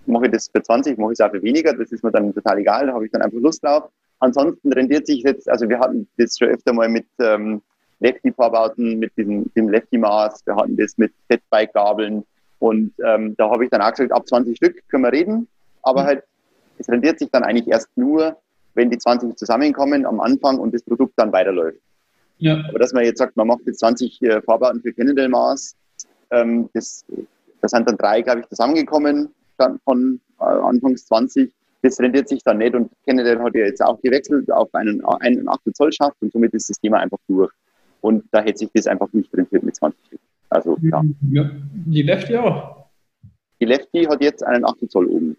[0.09, 2.35] mache ich das für 20, mache ich es auch für weniger, das ist mir dann
[2.35, 3.91] total egal, da habe ich dann einfach Lust drauf.
[4.19, 7.63] Ansonsten rendiert sich jetzt, also wir hatten das schon öfter mal mit ähm,
[8.01, 12.25] Lefty-Vorbauten, mit diesem, dem Lefty-Maß, wir hatten das mit Fatbike-Gabeln
[12.59, 15.49] und ähm, da habe ich dann auch gesagt, ab 20 Stück können wir reden,
[15.83, 16.07] aber mhm.
[16.07, 16.25] halt,
[16.79, 18.37] es rendiert sich dann eigentlich erst nur,
[18.75, 21.81] wenn die 20 zusammenkommen am Anfang und das Produkt dann weiterläuft.
[22.39, 22.63] Ja.
[22.69, 25.75] Aber dass man jetzt sagt, man macht jetzt 20 äh, Vorbauten für Cannondale-Maß,
[26.31, 27.05] ähm, das,
[27.63, 29.31] da sind dann drei, glaube ich, zusammengekommen
[29.85, 31.53] von äh, Anfangs 20.
[31.83, 35.49] Das rendiert sich dann nicht und Kennedy hat ja jetzt auch gewechselt auf einen, einen
[35.49, 37.53] 8 Zoll Schaft und somit ist das Thema einfach durch.
[38.01, 40.21] Und da hätte sich das einfach nicht rentiert mit 20 Stück.
[40.51, 41.03] Also, ja.
[41.31, 41.51] ja.
[41.73, 42.87] Die Lefty auch?
[43.61, 45.37] Die Lefty hat jetzt einen 8 Zoll oben.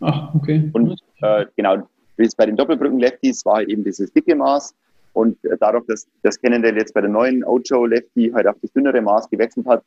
[0.00, 0.70] Ach, okay.
[0.72, 4.74] Und äh, genau, wie es bei den Doppelbrücken-Lefties war halt eben dieses dicke Maß.
[5.12, 8.72] Und äh, dadurch, dass das Cannondale jetzt bei der neuen Ojo Lefty halt auf das
[8.72, 9.82] dünnere Maß gewechselt hat,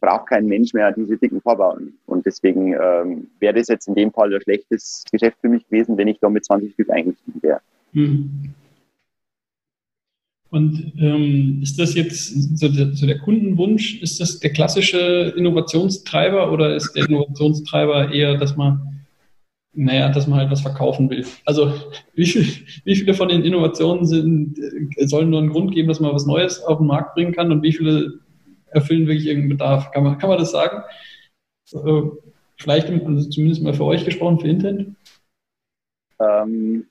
[0.00, 1.98] braucht kein Mensch mehr diese dicken Vorbauten.
[2.06, 5.96] Und deswegen ähm, wäre das jetzt in dem Fall ein schlechtes Geschäft für mich gewesen,
[5.96, 7.60] wenn ich da mit 20 Stück eingestiegen wäre.
[7.92, 8.54] Mhm.
[10.50, 16.50] Und ähm, ist das jetzt so der, so der, Kundenwunsch, ist das der klassische Innovationstreiber
[16.52, 19.04] oder ist der Innovationstreiber eher, dass man,
[19.72, 21.24] naja, dass man halt was verkaufen will?
[21.44, 21.72] Also
[22.14, 22.46] wie, viel,
[22.84, 24.56] wie viele von den Innovationen sind,
[25.02, 27.62] sollen nur einen Grund geben, dass man was Neues auf den Markt bringen kann und
[27.62, 28.18] wie viele
[28.70, 29.90] erfüllen wirklich irgendeinen Bedarf.
[29.92, 30.82] Kann man, kann man das sagen?
[31.72, 32.02] Äh,
[32.58, 34.96] vielleicht also zumindest mal für euch gesprochen, für Intent?
[36.18, 36.86] Ähm,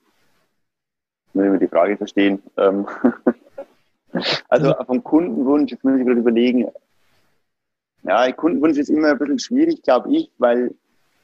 [1.34, 2.42] muss ich die Frage verstehen.
[2.58, 2.88] Ähm,
[4.50, 6.68] also vom Kundenwunsch, jetzt muss ich gerade überlegen.
[8.04, 10.74] Ja, Kundenwunsch ist immer ein bisschen schwierig, glaube ich, weil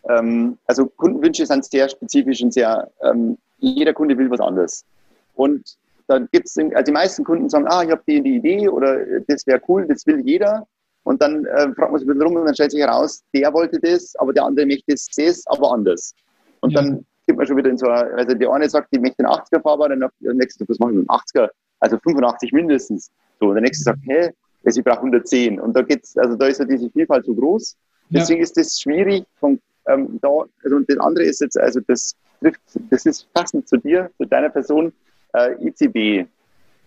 [0.07, 4.85] ähm, also Kundenwünsche sind sehr spezifisch und sehr, ähm, jeder Kunde will was anderes.
[5.33, 5.77] Und
[6.07, 9.19] da gibt es, also die meisten Kunden sagen, ah, ich habe die, die Idee oder
[9.27, 10.67] das wäre cool, das will jeder.
[11.03, 13.53] Und dann äh, fragt man sich ein bisschen rum und dann stellt sich heraus, der
[13.53, 16.13] wollte das, aber der andere möchte das, aber anders.
[16.61, 16.81] Und ja.
[16.81, 19.27] dann gibt man schon wieder in so eine, also der eine sagt, ich möchte den
[19.27, 21.49] 80er Fahrbahn, der nächste sagt, was mache ich mit dem 80er?
[21.79, 23.11] Also 85 mindestens.
[23.39, 24.31] So, und der nächste sagt, hä,
[24.63, 25.59] also ich brauche 110.
[25.59, 27.75] Und da geht's, also da ist ja diese Vielfalt so groß.
[28.09, 28.43] Deswegen ja.
[28.43, 30.29] ist das schwierig von ähm, da,
[30.63, 34.25] also und das andere ist jetzt, also das trifft, das ist passend zu dir, zu
[34.25, 34.91] deiner Person
[35.35, 36.27] äh, ICB,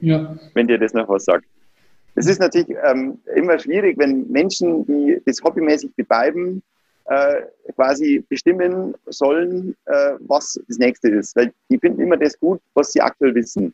[0.01, 0.37] ja.
[0.55, 1.45] wenn dir das noch was sagt.
[2.15, 6.63] Es ist natürlich ähm, immer schwierig, wenn Menschen, die das hobbymäßig betreiben,
[7.05, 7.43] äh,
[7.75, 11.37] quasi bestimmen sollen, äh, was das nächste ist.
[11.37, 13.73] Weil die finden immer das gut, was sie aktuell wissen.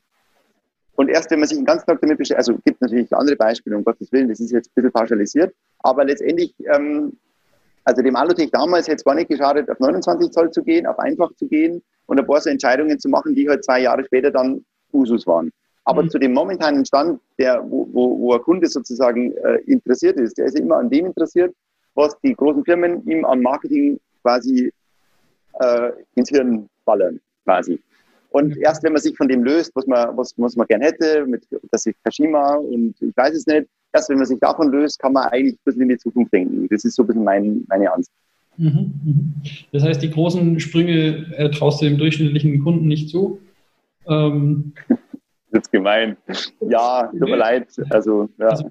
[0.97, 3.77] Und erst wenn man sich den ganzen Tag damit beschäftigt, also gibt natürlich andere Beispiele,
[3.77, 7.16] um Gottes Willen, das ist jetzt ein bisschen pauschalisiert, aber letztendlich, ähm,
[7.83, 10.99] also dem Alutech damals hätte es gar nicht geschadet, auf 29 Zoll zu gehen, auf
[11.01, 14.30] einfach zu gehen und ein paar so Entscheidungen zu machen, die halt zwei Jahre später
[14.30, 15.50] dann Usus waren.
[15.84, 16.11] Aber mhm.
[16.11, 20.46] zu dem momentanen Stand, der, wo, wo, wo ein Kunde sozusagen äh, interessiert ist, der
[20.46, 21.55] ist immer an dem interessiert,
[21.94, 24.72] was die großen Firmen ihm am Marketing quasi
[25.61, 27.78] äh, ins Hirn ballern, quasi.
[28.30, 31.24] Und erst wenn man sich von dem löst, was man, was, was man gern hätte,
[31.26, 34.98] mit das ist Kashima und ich weiß es nicht, erst wenn man sich davon löst,
[34.98, 36.66] kann man eigentlich ein bisschen in die Zukunft denken.
[36.68, 38.11] Das ist so ein bisschen mein, meine Ansicht.
[38.57, 39.34] Mhm, mhm.
[39.72, 43.40] Das heißt, die großen Sprünge äh, traust du dem durchschnittlichen Kunden nicht zu?
[44.09, 44.72] Ähm,
[45.55, 46.16] Jetzt gemein.
[46.68, 47.68] Ja, tut mir leid.
[47.90, 48.48] Also, ja.
[48.48, 48.70] Also,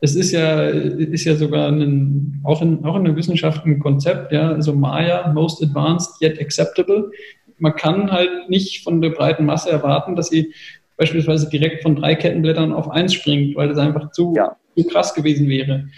[0.00, 4.30] es ist ja, ist ja sogar ein, auch, in, auch in der Wissenschaft ein Konzept,
[4.30, 7.10] ja, also Maya, most advanced yet acceptable.
[7.58, 10.54] Man kann halt nicht von der breiten Masse erwarten, dass sie
[10.96, 14.56] beispielsweise direkt von drei Kettenblättern auf eins springt, weil das einfach zu, ja.
[14.76, 15.88] zu krass gewesen wäre.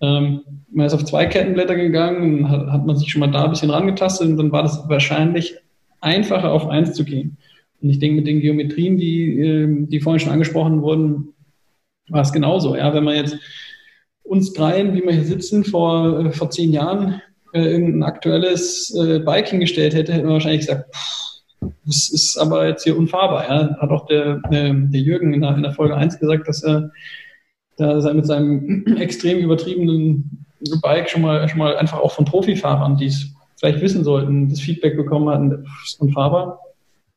[0.00, 0.40] Ähm,
[0.70, 3.70] man ist auf zwei Kettenblätter gegangen, hat, hat man sich schon mal da ein bisschen
[3.70, 5.56] rangetastet und dann war das wahrscheinlich
[6.00, 7.36] einfacher auf eins zu gehen.
[7.80, 11.34] Und ich denke, mit den Geometrien, die, ähm, die vorhin schon angesprochen wurden,
[12.08, 12.76] war es genauso.
[12.76, 13.36] Ja, wenn man jetzt
[14.22, 17.20] uns dreien, wie wir hier sitzen, vor, äh, vor zehn Jahren
[17.52, 21.28] äh, irgendein aktuelles äh, Bike hingestellt hätte, hätte man wahrscheinlich gesagt, pff,
[21.84, 23.44] das ist aber jetzt hier unfahrbar.
[23.48, 23.76] Ja.
[23.78, 26.90] Hat auch der, äh, der Jürgen in der, in der Folge 1 gesagt, dass er,
[27.80, 30.46] er mit seinem extrem übertriebenen
[30.82, 34.60] Bike schon mal, schon mal einfach auch von Profifahrern, die es vielleicht wissen sollten, das
[34.60, 36.60] Feedback bekommen hat, das ist unfahrbar.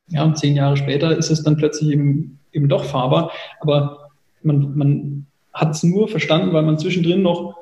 [0.09, 3.32] Ja, und zehn Jahre später ist es dann plötzlich eben, eben doch fahrbar.
[3.62, 4.09] Aber
[4.43, 7.55] man, man hat es nur verstanden, weil man zwischendrin noch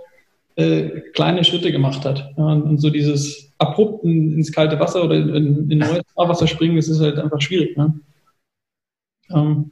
[0.56, 2.34] äh, kleine Schritte gemacht hat.
[2.38, 6.78] Ja, und so dieses abrupt in, ins kalte Wasser oder in, in neues Fahrwasser springen,
[6.78, 7.78] das ist halt einfach schwierig.
[7.78, 8.00] Ne?
[9.32, 9.72] Ähm,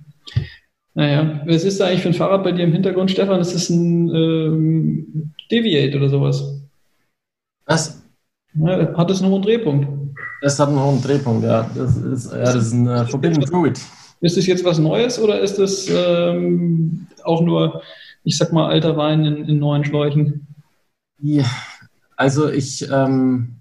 [0.98, 3.40] naja, was ist da eigentlich für ein Fahrrad bei dir im Hintergrund, Stefan?
[3.40, 6.60] Ist das ein ähm, Deviate oder sowas?
[7.68, 8.02] Was?
[8.56, 9.88] Ja, hat das einen hohen Drehpunkt?
[10.42, 11.70] Das hat einen hohen Drehpunkt, ja.
[11.76, 13.80] Das ist, ja, das ist ein äh, Forbidden Fruit.
[14.22, 17.84] Ist das jetzt was Neues oder ist das ähm, auch nur,
[18.24, 20.48] ich sag mal, alter Wein in, in neuen Schläuchen?
[21.20, 21.46] Ja,
[22.16, 23.58] also ich ähm,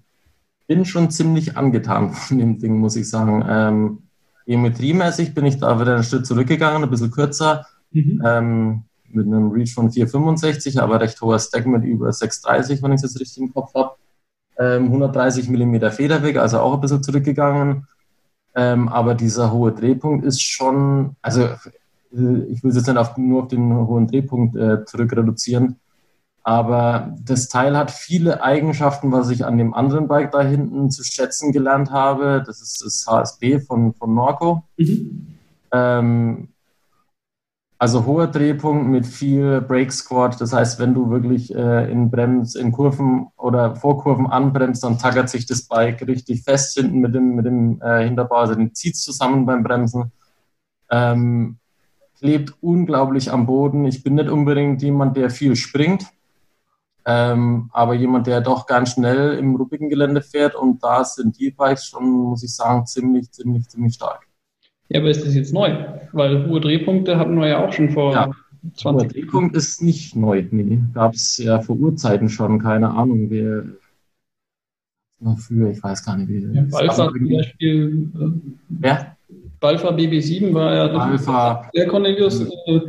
[0.65, 3.45] bin schon ziemlich angetan von dem Ding, muss ich sagen.
[3.47, 4.06] Ähm,
[4.47, 8.21] geometriemäßig bin ich da wieder einen Schritt zurückgegangen, ein bisschen kürzer, mhm.
[8.25, 13.03] ähm, mit einem Reach von 465, aber recht hoher Stack mit über 630, wenn ich
[13.03, 13.95] es jetzt richtig im Kopf habe.
[14.57, 17.87] Ähm, 130 mm Federweg, also auch ein bisschen zurückgegangen.
[18.55, 23.15] Ähm, aber dieser hohe Drehpunkt ist schon, also äh, ich will es jetzt nicht auf,
[23.17, 25.75] nur auf den hohen Drehpunkt äh, zurück reduzieren,
[26.47, 31.03] aber das Teil hat viele Eigenschaften, was ich an dem anderen Bike da hinten zu
[31.03, 32.41] schätzen gelernt habe.
[32.45, 34.63] Das ist das HSB von, von Norco.
[34.77, 35.27] Mhm.
[35.73, 36.47] Ähm,
[37.77, 40.39] also hoher Drehpunkt mit viel Brake Squad.
[40.39, 45.27] Das heißt, wenn du wirklich äh, in Brems, in Kurven oder Vorkurven anbremst, dann tackert
[45.29, 48.37] sich das Bike richtig fest hinten mit dem, mit dem äh, Hinterbau.
[48.37, 50.13] Also den zieht zusammen beim Bremsen.
[50.89, 51.57] Ähm,
[52.19, 53.83] klebt unglaublich am Boden.
[53.83, 56.07] Ich bin nicht unbedingt jemand, der viel springt,
[57.09, 60.55] ähm, aber jemand, der doch ganz schnell im ruppigen Gelände fährt.
[60.55, 64.27] Und da sind die Bikes schon, muss ich sagen, ziemlich, ziemlich, ziemlich stark.
[64.89, 65.73] Ja, aber ist das jetzt neu?
[66.11, 68.29] Weil hohe Drehpunkte hatten wir ja auch schon vor ja,
[68.75, 69.07] 20 Jahren.
[69.07, 70.81] Drehpunkt ist nicht neu, nee.
[70.93, 73.63] Gab es ja vor Urzeiten schon, keine Ahnung, wer
[75.19, 78.11] noch früher, ich weiß gar nicht, wie ja, Balfa zum Beispiel.
[78.81, 79.15] Äh, ja?
[79.61, 81.69] Balfa BB7 war ja Balfa.
[81.73, 82.41] der Cornelius.
[82.41, 82.81] Äh,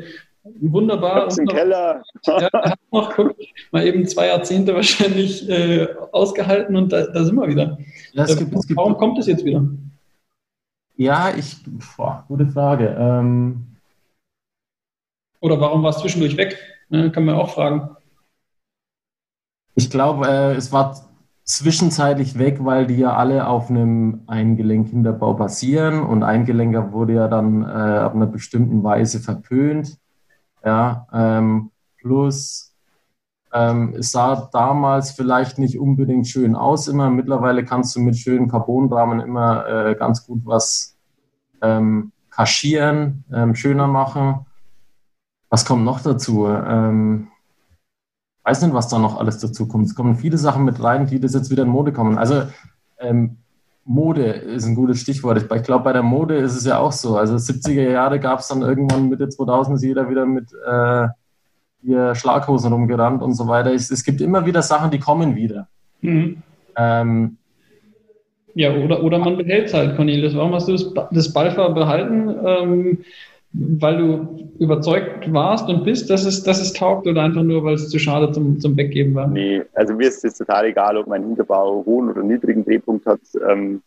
[0.60, 1.28] wunderbar.
[1.38, 2.02] Im Keller.
[2.26, 3.34] ja, hat noch guck,
[3.70, 7.78] mal eben zwei Jahrzehnte wahrscheinlich äh, ausgehalten und da, da, sind wir wieder.
[8.12, 9.64] Ja, es gibt, es gibt, warum kommt es jetzt wieder?
[10.96, 11.56] Ja, ich,
[11.96, 12.96] boah, gute Frage.
[12.98, 13.76] Ähm,
[15.40, 16.58] Oder warum war es zwischendurch weg?
[16.88, 17.90] Ne, kann man auch fragen.
[19.74, 21.08] Ich glaube, äh, es war
[21.44, 27.62] zwischenzeitlich weg, weil die ja alle auf einem Eingelenk-Hinterbau basieren und Eingelenker wurde ja dann
[27.62, 29.98] äh, ab einer bestimmten Weise verpönt.
[30.64, 32.68] Ja, ähm, plus
[33.52, 37.10] ähm, es sah damals vielleicht nicht unbedingt schön aus immer.
[37.10, 40.96] Mittlerweile kannst du mit schönen Carbonrahmen immer äh, ganz gut was
[41.62, 44.46] ähm, kaschieren, ähm, schöner machen.
[45.48, 46.46] Was kommt noch dazu?
[46.46, 47.28] Ähm,
[48.44, 49.86] weiß nicht, was da noch alles dazu kommt.
[49.86, 52.18] Es kommen viele Sachen mit rein, die das jetzt wieder in Mode kommen.
[52.18, 52.42] Also
[52.98, 53.38] ähm,
[53.88, 55.38] Mode ist ein gutes Stichwort.
[55.38, 57.16] Ich, glaube, bei der Mode ist es ja auch so.
[57.16, 61.08] Also 70er Jahre gab es dann irgendwann Mitte 2000 jeder wieder mit äh,
[61.82, 63.72] hier Schlaghosen rumgerannt und so weiter.
[63.72, 65.68] Es, es gibt immer wieder Sachen, die kommen wieder.
[66.02, 66.42] Mhm.
[66.76, 67.38] Ähm,
[68.54, 70.36] ja, oder, oder man behält es halt, Cornelius.
[70.36, 72.28] Warum hast du das, das Balfa behalten?
[72.44, 72.98] Ähm,
[73.52, 77.74] weil du überzeugt warst und bist, dass es, dass es taugt oder einfach nur, weil
[77.74, 79.26] es zu schade zum, zum Weggeben war?
[79.26, 83.20] Nee, also mir ist es total egal, ob mein Hinterbau hohen oder niedrigen Drehpunkt hat.
[83.48, 83.82] Ähm,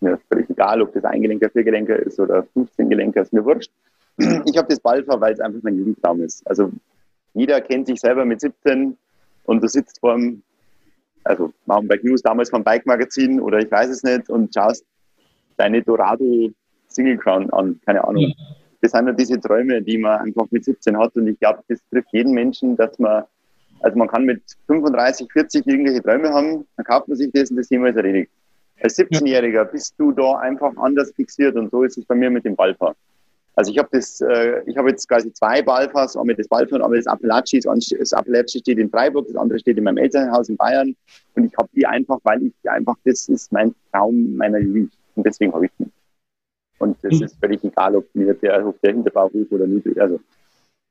[0.00, 3.32] mir ist völlig egal, ob das ein Gelenker, vier Gelenker ist oder 15 Gelenker, ist
[3.32, 3.70] mir wurscht.
[4.18, 6.44] Ich habe das Balfa, weil es einfach mein Jugendtraum ist.
[6.46, 6.72] Also
[7.34, 8.96] jeder kennt sich selber mit 17
[9.44, 10.42] und du sitzt vorm,
[11.24, 14.84] also Mountainbike News, damals vom Bike Magazin oder ich weiß es nicht und schaust
[15.56, 16.50] deine Dorado
[16.88, 18.22] Single Crown an, keine Ahnung.
[18.22, 18.34] Ja.
[18.80, 21.80] Das sind ja diese Träume, die man einfach mit 17 hat und ich glaube, das
[21.90, 23.24] trifft jeden Menschen, dass man,
[23.80, 27.56] also man kann mit 35, 40 irgendwelche Träume haben, dann kauft man sich das und
[27.56, 28.30] das Thema ist erledigt.
[28.80, 32.44] Als 17-Jähriger bist du da einfach anders fixiert und so ist es bei mir mit
[32.44, 32.94] dem Ballfahren.
[33.58, 36.96] Also ich habe das, äh, ich habe jetzt quasi zwei Ballfass, einmal das Ballfass, einmal
[36.96, 37.58] das Appalachie.
[37.58, 40.94] Das Appalachie steht in Freiburg, das andere steht in meinem Elternhaus in Bayern.
[41.34, 44.92] Und ich habe die einfach, weil ich einfach, das ist mein Traum meiner Jugend.
[45.16, 45.86] Und deswegen habe ich die.
[46.78, 47.24] Und das mhm.
[47.24, 50.00] ist völlig egal, ob mir der, ob der Hinterbau hoch oder niedrig.
[50.00, 50.20] Also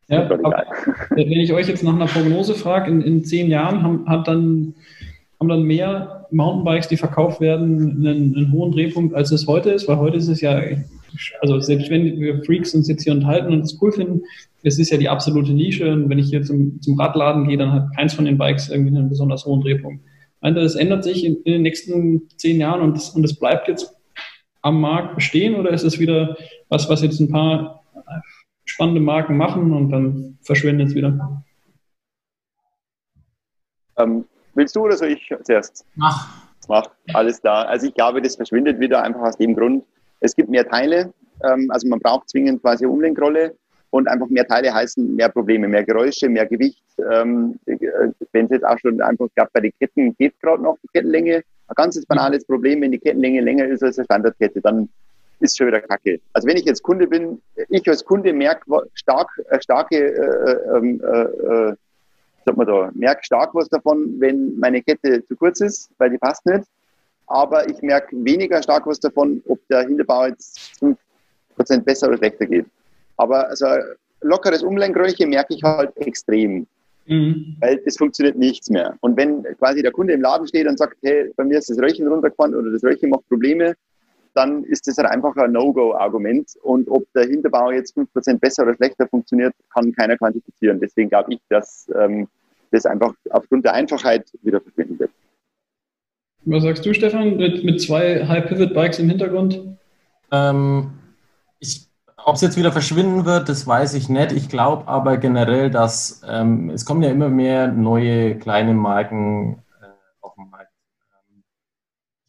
[0.10, 4.28] ja, wenn ich euch jetzt nach einer Prognose frage, in, in zehn Jahren haben, hat
[4.28, 4.74] dann,
[5.40, 9.88] haben dann mehr Mountainbikes, die verkauft werden, einen, einen, hohen Drehpunkt, als es heute ist,
[9.88, 10.62] weil heute ist es ja,
[11.42, 14.22] also selbst wenn wir Freaks uns jetzt hier unterhalten und es cool finden,
[14.64, 17.74] es ist ja die absolute Nische und wenn ich hier zum, zum Radladen gehe, dann
[17.74, 20.04] hat keins von den Bikes irgendwie einen besonders hohen Drehpunkt.
[20.40, 23.97] Also das ändert sich in, in den nächsten zehn Jahren und es und bleibt jetzt
[24.68, 26.38] am Markt bestehen oder ist es wieder
[26.70, 27.84] was, was jetzt ein paar
[28.66, 31.44] spannende Marken machen und dann verschwindet es wieder?
[33.98, 35.86] Ähm, willst du oder soll ich zuerst?
[35.96, 36.48] Mach.
[36.68, 37.62] Mach, alles da.
[37.62, 39.86] Also ich glaube, das verschwindet wieder einfach aus dem Grund,
[40.20, 41.14] es gibt mehr Teile,
[41.44, 43.56] ähm, also man braucht zwingend quasi Umlenkrolle
[43.90, 46.84] und einfach mehr Teile heißen mehr Probleme, mehr Geräusche, mehr Gewicht.
[46.98, 50.88] Ähm, wenn es jetzt auch schon einfach, glaube bei den Ketten geht gerade noch die
[50.94, 51.44] Kettenlänge.
[51.68, 54.90] Ein ganz banales Problem, wenn die Kettenlänge länger ist als eine Standardkette, dann
[55.40, 56.20] ist schon wieder kacke.
[56.34, 58.64] Also wenn ich jetzt Kunde bin, ich als Kunde merke
[58.94, 61.22] stark, äh, starke, äh, ähm, äh,
[61.70, 61.76] äh,
[62.46, 66.18] sag mal da, merke stark was davon, wenn meine Kette zu kurz ist, weil die
[66.18, 66.64] passt nicht.
[67.28, 70.80] Aber ich merke weniger stark was davon, ob der Hinterbau jetzt
[71.60, 72.66] 5% besser oder schlechter geht.
[73.18, 73.68] Aber also
[74.22, 76.66] lockeres Umlenkröhrchen merke ich halt extrem.
[77.08, 77.56] Mhm.
[77.60, 78.96] Weil das funktioniert nichts mehr.
[79.02, 81.80] Und wenn quasi der Kunde im Laden steht und sagt, hey, bei mir ist das
[81.80, 83.76] Röhrchen runtergefahren oder das Röhrchen macht Probleme,
[84.34, 86.56] dann ist das halt einfach ein No-Go-Argument.
[86.62, 90.80] Und ob der Hinterbau jetzt 5% besser oder schlechter funktioniert, kann keiner quantifizieren.
[90.80, 92.28] Deswegen glaube ich, dass ähm,
[92.72, 95.12] das einfach aufgrund der Einfachheit wieder verschwinden wird.
[96.46, 99.62] Was sagst du, Stefan, mit, mit zwei High-Pivot-Bikes im Hintergrund?
[100.32, 100.92] Ähm,
[102.28, 104.34] ob es jetzt wieder verschwinden wird, das weiß ich nicht.
[104.34, 109.86] Ich glaube aber generell, dass ähm, es kommen ja immer mehr neue kleine Marken äh,
[110.20, 110.72] auf den Markt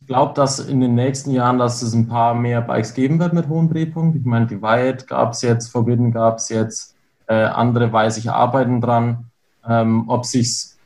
[0.09, 3.49] glaube, dass in den nächsten Jahren, dass es ein paar mehr Bikes geben wird mit
[3.49, 4.16] hohem Drehpunkt.
[4.16, 6.96] Ich meine, die Wyatt gab es jetzt, Forbidden gab es jetzt,
[7.26, 9.26] äh, andere weiß ich arbeiten dran.
[9.68, 10.78] Ähm, ob sich's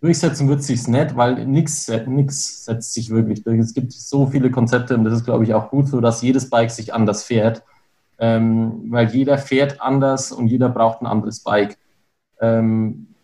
[0.00, 3.58] durchsetzen wird sich's nicht, weil nichts setzt sich wirklich durch.
[3.58, 6.50] Es gibt so viele Konzepte und das ist, glaube ich, auch gut so, dass jedes
[6.50, 7.62] Bike sich anders fährt,
[8.18, 11.78] ähm, weil jeder fährt anders und jeder braucht ein anderes Bike.
[12.40, 13.14] Ähm,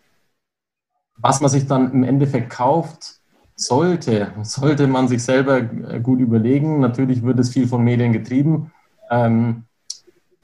[1.17, 3.19] was man sich dann im Endeffekt kauft,
[3.55, 6.79] sollte, sollte man sich selber äh, gut überlegen.
[6.79, 8.71] Natürlich wird es viel von Medien getrieben.
[9.09, 9.63] Ähm,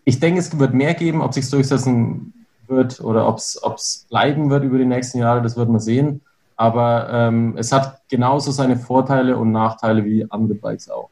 [0.04, 2.34] ich denke, es wird mehr geben, ob sich durchsetzen
[2.68, 6.22] wird oder ob es bleiben wird über die nächsten Jahre, das wird man sehen.
[6.56, 11.10] Aber ähm, es hat genauso seine Vorteile und Nachteile wie andere Bikes auch.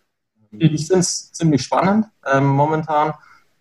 [0.52, 0.62] Mhm.
[0.62, 3.14] Ich finde es ziemlich spannend ähm, momentan.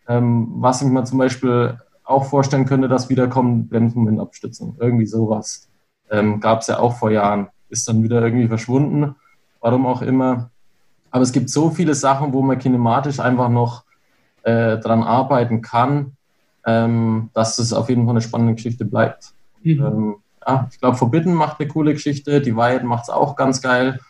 [0.08, 4.76] Ähm, was ich mir zum Beispiel auch vorstellen könnte, dass wieder kommen Bremsenwindabstützung.
[4.80, 5.68] Irgendwie sowas.
[6.10, 9.14] Ähm, Gab es ja auch vor Jahren ist dann wieder irgendwie verschwunden,
[9.60, 10.50] warum auch immer.
[11.10, 13.84] Aber es gibt so viele Sachen, wo man kinematisch einfach noch
[14.42, 16.12] äh, dran arbeiten kann,
[16.66, 19.32] ähm, dass es auf jeden Fall eine spannende Geschichte bleibt.
[19.62, 19.84] Mhm.
[19.84, 23.60] Ähm, ja, ich glaube, Forbidden macht eine coole Geschichte, die Wyatt macht es auch ganz
[23.60, 24.00] geil.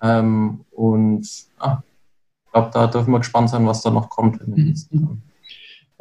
[0.00, 1.28] Ähm, und
[1.60, 1.82] ja,
[2.44, 5.02] ich glaube, da dürfen wir gespannt sein, was da noch kommt in den nächsten mhm.
[5.02, 5.22] Jahren.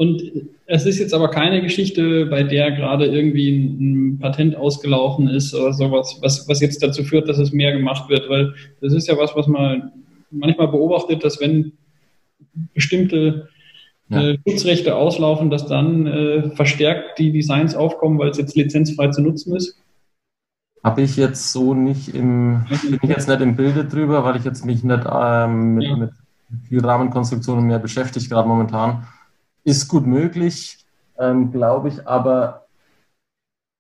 [0.02, 0.24] Und
[0.66, 5.74] es ist jetzt aber keine Geschichte, bei der gerade irgendwie ein, Patent ausgelaufen ist oder
[5.74, 9.16] sowas, was, was jetzt dazu führt, dass es mehr gemacht wird, weil das ist ja
[9.16, 9.92] was, was man
[10.32, 11.74] manchmal beobachtet, dass wenn
[12.74, 13.50] bestimmte
[14.10, 14.30] ja.
[14.30, 19.22] äh, Schutzrechte auslaufen, dass dann äh, verstärkt die Designs aufkommen, weil es jetzt lizenzfrei zu
[19.22, 19.78] nutzen ist.
[20.84, 24.46] Habe ich jetzt so nicht im, bin ich jetzt nicht im Bilde drüber, weil ich
[24.46, 25.96] jetzt mich nicht ähm, mit, ja.
[25.96, 26.10] mit
[26.68, 29.06] viel Rahmenkonstruktionen mehr beschäftigt, gerade momentan.
[29.64, 30.86] Ist gut möglich,
[31.18, 32.66] ähm, glaube ich, aber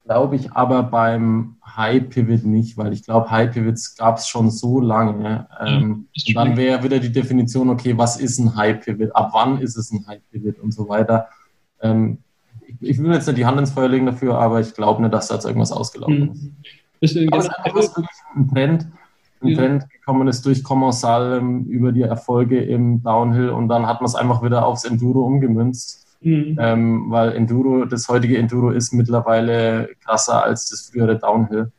[0.04, 4.52] glaube ich aber beim High Pivot nicht, weil ich glaube, High Pivots gab es schon
[4.52, 5.48] so lange.
[5.60, 9.16] Ähm, ja, dann wäre wieder die Definition, okay, was ist ein High Pivot?
[9.16, 11.30] Ab wann ist es ein High Pivot und so weiter.
[11.82, 12.20] Ähm,
[12.68, 15.14] ich, ich, will jetzt nicht die Hand ins Feuer legen dafür, aber ich glaube nicht,
[15.14, 16.56] dass da jetzt irgendwas ausgelaufen mhm.
[17.00, 17.16] ist.
[17.16, 17.50] Ist wirklich
[18.36, 18.88] ein Trend,
[19.44, 19.58] ein ja.
[19.58, 24.08] Trend gekommen ist durch Commensal ähm, über die Erfolge im Downhill und dann hat man
[24.08, 26.08] es einfach wieder aufs Enduro umgemünzt.
[26.22, 26.58] Mhm.
[26.60, 31.72] Ähm, weil Enduro, das heutige Enduro ist mittlerweile krasser als das frühere Downhill.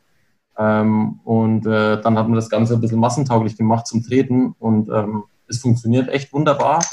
[0.57, 4.89] Ähm, und äh, dann hat man das Ganze ein bisschen massentauglich gemacht zum Treten und
[4.89, 6.83] ähm, es funktioniert echt wunderbar.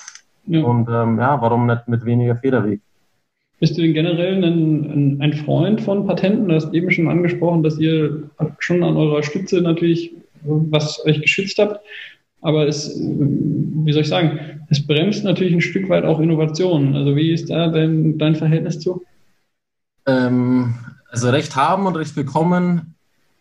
[0.47, 0.62] Ja.
[0.62, 2.81] Und ähm, ja, warum nicht mit weniger Federweg?
[3.59, 6.49] Bist du denn generell ein, ein, Freund von Patenten?
[6.49, 11.59] Du hast eben schon angesprochen, dass ihr schon an eurer Stütze natürlich was euch geschützt
[11.59, 11.80] habt.
[12.43, 16.95] aber es, wie soll ich sagen, es bremst natürlich ein Stück weit auch Innovationen.
[16.95, 19.05] Also wie ist da dein, dein Verhältnis zu?
[20.07, 20.74] Ähm,
[21.11, 22.95] also Recht haben und Recht bekommen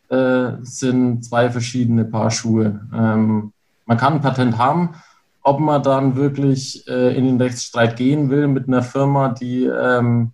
[0.09, 2.81] äh, sind zwei verschiedene Paar Schuhe.
[2.93, 3.53] Ähm,
[3.85, 4.95] man kann ein Patent haben,
[5.43, 10.31] ob man dann wirklich äh, in den Rechtsstreit gehen will mit einer Firma, die ähm,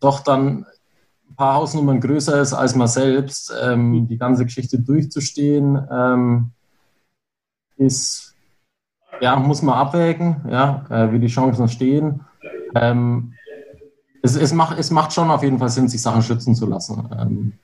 [0.00, 0.66] doch dann
[1.42, 6.52] paar Hausnummern größer ist als man selbst, ähm, die ganze Geschichte durchzustehen, ähm,
[7.76, 8.36] ist,
[9.20, 12.20] ja, muss man abwägen, ja, äh, wie die Chancen stehen.
[12.76, 13.32] Ähm,
[14.22, 17.08] es, es, macht, es macht schon auf jeden Fall Sinn, sich Sachen schützen zu lassen.
[17.18, 17.54] Ähm,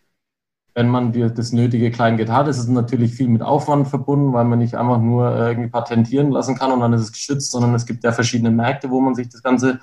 [0.74, 4.44] wenn man die, das nötige Kleingeld hat, ist es natürlich viel mit Aufwand verbunden, weil
[4.44, 7.76] man nicht einfach nur äh, irgendwie patentieren lassen kann und dann ist es geschützt, sondern
[7.76, 9.78] es gibt ja verschiedene Märkte, wo man sich das Ganze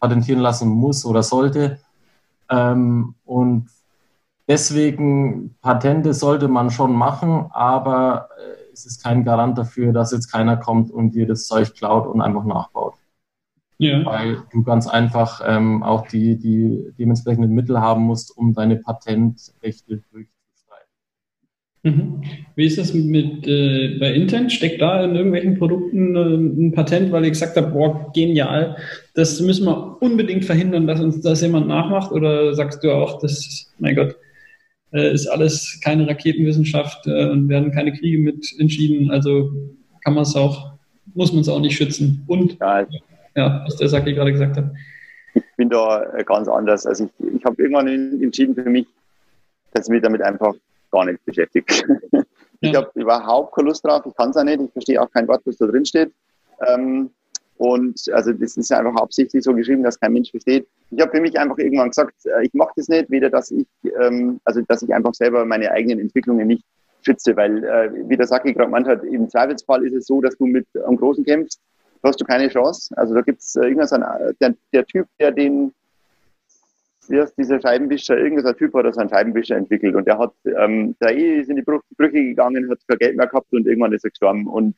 [0.00, 1.78] patentieren lassen muss oder sollte.
[2.50, 3.68] Ähm, und
[4.48, 10.30] deswegen Patente sollte man schon machen, aber äh, es ist kein Garant dafür, dass jetzt
[10.30, 12.94] keiner kommt und dir das Zeug klaut und einfach nachbaut.
[13.78, 14.04] Ja.
[14.06, 20.02] Weil du ganz einfach ähm, auch die, die dementsprechenden Mittel haben musst, um deine Patentrechte
[20.10, 20.35] durchzuführen.
[21.86, 22.20] Mhm.
[22.56, 24.52] Wie ist das mit äh, bei Intent?
[24.52, 28.76] Steckt da in irgendwelchen Produkten äh, ein Patent, weil ihr gesagt habt, boah, genial,
[29.14, 32.10] das müssen wir unbedingt verhindern, dass uns das jemand nachmacht?
[32.10, 34.16] Oder sagst du auch, das, mein Gott,
[34.92, 39.52] äh, ist alles keine Raketenwissenschaft äh, und werden keine Kriege mit entschieden, also
[40.02, 40.72] kann man es auch,
[41.14, 42.24] muss man es auch nicht schützen.
[42.26, 42.84] Und ja,
[43.36, 44.72] ja was der Saki gerade gesagt hat.
[45.34, 46.84] Ich bin da äh, ganz anders.
[46.84, 47.86] Also ich, ich habe irgendwann
[48.20, 48.88] entschieden für mich,
[49.72, 50.54] dass ich mich damit einfach
[50.96, 51.86] gar nicht beschäftigt.
[52.60, 55.28] ich habe überhaupt keine Lust drauf, ich kann es auch nicht, ich verstehe auch kein
[55.28, 56.12] Wort, was da drin steht.
[56.66, 57.10] Ähm,
[57.58, 60.66] und also das ist einfach absichtlich so geschrieben, dass kein Mensch versteht.
[60.90, 63.66] Ich habe für mich einfach irgendwann gesagt, äh, ich mache das nicht, weder dass ich,
[64.00, 66.64] ähm, also dass ich einfach selber meine eigenen Entwicklungen nicht
[67.02, 70.36] schütze, weil äh, wie der Saki gerade gemeint hat, im Zweifelsfall ist es so, dass
[70.36, 71.60] du mit einem Großen kämpfst,
[72.02, 72.94] hast du keine Chance.
[72.96, 75.72] Also da gibt es äh, irgendwas der, der Typ, der den
[77.10, 81.16] erst dieser Scheibenwischer, irgendein Typ hat so einen Scheibenwischer entwickelt und der hat, ähm, der
[81.16, 81.82] eh ist in die Brüche
[82.12, 84.46] gegangen, hat kein Geld mehr gehabt und irgendwann ist er gestorben.
[84.46, 84.74] Und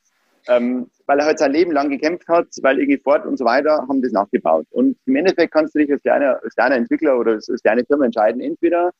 [0.47, 3.85] ähm, weil er halt sein Leben lang gekämpft hat, weil irgendwie Ford und so weiter
[3.87, 4.65] haben das nachgebaut.
[4.71, 8.05] Und im Endeffekt kannst du dich als kleiner, als kleiner Entwickler oder als, kleine Firma
[8.05, 8.91] entscheiden, entweder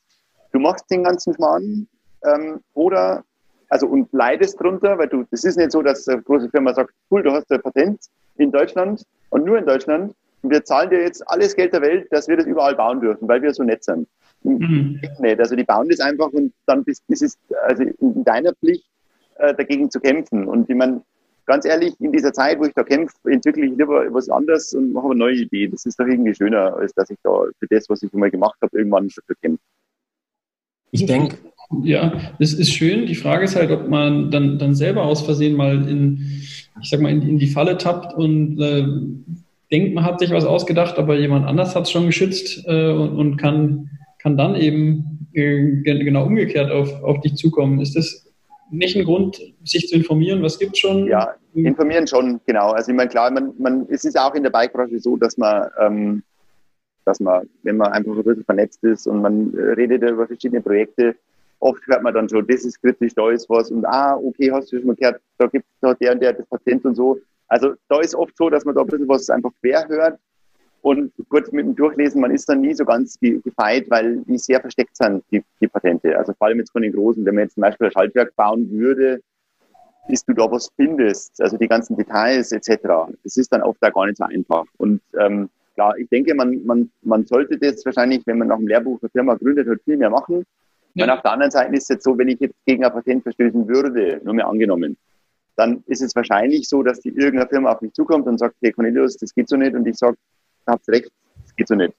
[0.51, 1.87] du machst den ganzen Schmarrn
[2.25, 3.23] ähm, oder
[3.69, 6.91] also und leidest drunter, weil du, das ist nicht so, dass eine große Firma sagt,
[7.11, 7.99] cool, du hast ein Patent
[8.37, 12.27] in Deutschland und nur in Deutschland wir zahlen dir jetzt alles Geld der Welt, dass
[12.27, 14.07] wir das überall bauen dürfen, weil wir so nett sind.
[14.43, 15.01] Mhm.
[15.19, 15.39] Nicht.
[15.39, 18.85] Also die bauen das einfach und dann ist es also in deiner Pflicht,
[19.35, 20.47] äh, dagegen zu kämpfen.
[20.47, 21.01] Und ich meine,
[21.45, 24.93] ganz ehrlich, in dieser Zeit, wo ich da kämpfe, entwickle ich lieber was anderes und
[24.93, 25.67] mache eine neue Idee.
[25.67, 28.31] Das ist doch irgendwie schöner, als dass ich da für das, was ich schon mal
[28.31, 29.63] gemacht habe, irgendwann dafür kämpfe.
[30.91, 31.37] Ich denke.
[31.83, 33.05] Ja, das ist schön.
[33.05, 36.17] Die Frage ist halt, ob man dann, dann selber aus Versehen mal in,
[36.81, 38.87] ich sag mal, in, in die Falle tappt und äh,
[39.71, 43.17] denkt, man hat sich was ausgedacht, aber jemand anders hat es schon geschützt äh, und,
[43.17, 43.89] und, kann,
[44.19, 47.79] kann dann eben äh, genau umgekehrt auf, auf dich zukommen.
[47.79, 48.29] Ist das
[48.71, 50.41] nicht ein Grund, sich zu informieren?
[50.43, 51.07] Was gibt es schon?
[51.07, 52.71] Ja, informieren schon, genau.
[52.71, 55.69] Also ich meine, klar, man, man, es ist auch in der Bike-Branche so, dass man,
[55.79, 56.23] ähm,
[57.05, 61.15] dass man, wenn man einfach ein bisschen vernetzt ist und man redet über verschiedene Projekte,
[61.59, 64.71] oft hört man dann so, das ist kritisch, da ist was und ah, okay, hast
[64.71, 67.19] du schon mal gehört, da gibt es der und der das Patent und so.
[67.49, 70.19] Also da ist oft so, dass man da ein bisschen was einfach quer hört.
[70.81, 74.61] Und gut, mit dem Durchlesen, man ist dann nie so ganz gefeit, weil die sehr
[74.61, 76.17] versteckt sind, die, die Patente.
[76.17, 78.69] Also vor allem jetzt von den Großen, wenn man jetzt zum Beispiel ein Schaltwerk bauen
[78.71, 79.21] würde,
[80.07, 82.77] bis du da was findest, also die ganzen Details etc.
[83.23, 84.65] Das ist dann oft auch gar nicht so einfach.
[84.77, 88.67] Und ähm, klar, ich denke, man, man, man sollte das wahrscheinlich, wenn man nach dem
[88.67, 90.45] Lehrbuch eine Firma gründet, halt viel mehr machen.
[90.93, 91.05] Ja.
[91.05, 93.23] Und auf der anderen Seite ist es jetzt so, wenn ich jetzt gegen ein Patent
[93.23, 94.97] verstößen würde, nur mehr angenommen,
[95.59, 98.71] dann ist es wahrscheinlich so, dass die irgendeine Firma auf mich zukommt und sagt, hey
[98.71, 99.75] Cornelius, das geht so nicht.
[99.75, 100.15] Und ich sage,
[100.65, 101.11] ihr habt recht,
[101.43, 101.93] das geht so nicht.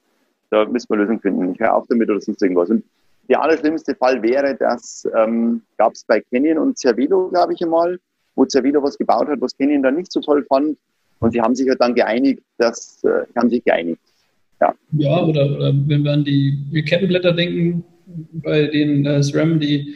[0.50, 1.52] Da müssen wir Lösung finden.
[1.52, 2.70] Ich höre auf damit oder sonst irgendwas.
[2.70, 2.82] Und
[3.28, 8.00] der allerschlimmste Fall wäre, dass ähm, gab es bei Canyon und Cervelo, glaube ich einmal,
[8.34, 10.78] wo Cervelo was gebaut hat, was Canyon dann nicht so toll fand.
[11.18, 14.00] Und sie haben sich halt dann geeinigt, dass äh, haben sich geeinigt.
[14.62, 17.84] Ja, ja oder, oder wenn wir an die Kettenblätter denken,
[18.32, 19.94] bei denen äh, SRAM die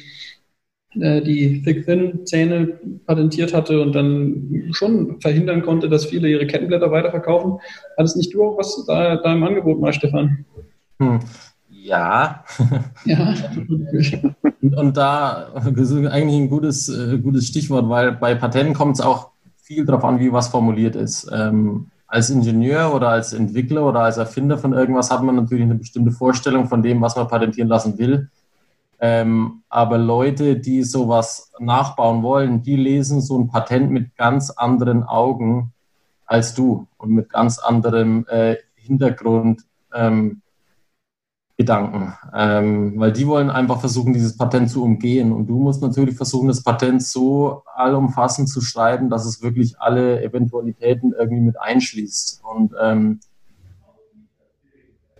[1.00, 7.58] äh, die Thick-Thin-Zähne patentiert hatte und dann schon verhindern konnte, dass viele ihre Kettenblätter weiterverkaufen.
[7.96, 10.44] Hattest nicht du auch was da, da im Angebot mal, Stefan?
[10.98, 11.20] Hm.
[11.68, 12.44] Ja.
[13.04, 13.34] ja.
[14.62, 18.98] und, und, da das ist eigentlich ein gutes, äh, gutes Stichwort, weil bei Patenten kommt
[18.98, 21.30] es auch viel darauf an, wie was formuliert ist.
[21.32, 25.74] Ähm, als Ingenieur oder als Entwickler oder als Erfinder von irgendwas hat man natürlich eine
[25.74, 28.30] bestimmte Vorstellung von dem, was man patentieren lassen will.
[29.06, 35.02] Ähm, aber Leute, die sowas nachbauen wollen, die lesen so ein Patent mit ganz anderen
[35.02, 35.74] Augen
[36.24, 39.66] als du und mit ganz anderem äh, Hintergrund.
[39.94, 40.40] Ähm,
[41.58, 45.32] ähm, weil die wollen einfach versuchen, dieses Patent zu umgehen.
[45.32, 50.22] Und du musst natürlich versuchen, das Patent so allumfassend zu schreiben, dass es wirklich alle
[50.22, 52.42] Eventualitäten irgendwie mit einschließt.
[52.42, 53.20] Und ähm,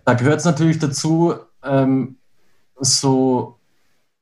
[0.03, 2.17] da gehört es natürlich dazu, ähm,
[2.79, 3.54] so,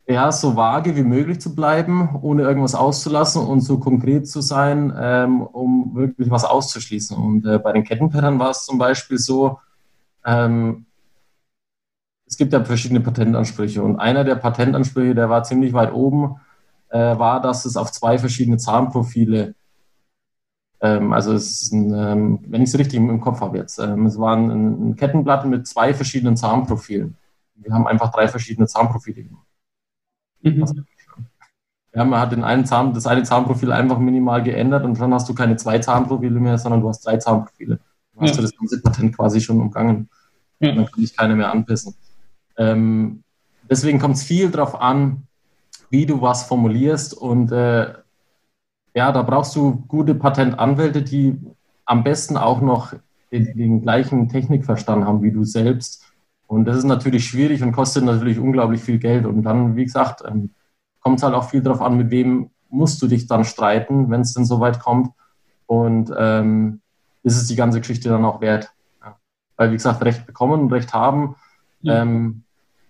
[0.07, 4.93] ja, so vage wie möglich zu bleiben, ohne irgendwas auszulassen und so konkret zu sein,
[4.97, 7.17] ähm, um wirklich was auszuschließen.
[7.17, 9.59] Und äh, bei den Kettenpattern war es zum Beispiel so,
[10.25, 10.85] ähm,
[12.25, 16.37] es gibt ja verschiedene Patentansprüche und einer der Patentansprüche, der war ziemlich weit oben,
[16.89, 19.55] äh, war, dass es auf zwei verschiedene Zahnprofile,
[20.81, 24.05] ähm, also es ist ein, ähm, wenn ich es richtig im Kopf habe jetzt, ähm,
[24.05, 27.15] es war ein, ein Kettenblatt mit zwei verschiedenen Zahnprofilen.
[27.55, 29.47] Wir haben einfach drei verschiedene Zahnprofile gemacht.
[30.43, 30.85] Mhm.
[31.95, 35.29] Ja, man hat den einen Zahn, das eine Zahnprofil einfach minimal geändert und schon hast
[35.29, 37.79] du keine zwei Zahnprofile mehr, sondern du hast drei Zahnprofile.
[38.13, 38.35] Dann hast ja.
[38.37, 40.09] du das ganze Patent quasi schon umgangen.
[40.59, 40.73] Ja.
[40.73, 41.93] Dann kann dich keiner mehr anpissen.
[42.57, 43.23] Ähm,
[43.69, 45.27] deswegen kommt es viel darauf an,
[45.89, 47.93] wie du was formulierst und äh,
[48.95, 51.39] ja, da brauchst du gute Patentanwälte, die
[51.85, 52.93] am besten auch noch
[53.31, 56.02] den, den, gleichen Technikverstand haben wie du selbst.
[56.53, 59.25] Und das ist natürlich schwierig und kostet natürlich unglaublich viel Geld.
[59.25, 60.51] Und dann, wie gesagt, ähm,
[60.99, 64.21] kommt es halt auch viel darauf an, mit wem musst du dich dann streiten, wenn
[64.21, 65.09] es denn so weit kommt.
[65.65, 66.81] Und ähm,
[67.23, 68.71] ist es die ganze Geschichte dann auch wert.
[69.01, 69.17] Ja.
[69.57, 71.35] Weil, wie gesagt, Recht bekommen und Recht haben
[71.83, 72.01] ja.
[72.01, 72.43] ähm,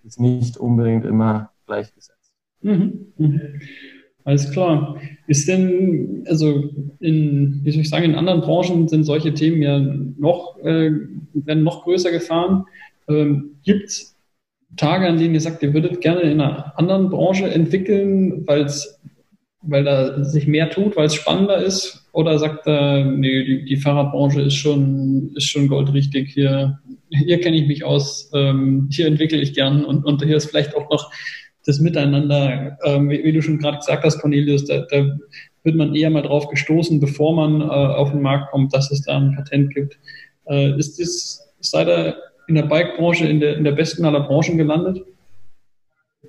[0.03, 2.31] ist nicht unbedingt immer gleichgesetzt.
[2.61, 3.13] Mhm.
[3.17, 3.41] Mhm.
[4.25, 4.97] Alles klar.
[5.27, 9.79] Ist denn, also in, wie soll ich sagen, in anderen Branchen sind solche Themen ja
[9.79, 10.91] noch, äh,
[11.33, 12.65] werden noch größer gefahren.
[13.09, 14.15] Ähm, Gibt es
[14.75, 18.99] Tage, an denen ihr sagt, ihr würdet gerne in einer anderen Branche entwickeln, weil es
[19.65, 22.05] weil da sich mehr tut, weil es spannender ist?
[22.11, 27.57] Oder sagt er, nee, die, die Fahrradbranche ist schon, ist schon goldrichtig, hier, hier kenne
[27.57, 31.11] ich mich aus, ähm, hier entwickle ich gern und, und hier ist vielleicht auch noch
[31.65, 35.17] das Miteinander, ähm, wie, wie, du schon gerade gesagt hast, Cornelius, da, da
[35.63, 39.03] wird man eher mal drauf gestoßen, bevor man äh, auf den Markt kommt, dass es
[39.03, 39.97] da ein Patent gibt.
[40.45, 42.17] Äh, ist das, seid ihr
[42.53, 45.03] in der Bike-Branche in der, in der besten aller Branchen gelandet?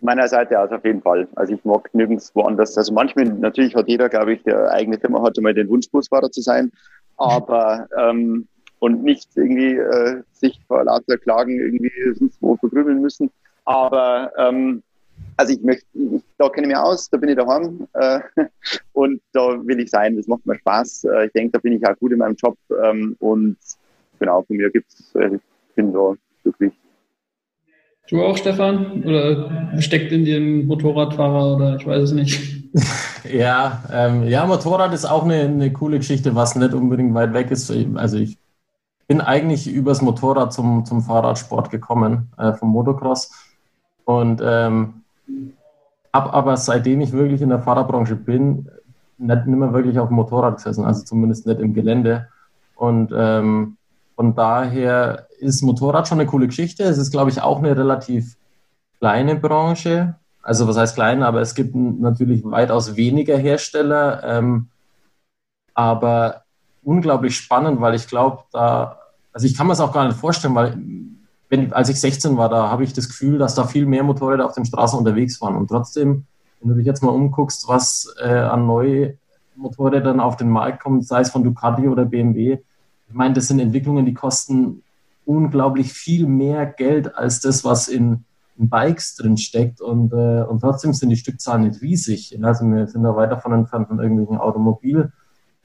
[0.04, 1.26] meiner Seite aus auf jeden Fall.
[1.34, 2.76] Also ich mag nirgends woanders.
[2.76, 6.30] Also manchmal, natürlich hat jeder, glaube ich, der eigene Firma hatte mal den Wunsch, Busfahrer
[6.30, 6.70] zu sein,
[7.16, 8.46] aber ähm,
[8.80, 13.30] und nicht irgendwie äh, sich vor lauter Klagen irgendwie sonst wo vergrübeln müssen.
[13.64, 14.82] Aber ähm,
[15.36, 18.20] also ich möchte, ich, da kenne ich mich aus, da bin ich daheim äh,
[18.92, 20.16] und da will ich sein.
[20.16, 21.04] Das macht mir Spaß.
[21.04, 23.56] Äh, ich denke, da bin ich auch gut in meinem Job ähm, und
[24.18, 25.40] genau, von mir gibt's, äh, ich
[25.74, 26.72] bin da wirklich
[28.08, 29.02] Du auch, Stefan?
[29.04, 32.64] Oder steckt in dir ein Motorradfahrer oder ich weiß es nicht?
[33.32, 37.50] ja, ähm, ja, Motorrad ist auch eine, eine coole Geschichte, was nicht unbedingt weit weg
[37.50, 37.72] ist.
[37.94, 38.36] Also ich
[39.08, 43.30] bin eigentlich übers Motorrad zum, zum Fahrradsport gekommen, äh, vom Motocross.
[44.04, 45.02] Und ähm,
[46.12, 48.68] habe aber seitdem ich wirklich in der Fahrradbranche bin,
[49.16, 52.28] nicht, nicht mehr wirklich auf dem Motorrad gesessen, also zumindest nicht im Gelände.
[52.76, 53.78] Und ähm,
[54.16, 56.84] von daher ist Motorrad schon eine coole Geschichte.
[56.84, 58.36] Es ist, glaube ich, auch eine relativ
[58.98, 60.16] kleine Branche.
[60.42, 64.22] Also was heißt klein, aber es gibt natürlich weitaus weniger Hersteller.
[64.24, 64.68] Ähm,
[65.74, 66.44] aber
[66.84, 68.98] unglaublich spannend, weil ich glaube, da,
[69.32, 70.78] also ich kann mir das auch gar nicht vorstellen, weil
[71.48, 74.46] wenn, als ich 16 war, da habe ich das Gefühl, dass da viel mehr Motorräder
[74.46, 75.56] auf den Straßen unterwegs waren.
[75.56, 76.24] Und trotzdem,
[76.60, 79.18] wenn du dich jetzt mal umguckst, was äh, an neue
[79.56, 82.58] Motorrädern auf den Markt kommt, sei es von Ducati oder BMW,
[83.14, 84.82] ich meine, das sind Entwicklungen, die kosten
[85.24, 88.24] unglaublich viel mehr Geld als das, was in,
[88.58, 89.80] in Bikes drin steckt.
[89.80, 92.36] Und, äh, und trotzdem sind die Stückzahlen nicht riesig.
[92.42, 95.12] Also wir sind da weit davon entfernt, von irgendwelchen Automobilzahlen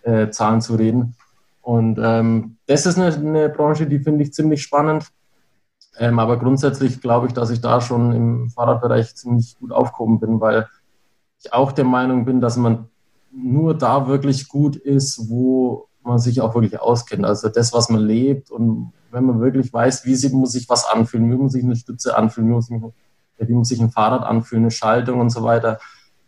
[0.04, 1.16] äh, zu reden.
[1.64, 5.08] Und ähm, das ist eine, eine Branche, die finde ich ziemlich spannend.
[5.98, 10.40] Ähm, aber grundsätzlich glaube ich, dass ich da schon im Fahrradbereich ziemlich gut aufgehoben bin,
[10.40, 10.68] weil
[11.44, 12.90] ich auch der Meinung bin, dass man
[13.32, 17.26] nur da wirklich gut ist, wo man sich auch wirklich auskennt.
[17.26, 20.86] Also das, was man lebt und wenn man wirklich weiß, wie sie, muss sich was
[20.86, 22.82] anfühlen, wie muss sich eine Stütze anfühlen, wie muss, sich,
[23.38, 25.80] wie muss sich ein Fahrrad anfühlen, eine Schaltung und so weiter.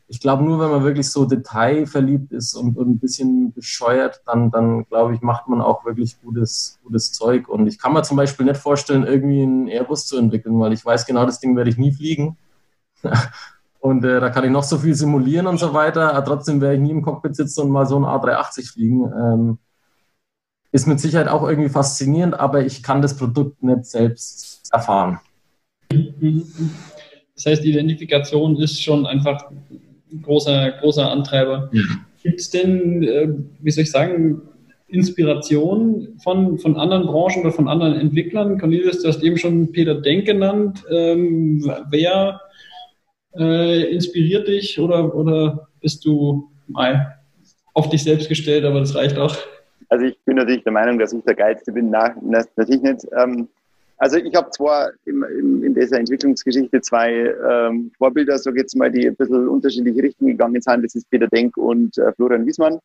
[0.08, 4.52] Ich glaube, nur wenn man wirklich so detailverliebt ist und, und ein bisschen bescheuert, dann,
[4.52, 7.48] dann glaube ich, macht man auch wirklich gutes, gutes Zeug.
[7.48, 10.84] Und ich kann mir zum Beispiel nicht vorstellen, irgendwie einen Airbus zu entwickeln, weil ich
[10.84, 12.38] weiß genau, das Ding werde ich nie fliegen.
[13.82, 16.76] Und äh, da kann ich noch so viel simulieren und so weiter, aber trotzdem werde
[16.76, 19.12] ich nie im Cockpit sitzen und mal so ein A380 fliegen.
[19.12, 19.58] Ähm,
[20.72, 25.20] ist mit Sicherheit auch irgendwie faszinierend, aber ich kann das Produkt nicht selbst erfahren.
[25.90, 31.70] Das heißt, Identifikation ist schon einfach ein großer, großer Antreiber.
[31.74, 31.82] Ja.
[32.22, 33.30] Gibt es denn, äh,
[33.62, 34.44] wie soll ich sagen,
[34.90, 38.60] Inspiration von, von anderen Branchen oder von anderen Entwicklern?
[38.60, 40.84] Cornelius, du hast eben schon Peter Denk genannt.
[40.92, 42.42] Ähm, wer
[43.38, 47.18] äh, inspiriert dich oder, oder bist du mal
[47.74, 49.36] auf dich selbst gestellt, aber das reicht auch?
[49.90, 51.90] Also ich bin natürlich der Meinung, dass ich der Geilste bin.
[51.90, 52.16] Nein,
[52.56, 53.06] natürlich nicht.
[53.18, 53.48] Ähm,
[53.98, 58.92] also ich habe zwar im, im, in dieser Entwicklungsgeschichte zwei ähm, Vorbilder, so jetzt mal,
[58.92, 60.84] die ein bisschen unterschiedliche Richtungen gegangen sind.
[60.84, 62.80] Das ist Peter Denk und äh, Florian Wiesmann.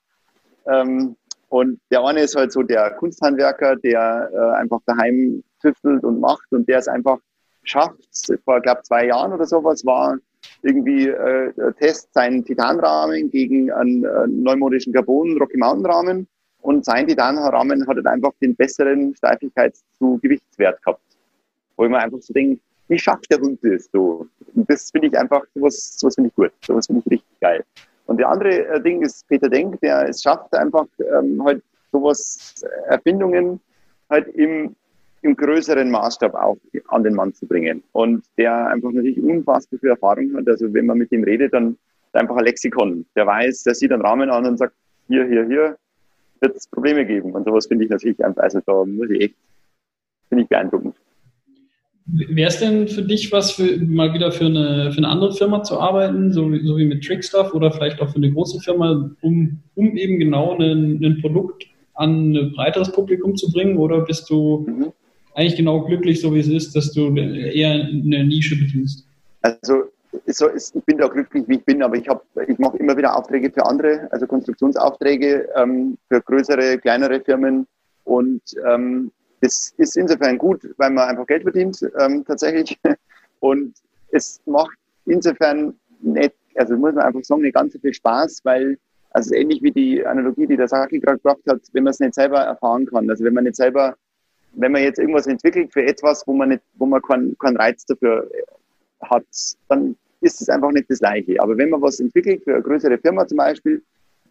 [0.66, 1.16] Ähm,
[1.48, 6.50] und der eine ist halt so der Kunsthandwerker, der äh, einfach daheim tüftelt und macht
[6.50, 7.18] und der es einfach
[7.62, 7.96] schafft.
[8.44, 10.18] Vor, glaube zwei Jahren oder sowas war
[10.62, 16.28] irgendwie äh, Test seinen Titanrahmen gegen einen äh, neumodischen Carbon Rocky Mountain Rahmen
[16.62, 21.00] und sein Titanrahmen hat halt einfach den besseren Steifigkeits- zu Gewichtswert gehabt.
[21.76, 24.26] Wo ich mir einfach so denke, wie schafft der Hund das so?
[24.54, 26.52] Und das finde ich einfach, sowas, sowas finde ich gut.
[26.64, 27.64] Sowas finde ich richtig geil.
[28.06, 31.62] Und der andere äh, Ding ist Peter Denk, der es schafft einfach ähm, halt
[31.92, 33.60] sowas, äh, Erfindungen
[34.08, 34.76] halt im,
[35.26, 36.56] im größeren Maßstab auch
[36.88, 37.82] an den Mann zu bringen.
[37.92, 40.48] Und der einfach natürlich unfassbar viel Erfahrung hat.
[40.48, 41.76] Also wenn man mit ihm redet, dann
[42.12, 43.04] einfach ein Lexikon.
[43.14, 44.74] Der weiß, der sieht einen Rahmen an und sagt,
[45.08, 45.76] hier, hier, hier,
[46.40, 47.32] wird es Probleme geben.
[47.32, 49.34] Und sowas finde ich natürlich einfach, also da muss ich echt,
[50.28, 50.96] finde ich beeindruckend.
[52.06, 55.64] Wäre es denn für dich was, für, mal wieder für eine, für eine andere Firma
[55.64, 59.10] zu arbeiten, so wie, so wie mit Trickstuff oder vielleicht auch für eine große Firma,
[59.22, 63.76] um, um eben genau ein, ein Produkt an ein breiteres Publikum zu bringen?
[63.76, 64.92] Oder bist du mhm.
[65.36, 69.06] Eigentlich genau glücklich, so wie es ist, dass du eher eine Nische bedienst?
[69.42, 69.84] Also
[70.26, 72.08] so ist, ich bin da glücklich, wie ich bin, aber ich,
[72.48, 77.66] ich mache immer wieder Aufträge für andere, also Konstruktionsaufträge ähm, für größere, kleinere Firmen
[78.04, 82.78] und ähm, das ist insofern gut, weil man einfach Geld verdient, ähm, tatsächlich.
[83.40, 83.74] Und
[84.10, 88.78] es macht insofern nicht, also muss man einfach sagen, nicht ganz so viel Spaß, weil,
[89.10, 92.14] also ähnlich wie die Analogie, die der Saki gerade gebracht hat, wenn man es nicht
[92.14, 93.10] selber erfahren kann.
[93.10, 93.96] Also wenn man nicht selber,
[94.56, 97.84] wenn man jetzt irgendwas entwickelt für etwas, wo man nicht, wo man keinen, keinen Reiz
[97.84, 98.28] dafür
[99.02, 99.24] hat,
[99.68, 101.40] dann ist es einfach nicht das Gleiche.
[101.40, 103.82] Aber wenn man was entwickelt für eine größere Firma zum Beispiel,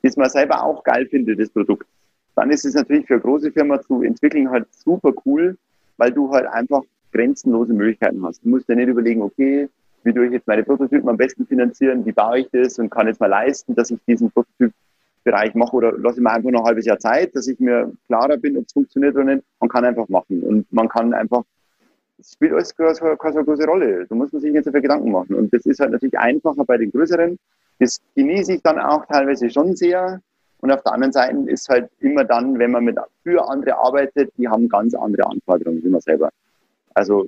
[0.01, 1.87] das man selber auch geil findet, das Produkt,
[2.35, 5.57] dann ist es natürlich für eine große Firma zu entwickeln halt super cool,
[5.97, 6.81] weil du halt einfach
[7.11, 8.43] grenzenlose Möglichkeiten hast.
[8.43, 9.69] Du musst dir nicht überlegen, okay,
[10.03, 13.07] wie tue ich jetzt meine Prototypen am besten finanzieren, wie baue ich das und kann
[13.07, 14.31] jetzt mal leisten, dass ich diesen
[15.25, 17.91] Prototypbereich mache oder lasse ich mir einfach noch ein halbes Jahr Zeit, dass ich mir
[18.07, 19.43] klarer bin, ob es funktioniert oder nicht.
[19.59, 21.43] Man kann einfach machen und man kann einfach,
[22.19, 24.05] es spielt alles keine, so große Rolle.
[24.07, 25.35] Da muss man sich nicht so viel Gedanken machen.
[25.35, 27.37] Und das ist halt natürlich einfacher bei den größeren.
[27.79, 30.21] Das genieße ich dann auch teilweise schon sehr,
[30.61, 34.31] und auf der anderen Seite ist halt immer dann, wenn man mit für andere arbeitet,
[34.37, 36.29] die haben ganz andere Anforderungen wie man selber.
[36.93, 37.27] Also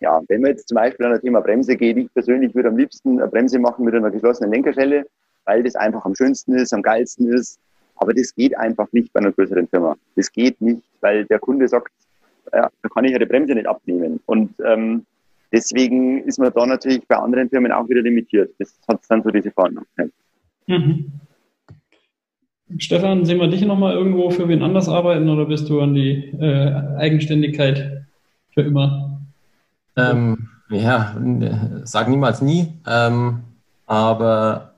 [0.00, 2.76] ja, wenn man jetzt zum Beispiel an das Thema Bremse geht, ich persönlich würde am
[2.76, 5.06] liebsten eine Bremse machen mit einer geschlossenen Lenkerschelle,
[5.44, 7.58] weil das einfach am schönsten ist, am geilsten ist.
[7.96, 9.96] Aber das geht einfach nicht bei einer größeren Firma.
[10.16, 11.92] Das geht nicht, weil der Kunde sagt,
[12.52, 14.20] ja, da kann ich ja die Bremse nicht abnehmen.
[14.26, 15.06] Und ähm,
[15.52, 18.52] deswegen ist man da natürlich bei anderen Firmen auch wieder limitiert.
[18.58, 19.70] Das hat dann so diese Vor-.
[20.66, 21.12] Mhm.
[22.78, 26.30] Stefan, sehen wir dich nochmal irgendwo für wen anders arbeiten oder bist du an die
[26.40, 28.04] äh, Eigenständigkeit
[28.52, 29.20] für immer?
[29.96, 31.14] Ähm, ja,
[31.84, 32.72] sag niemals nie.
[32.86, 33.40] Ähm,
[33.86, 34.73] aber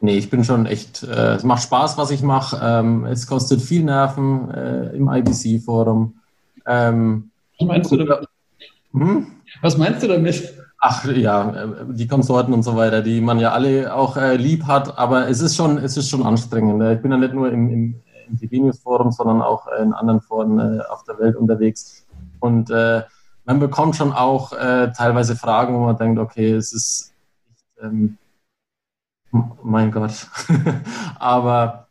[0.00, 2.60] nee, ich bin schon echt, äh, es macht Spaß, was ich mache.
[2.62, 6.14] Ähm, es kostet viel Nerven äh, im IBC-Forum.
[6.66, 8.28] Ähm, was meinst du damit?
[8.92, 9.26] Hm?
[9.62, 10.54] Was meinst du damit?
[10.80, 14.64] Ach ja, äh, die Konsorten und so weiter, die man ja alle auch äh, lieb
[14.66, 16.82] hat, aber es ist schon, es ist schon anstrengend.
[16.96, 17.94] Ich bin ja nicht nur im, im,
[18.28, 22.06] im TV-News-Forum, sondern auch in anderen Foren äh, auf der Welt unterwegs.
[22.38, 23.02] Und äh,
[23.44, 27.14] man bekommt schon auch äh, teilweise Fragen, wo man denkt, okay, es ist,
[27.82, 28.18] ähm,
[29.62, 30.28] mein Gott,
[31.18, 31.88] aber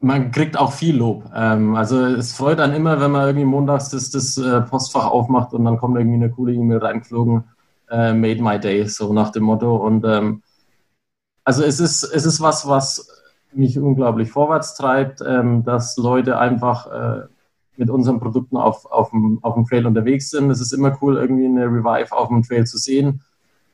[0.00, 1.24] man kriegt auch viel Lob.
[1.34, 5.52] Ähm, also es freut einen immer, wenn man irgendwie montags das, das äh, Postfach aufmacht
[5.52, 7.44] und dann kommt irgendwie eine coole E-Mail reingeflogen
[7.90, 9.76] äh, made my day, so nach dem Motto.
[9.76, 10.42] Und ähm,
[11.44, 13.08] also es ist, es ist was, was
[13.52, 17.26] mich unglaublich vorwärts treibt, ähm, dass Leute einfach äh,
[17.76, 20.50] mit unseren Produkten auf, auf, dem, auf dem Trail unterwegs sind.
[20.50, 23.22] Es ist immer cool, irgendwie eine Revive auf dem Trail zu sehen.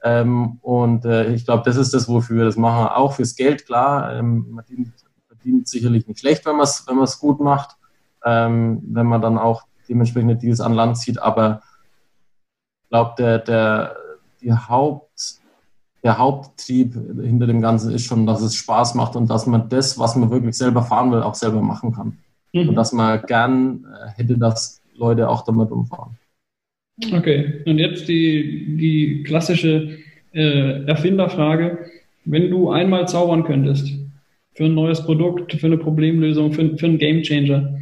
[0.02, 2.88] Ähm, und äh, ich glaube, das ist das, wofür wir das machen.
[2.88, 4.14] Auch fürs Geld, klar.
[4.14, 4.92] Ähm, man verdient,
[5.28, 7.76] verdient, sicherlich nicht schlecht, wenn man es wenn gut macht,
[8.24, 11.20] ähm, wenn man dann auch dementsprechende Deals an Land zieht.
[11.22, 11.62] Aber
[12.82, 13.96] ich glaube, der, der,
[14.40, 15.40] die Haupt,
[16.02, 19.98] der Haupttrieb hinter dem Ganzen ist schon, dass es Spaß macht und dass man das,
[19.98, 22.18] was man wirklich selber fahren will, auch selber machen kann.
[22.52, 22.70] Mhm.
[22.70, 26.18] Und dass man gern äh, hätte, dass Leute auch damit umfahren.
[27.10, 29.98] Okay, und jetzt die, die klassische
[30.32, 31.78] äh, Erfinderfrage.
[32.24, 33.88] Wenn du einmal zaubern könntest
[34.54, 37.78] für ein neues Produkt, für eine Problemlösung, für, für einen Gamechanger,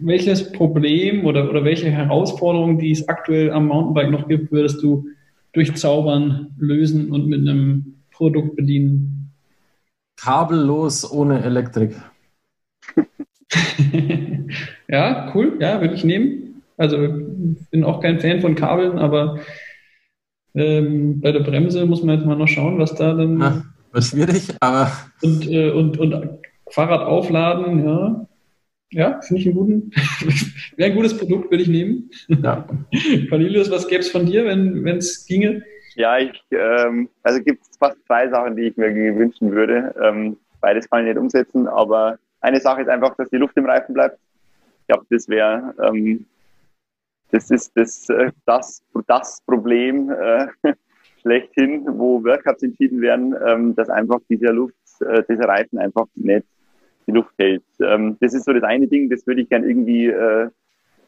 [0.00, 5.06] welches Problem oder, oder welche Herausforderung, die es aktuell am Mountainbike noch gibt, würdest du
[5.52, 9.32] durch Zaubern lösen und mit einem Produkt bedienen?
[10.16, 11.94] Kabellos ohne Elektrik.
[14.88, 16.49] ja, cool, ja, würde ich nehmen.
[16.80, 19.38] Also bin auch kein Fan von Kabeln, aber
[20.54, 23.38] ähm, bei der Bremse muss man jetzt mal noch schauen, was da dann.
[23.38, 24.90] Ja, wird schwierig, aber.
[25.20, 26.38] Und, äh, und, und
[26.70, 28.26] Fahrrad aufladen, ja.
[28.92, 29.90] Ja, finde ich einen guten.
[30.76, 32.08] Wäre ein gutes Produkt, würde ich nehmen.
[32.28, 32.66] Ja.
[33.28, 35.62] Cornelius, was gäbe es von dir, wenn es ginge?
[35.96, 39.94] Ja, ich, ähm, also gibt es fast zwei Sachen, die ich mir wünschen würde.
[40.02, 43.66] Ähm, beides kann ich nicht umsetzen, aber eine Sache ist einfach, dass die Luft im
[43.66, 44.18] Reifen bleibt.
[44.80, 46.24] Ich glaube, das wäre ähm,
[47.32, 50.46] das ist das, äh, das, das Problem äh,
[51.20, 56.46] schlechthin, wo Workups entschieden werden, ähm, dass einfach dieser Luft, äh, dieser Reifen einfach nicht
[57.06, 57.62] die Luft hält.
[57.80, 60.48] Ähm, das ist so das eine Ding, das würde ich gern irgendwie, äh,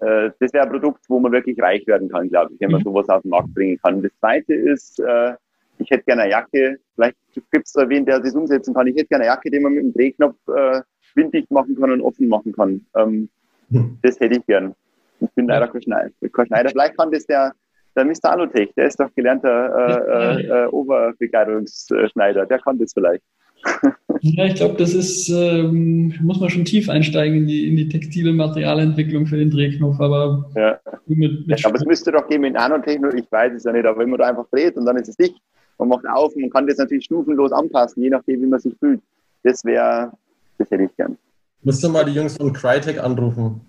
[0.01, 2.81] äh, das wäre ein Produkt, wo man wirklich reich werden kann, glaube ich, wenn man
[2.81, 2.85] mhm.
[2.85, 4.03] sowas auf den Markt bringen kann.
[4.03, 5.35] Das zweite ist, äh,
[5.78, 7.16] ich hätte gerne eine Jacke, vielleicht
[7.51, 8.86] gibt es da wen, der das umsetzen kann.
[8.86, 10.82] Ich hätte gerne eine Jacke, die man mit dem Drehknopf äh,
[11.15, 12.85] winddicht machen kann und offen machen kann.
[12.94, 13.28] Ähm,
[13.70, 13.99] mhm.
[14.03, 14.74] Das hätte ich gern.
[15.23, 16.11] Ich bin leider kein Schneider.
[16.47, 16.70] Schneider.
[16.70, 17.53] Vielleicht kann das der,
[17.97, 18.32] der Mr.
[18.32, 23.23] Alotech, der ist doch gelernter äh, äh, Oberbekleidungsschneider, der kann das vielleicht.
[24.24, 27.89] Ja, ich glaube, das ist, ähm, muss man schon tief einsteigen in die, in die
[27.89, 30.78] textile Materialentwicklung für den Drehknopf, aber ja.
[31.07, 33.85] mit, mit ja, aber es müsste doch gehen mit Nanotechnik, ich weiß es ja nicht,
[33.85, 35.35] aber wenn man da einfach dreht und dann ist es dicht,
[35.78, 39.01] man macht auf, man kann das natürlich stufenlos anpassen, je nachdem, wie man sich fühlt.
[39.43, 40.12] Das wäre,
[40.59, 41.19] das hätte ich gern.
[41.62, 43.61] Müsste mal die Jungs von Crytek anrufen.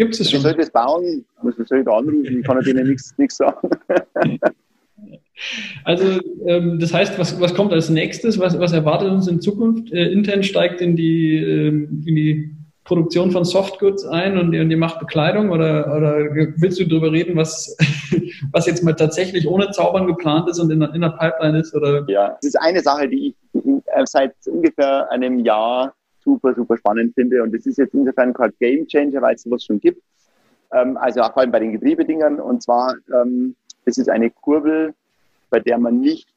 [0.00, 0.40] Gibt es schon?
[0.40, 1.26] Wie soll das bauen?
[1.42, 2.38] Muss man soll da anrufen?
[2.38, 3.68] Ich kann denen nichts, nichts sagen.
[5.84, 8.38] Also ähm, das heißt, was, was kommt als nächstes?
[8.38, 9.90] Was, was erwartet uns in Zukunft?
[9.90, 12.54] Äh, Intent steigt in die, ähm, in die
[12.84, 16.18] Produktion von Softgoods ein und die, und die macht Bekleidung oder, oder
[16.58, 17.74] willst du darüber reden, was,
[18.52, 21.74] was jetzt mal tatsächlich ohne Zaubern geplant ist und in, in der Pipeline ist?
[21.74, 22.04] Oder?
[22.06, 25.94] Ja, das ist eine Sache, die ich äh, seit ungefähr einem Jahr
[26.30, 27.42] super, super spannend finde.
[27.42, 30.02] Und das ist jetzt insofern kein Game Changer, weil es sowas schon gibt.
[30.72, 32.40] Ähm, also auch vor allem bei den Getriebedingern.
[32.40, 34.94] Und zwar, ähm, das ist eine Kurbel,
[35.50, 36.28] bei der man nicht,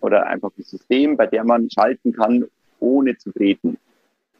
[0.00, 2.46] oder einfach ein System, bei der man schalten kann,
[2.80, 3.78] ohne zu treten.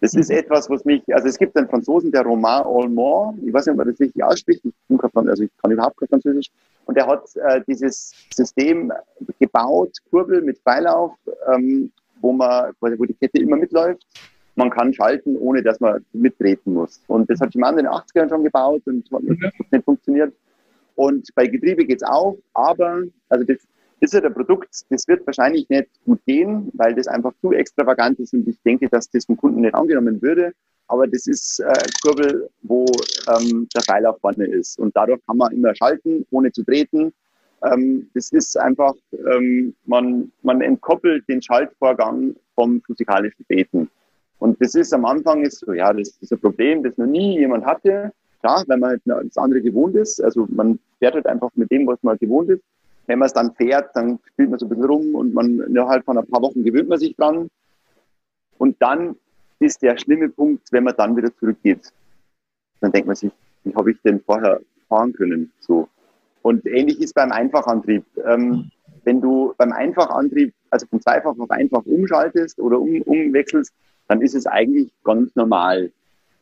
[0.02, 3.66] Das ist etwas, was mich, also es gibt einen Franzosen, der Romain Allemand, ich weiß
[3.66, 6.50] nicht, ob man das richtig ausspricht, ich, kann, also ich kann überhaupt kein Französisch,
[6.86, 8.90] und der hat äh, dieses System
[9.38, 11.12] gebaut, Kurbel mit Freilauf,
[11.52, 14.06] ähm, wo man, wo die Kette immer mitläuft
[14.60, 17.02] man kann schalten, ohne dass man mittreten muss.
[17.06, 20.34] Und das hat Shimano in den 80ern schon gebaut und hat nicht funktioniert.
[20.96, 23.58] Und bei Getriebe geht es auch, aber also das
[24.00, 28.18] ist ja der Produkt, das wird wahrscheinlich nicht gut gehen, weil das einfach zu extravagant
[28.18, 30.52] ist und ich denke, dass das vom Kunden nicht angenommen würde.
[30.88, 31.72] Aber das ist äh,
[32.02, 32.84] Kurbel, wo
[33.28, 34.78] ähm, der Pfeilauf vorne ist.
[34.78, 37.12] Und dadurch kann man immer schalten, ohne zu treten.
[37.62, 43.88] Ähm, das ist einfach, ähm, man, man entkoppelt den Schaltvorgang vom physikalischen Treten.
[44.40, 47.38] Und das ist am Anfang ist so, ja, das ist ein Problem, das noch nie
[47.38, 48.10] jemand hatte.
[48.40, 50.22] Klar, wenn man halt das andere gewohnt ist.
[50.22, 52.62] Also man fährt halt einfach mit dem, was man gewohnt ist.
[53.06, 56.04] Wenn man es dann fährt, dann spielt man so ein bisschen rum und man innerhalb
[56.04, 57.50] von ein paar Wochen gewöhnt man sich dran.
[58.56, 59.16] Und dann
[59.58, 61.92] ist der schlimme Punkt, wenn man dann wieder zurückgeht.
[62.80, 63.30] Dann denkt man sich,
[63.64, 65.52] wie habe ich denn vorher fahren können?
[65.60, 65.86] So.
[66.40, 68.04] Und ähnlich ist beim Einfachantrieb.
[68.24, 68.70] Ähm,
[69.04, 73.74] wenn du beim Einfachantrieb, also von zweifach auf einfach umschaltest oder um, umwechselst,
[74.10, 75.92] dann ist es eigentlich ganz normal.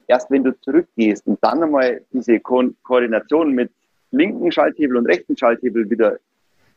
[0.06, 3.70] Erst wenn du zurückgehst und dann einmal diese Ko Koordination mit
[4.10, 6.16] linken Schalthebel und rechten Schalthebel wieder,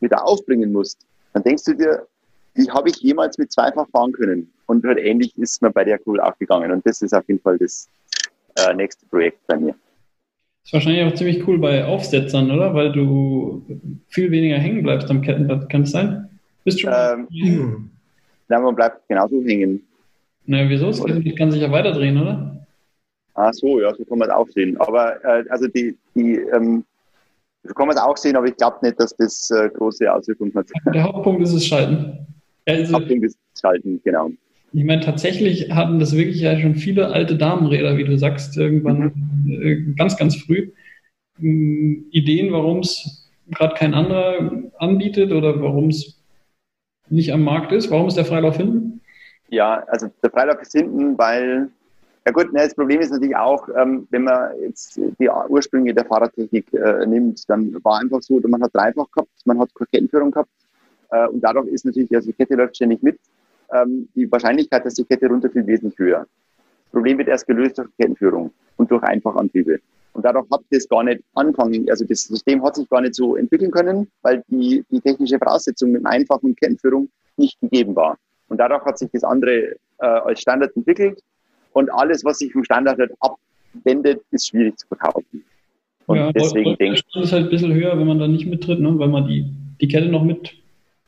[0.00, 2.06] wieder aufbringen musst, dann denkst du dir,
[2.54, 4.52] wie habe ich jemals mit zweifach fahren können?
[4.66, 6.70] Und halt ähnlich ist mir bei der Kugel auch gegangen.
[6.70, 7.88] Und das ist auf jeden Fall das
[8.58, 9.72] äh, nächste Projekt bei mir.
[9.72, 12.74] Das ist wahrscheinlich auch ziemlich cool bei Aufsetzern, oder?
[12.74, 13.64] Weil du
[14.08, 15.70] viel weniger hängen bleibst am Kettenblatt.
[15.70, 16.38] Kann es sein?
[16.64, 17.28] Bist du schon?
[17.32, 17.90] Ähm,
[18.48, 19.82] nein, man bleibt genauso hängen.
[20.46, 20.86] Na, wieso?
[20.86, 21.00] Das
[21.36, 22.66] kann sich ja weiterdrehen, oder?
[23.34, 24.76] Ah, so, ja, so kann man es auch sehen.
[24.78, 26.84] Aber, äh, also die, die, ähm,
[27.62, 30.52] so kann man es auch sehen, aber ich glaube nicht, dass das äh, große Auswirkungen
[30.54, 30.66] hat.
[30.92, 32.26] Der Hauptpunkt ist das Schalten.
[32.66, 34.30] Also, Hauptpunkt ist das Schalten, genau.
[34.72, 39.12] Ich meine, tatsächlich hatten das wirklich ja schon viele alte Damenräder, wie du sagst, irgendwann
[39.44, 39.62] mhm.
[39.62, 40.72] äh, ganz, ganz früh.
[41.40, 46.22] Ähm, Ideen, warum es gerade kein anderer anbietet oder warum es
[47.08, 47.90] nicht am Markt ist.
[47.90, 49.01] Warum ist der Freilauf hinten?
[49.52, 51.70] Ja, also der Freilauf ist hinten, weil
[52.24, 56.06] Ja gut, ne, das Problem ist natürlich auch, ähm, wenn man jetzt die Ursprünge der
[56.06, 60.48] Fahrradtechnik äh, nimmt, dann war einfach so, man hat dreifach gehabt, man hat Kettenführung gehabt
[61.10, 63.18] äh, und dadurch ist natürlich, also die Kette läuft ständig mit,
[63.74, 66.20] ähm, die Wahrscheinlichkeit, dass die Kette runterfällt, wesentlich höher.
[66.20, 69.80] Das Problem wird erst gelöst durch Kettenführung und durch Einfachantriebe.
[70.14, 73.36] Und dadurch hat das gar nicht angefangen, also das System hat sich gar nicht so
[73.36, 78.16] entwickeln können, weil die, die technische Voraussetzung mit einfachen Kettenführung nicht gegeben war.
[78.52, 81.22] Und dadurch hat sich das andere äh, als Standard entwickelt
[81.72, 85.42] und alles, was sich vom Standard halt abwendet, ist schwierig zu verkaufen.
[86.04, 87.22] Und ja, deswegen denke ich.
[87.22, 88.92] ist halt ein bisschen höher, wenn man da nicht mittritt, ne?
[88.98, 89.50] weil man die,
[89.80, 90.52] die Kette noch mit.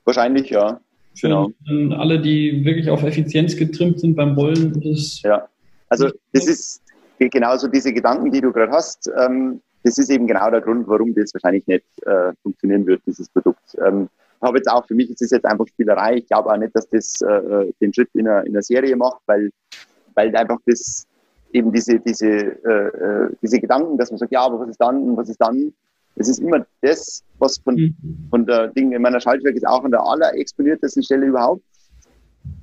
[0.07, 0.81] Wahrscheinlich, ja.
[1.21, 1.51] Genau.
[1.99, 5.21] Alle, die wirklich auf Effizienz getrimmt sind beim Rollen, das.
[5.21, 5.47] Ja,
[5.91, 6.83] also das ist
[7.19, 9.11] genauso diese Gedanken, die du gerade hast.
[9.21, 13.29] Ähm, das ist eben genau der Grund, warum das wahrscheinlich nicht äh, funktionieren wird, dieses
[13.29, 13.77] Produkt.
[13.87, 14.09] Ähm,
[14.43, 16.17] habe jetzt auch für mich, es ist jetzt einfach Spielerei.
[16.17, 19.21] Ich glaube auch nicht, dass das äh, den Schritt in einer, in einer Serie macht,
[19.27, 19.51] weil
[20.15, 21.07] weil einfach das
[21.53, 25.03] eben diese, diese, äh, äh, diese Gedanken, dass man sagt, ja, aber was ist dann
[25.03, 25.73] und was ist dann?
[26.17, 27.97] Es ist immer das, was von, mhm.
[28.31, 31.63] von der Ding in meiner Schaltwerk ist auch an der aller exponiertesten Stelle überhaupt.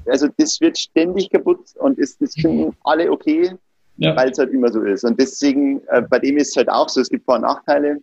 [0.05, 3.51] Also das wird ständig kaputt und ist, das finden alle okay,
[3.97, 4.15] ja.
[4.15, 5.03] weil es halt immer so ist.
[5.03, 8.01] Und deswegen, äh, bei dem ist es halt auch so, es gibt Vor- und Nachteile.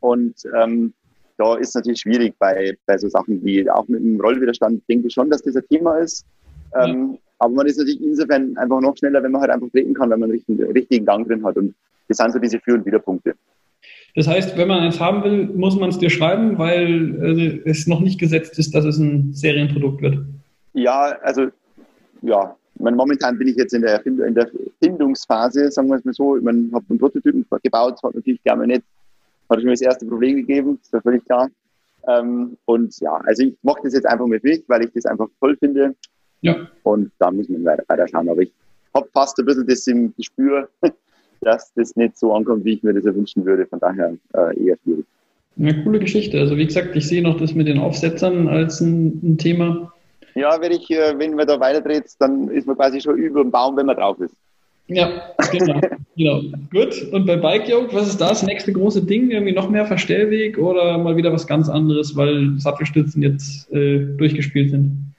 [0.00, 0.92] Und ähm,
[1.38, 5.06] da ist es natürlich schwierig bei, bei so Sachen wie auch mit dem Rollwiderstand, denke
[5.06, 6.26] ich schon, dass das ein Thema ist.
[6.74, 7.18] Ähm, ja.
[7.38, 10.20] Aber man ist natürlich insofern einfach noch schneller, wenn man halt einfach treten kann, wenn
[10.20, 11.56] man einen richtigen, richtigen Gang drin hat.
[11.56, 11.74] Und
[12.08, 13.34] das sind so diese Für- und Widerpunkte.
[14.16, 17.22] Das heißt, wenn man eins haben will, muss man es dir schreiben, weil
[17.64, 20.18] äh, es noch nicht gesetzt ist, dass es ein Serienprodukt wird.
[20.72, 21.46] Ja, also
[22.22, 24.50] ja, meine, momentan bin ich jetzt in der, in der
[24.82, 26.36] Findungsphase, sagen wir es mal so.
[26.36, 28.82] Ich habe einen Prototypen gebaut, hat natürlich gerne nicht,
[29.48, 31.48] hat schon das erste Problem gegeben, ist ja völlig klar.
[32.06, 35.28] Ähm, und ja, also ich mache das jetzt einfach mit mich, weil ich das einfach
[35.40, 35.94] toll finde.
[36.40, 36.68] Ja.
[36.82, 38.28] Und da müssen wir weiter, weiter schauen.
[38.28, 38.52] Aber ich
[38.94, 40.68] habe fast ein bisschen das im Gespür,
[41.40, 43.66] dass das nicht so ankommt, wie ich mir das erwünschen würde.
[43.66, 45.04] Von daher äh, eher schwierig.
[45.58, 46.38] Eine coole Geschichte.
[46.38, 49.92] Also wie gesagt, ich sehe noch das mit den Aufsetzern als ein, ein Thema.
[50.34, 53.50] Ja, wenn, ich, äh, wenn man da weiterdreht, dann ist man quasi schon über dem
[53.50, 54.36] Baum, wenn man drauf ist.
[54.88, 55.80] Ja, genau.
[56.16, 56.42] genau.
[56.70, 57.02] Gut.
[57.12, 59.30] Und bei Bike Yoke, was ist das nächste große Ding?
[59.30, 64.70] Irgendwie noch mehr Verstellweg oder mal wieder was ganz anderes, weil Sattelstützen jetzt äh, durchgespielt
[64.70, 65.14] sind?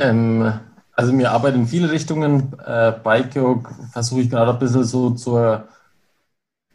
[0.00, 0.52] Ähm,
[0.92, 2.52] also wir arbeiten in viele Richtungen.
[2.64, 3.32] Äh, Bike
[3.92, 5.68] versuche ich gerade ein bisschen so zur,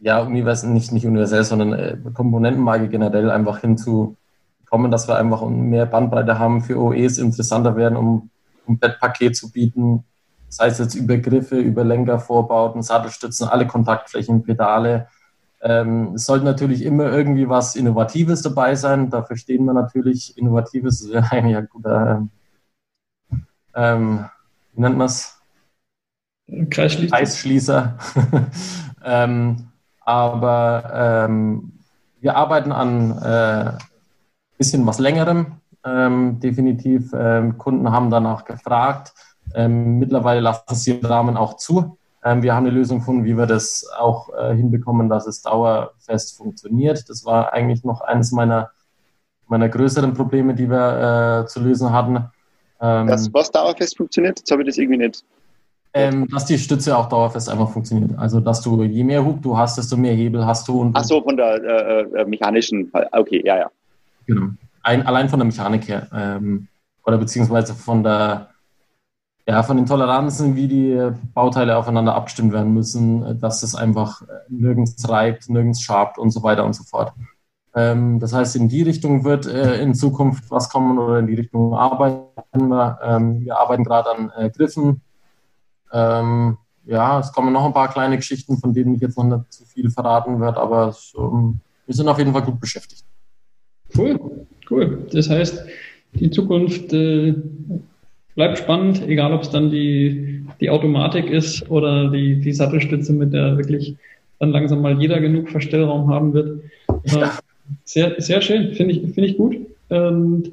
[0.00, 5.86] ja, universell, nicht, nicht universell, sondern äh, Komponentenmarke generell einfach hinzukommen, dass wir einfach mehr
[5.86, 8.30] Bandbreite haben für OEs, interessanter werden, um
[8.68, 10.04] ein Bettpaket zu bieten.
[10.52, 15.08] Das heißt jetzt über Griffe, über Lenker, Vorbauten, Sattelstützen, alle Kontaktflächen, Pedale.
[15.62, 19.08] Ähm, es sollte natürlich immer irgendwie was Innovatives dabei sein.
[19.08, 20.36] Dafür stehen wir natürlich.
[20.36, 22.28] Innovatives ist ja ein guter
[23.74, 24.26] ähm,
[24.74, 25.40] wie nennt man es?
[26.68, 27.16] Kreisschließer.
[27.16, 27.98] Kreisschließer.
[29.04, 29.68] ähm,
[30.00, 31.78] aber ähm,
[32.20, 33.78] wir arbeiten an ein äh,
[34.58, 37.12] bisschen was längerem, ähm, definitiv.
[37.14, 39.14] Ähm, Kunden haben danach gefragt.
[39.54, 41.98] Ähm, mittlerweile lassen sie den Rahmen auch zu.
[42.24, 46.36] Ähm, wir haben eine Lösung gefunden, wie wir das auch äh, hinbekommen, dass es dauerfest
[46.36, 47.08] funktioniert.
[47.08, 48.70] Das war eigentlich noch eines meiner,
[49.48, 52.24] meiner größeren Probleme, die wir äh, zu lösen hatten.
[52.80, 55.24] Ähm, das, was dauerfest funktioniert, jetzt habe ich das irgendwie nicht.
[55.94, 58.18] Ähm, dass die Stütze auch dauerfest einfach funktioniert.
[58.18, 60.80] Also, dass du, je mehr Hub du hast, desto mehr Hebel hast du.
[60.80, 63.70] Und Ach so, von der äh, äh, mechanischen, okay, ja, ja.
[64.26, 64.48] Genau.
[64.82, 66.06] Ein, allein von der Mechanik her.
[66.14, 66.68] Ähm,
[67.04, 68.48] oder beziehungsweise von der,
[69.46, 75.08] ja, von den Toleranzen, wie die Bauteile aufeinander abgestimmt werden müssen, dass es einfach nirgends
[75.08, 77.12] reibt, nirgends schabt und so weiter und so fort.
[77.74, 81.34] Ähm, das heißt, in die Richtung wird äh, in Zukunft was kommen oder in die
[81.34, 82.98] Richtung arbeiten wir.
[83.02, 85.00] Ähm, wir arbeiten gerade an äh, Griffen.
[85.92, 89.52] Ähm, ja, es kommen noch ein paar kleine Geschichten, von denen ich jetzt noch nicht
[89.52, 91.54] zu viel verraten werde, aber so,
[91.86, 93.04] wir sind auf jeden Fall gut beschäftigt.
[93.96, 94.18] Cool,
[94.70, 95.06] cool.
[95.12, 95.64] Das heißt,
[96.14, 97.34] die Zukunft äh,
[98.34, 103.32] bleibt spannend, egal ob es dann die, die Automatik ist oder die, die Sattelstütze, mit
[103.32, 103.96] der wirklich
[104.38, 106.62] dann langsam mal jeder genug Verstellraum haben wird.
[107.04, 107.38] Ja.
[107.84, 109.56] Sehr, sehr schön, finde ich, finde ich gut.
[109.88, 110.52] Und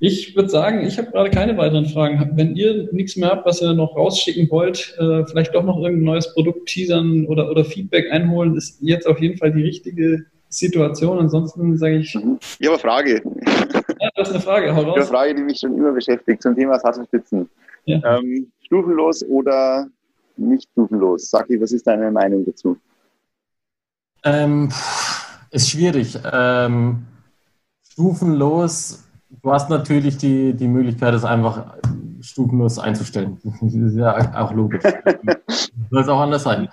[0.00, 2.30] ich würde sagen, ich habe gerade keine weiteren Fragen.
[2.36, 6.04] Wenn ihr nichts mehr habt, was ihr noch rausschicken wollt, äh, vielleicht doch noch irgendein
[6.04, 11.18] neues Produkt teasern oder, oder Feedback einholen, ist jetzt auf jeden Fall die richtige Situation.
[11.18, 12.14] Ansonsten sage ich.
[12.14, 12.38] Mhm.
[12.58, 13.22] Ich habe eine Frage.
[14.00, 14.96] Ja, du hast eine Frage, hau raus.
[14.96, 17.50] eine Frage, die mich schon immer beschäftigt zum Thema Sattelspitzen.
[17.84, 18.18] Ja.
[18.18, 19.88] Ähm, stufenlos oder
[20.36, 21.30] nicht stufenlos?
[21.30, 22.76] Saki, was ist deine Meinung dazu?
[24.24, 24.70] Ähm,
[25.50, 26.16] ist schwierig.
[26.32, 27.06] Ähm,
[27.82, 29.04] stufenlos,
[29.42, 31.76] du hast natürlich die, die Möglichkeit, es einfach
[32.20, 33.38] stufenlos einzustellen.
[33.60, 34.82] Das ist ja auch logisch.
[35.90, 36.68] Soll es auch anders sein.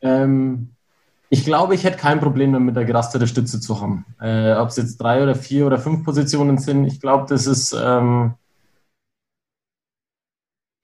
[0.00, 0.70] Ähm,
[1.30, 4.06] ich glaube, ich hätte kein Problem damit, eine gerastete Stütze zu haben.
[4.20, 7.76] Äh, Ob es jetzt drei oder vier oder fünf Positionen sind, ich glaube, das ist
[7.78, 8.34] ähm,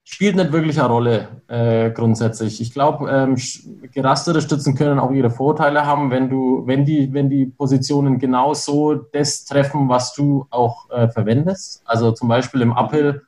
[0.05, 2.61] spielt nicht wirklich eine Rolle äh, grundsätzlich.
[2.61, 3.37] Ich glaube, ähm,
[3.93, 8.55] gerastete Stützen können auch ihre Vorteile haben, wenn du, wenn die, wenn die Positionen genau
[8.55, 11.83] so das treffen, was du auch äh, verwendest.
[11.87, 13.23] Also zum Beispiel im Uphill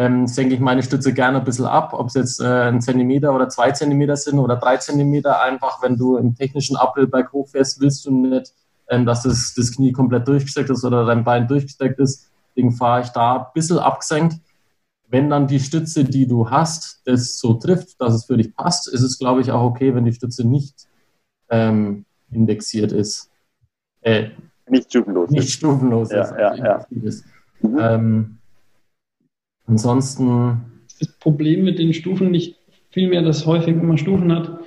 [0.00, 3.34] ähm, senke ich meine Stütze gerne ein bisschen ab, ob es jetzt äh, ein Zentimeter
[3.34, 5.42] oder zwei Zentimeter sind oder drei Zentimeter.
[5.42, 6.76] Einfach, wenn du im technischen
[7.10, 8.52] bei hochfährst, willst du nicht,
[8.88, 12.30] ähm, dass das, das Knie komplett durchgesteckt ist oder dein Bein durchgesteckt ist.
[12.48, 14.40] Deswegen fahre ich da ein bisschen abgesenkt
[15.10, 18.88] wenn dann die Stütze, die du hast, das so trifft, dass es für dich passt,
[18.88, 20.86] ist es, glaube ich, auch okay, wenn die Stütze nicht
[21.48, 23.28] ähm, indexiert ist.
[24.02, 24.30] Äh,
[24.68, 25.30] nicht stufenlos.
[25.30, 26.30] Nicht stufenlos ja, ist.
[26.38, 26.86] Ja, ja.
[27.02, 27.24] ist.
[27.60, 27.78] Mhm.
[27.80, 28.38] Ähm,
[29.70, 30.60] ansonsten.
[30.98, 32.56] Das Problem mit den Stufen nicht
[32.90, 34.58] vielmehr, dass häufig, wenn man Stufen hat,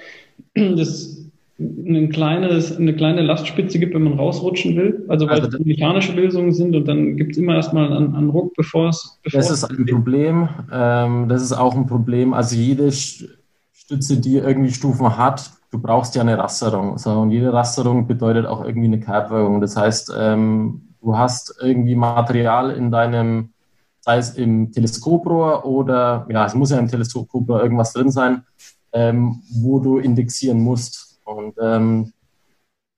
[0.55, 1.23] das
[1.59, 5.05] ein kleines, eine kleine Lastspitze gibt, wenn man rausrutschen will.
[5.07, 8.29] Also weil also es mechanische Lösungen sind und dann gibt es immer erstmal einen, einen
[8.29, 9.19] Ruck, bevor es.
[9.23, 10.49] Bevor das ist ein Problem.
[10.71, 12.33] Ähm, das ist auch ein Problem.
[12.33, 16.97] Also jede Stütze, die irgendwie Stufen hat, du brauchst ja eine Rasterung.
[16.97, 19.61] So, und jede Rasterung bedeutet auch irgendwie eine Kerbwirkung.
[19.61, 23.52] Das heißt, ähm, du hast irgendwie Material in deinem,
[24.03, 28.43] sei es im Teleskoprohr oder, ja, es muss ja im Teleskoprohr irgendwas drin sein,
[28.91, 31.21] ähm, wo du indexieren musst.
[31.23, 32.11] Und ähm,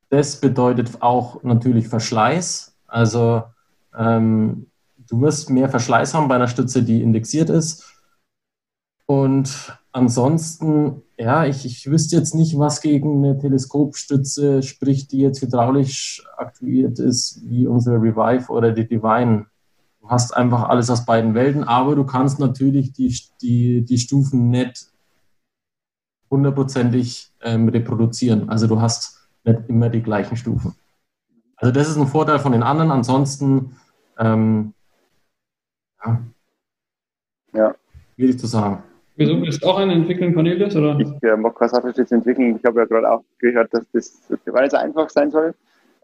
[0.10, 2.76] das bedeutet auch natürlich Verschleiß.
[2.88, 3.44] Also
[3.96, 4.66] ähm,
[5.08, 7.86] du wirst mehr Verschleiß haben bei einer Stütze, die indexiert ist.
[9.06, 15.44] Und ansonsten, ja, ich, ich wüsste jetzt nicht, was gegen eine Teleskopstütze spricht, die jetzt
[15.44, 19.46] hydraulisch aktuiert ist, wie unsere Revive oder die Divine.
[20.06, 24.52] Du hast einfach alles aus beiden Welten, aber du kannst natürlich die, die, die Stufen
[24.52, 24.92] nicht
[26.30, 28.48] hundertprozentig ähm, reproduzieren.
[28.48, 30.76] Also du hast nicht immer die gleichen Stufen.
[31.56, 32.92] Also das ist ein Vorteil von den anderen.
[32.92, 33.78] Ansonsten,
[34.20, 34.76] ähm,
[36.06, 36.22] ja.
[37.54, 37.76] ja.
[38.14, 38.84] Schwierig zu sagen.
[39.16, 40.76] Wieso willst du auch eine entwickeln, Cornelius?
[40.76, 41.00] Oder?
[41.00, 42.58] Ich äh, mag Kassafisch entwickeln.
[42.58, 45.56] Ich habe ja gerade auch gehört, dass das weil es einfach sein soll.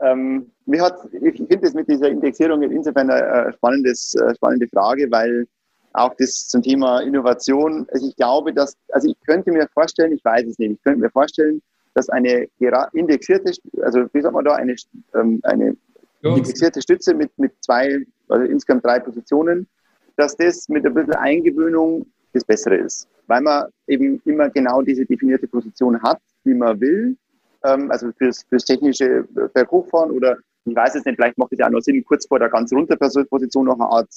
[0.01, 5.47] Ähm, mir hat, ich finde das mit dieser Indexierung insofern eine spannendes, spannende Frage, weil
[5.93, 7.87] auch das zum Thema Innovation.
[7.91, 11.01] Also ich glaube, dass, also ich könnte mir vorstellen, ich weiß es nicht, ich könnte
[11.01, 11.61] mir vorstellen,
[11.93, 12.47] dass eine
[12.93, 13.51] indexierte,
[13.81, 14.75] also wie sagt man da, eine,
[15.13, 15.75] ähm, eine
[16.21, 19.67] indexierte Stütze mit, mit zwei, also insgesamt drei Positionen,
[20.15, 23.07] dass das mit ein bisschen Eingewöhnung das Bessere ist.
[23.27, 27.17] Weil man eben immer genau diese definierte Position hat, wie man will.
[27.63, 31.67] Ähm, also fürs, fürs technische Berghochfahren oder ich weiß es nicht, vielleicht macht es ja
[31.67, 34.09] auch noch Sinn, kurz vor der ganz runter Position noch eine Art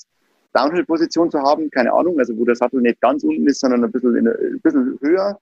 [0.55, 3.91] Downhill-Position zu haben, keine Ahnung, also wo der Sattel nicht ganz unten ist, sondern ein
[3.91, 5.39] bisschen, in, ein bisschen höher.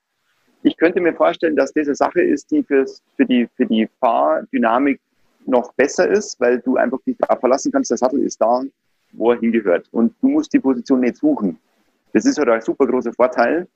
[0.63, 3.89] Ich könnte mir vorstellen, dass das eine Sache ist, die fürs, für, die, für die
[4.01, 5.01] Fahrdynamik
[5.45, 8.63] noch besser ist, weil du einfach dich darauf verlassen kannst, der Sattel ist da,
[9.13, 9.89] wo er hingehört.
[9.91, 11.59] Und du musst die Position nicht suchen.
[12.13, 13.67] Das ist halt ein super großer Vorteil.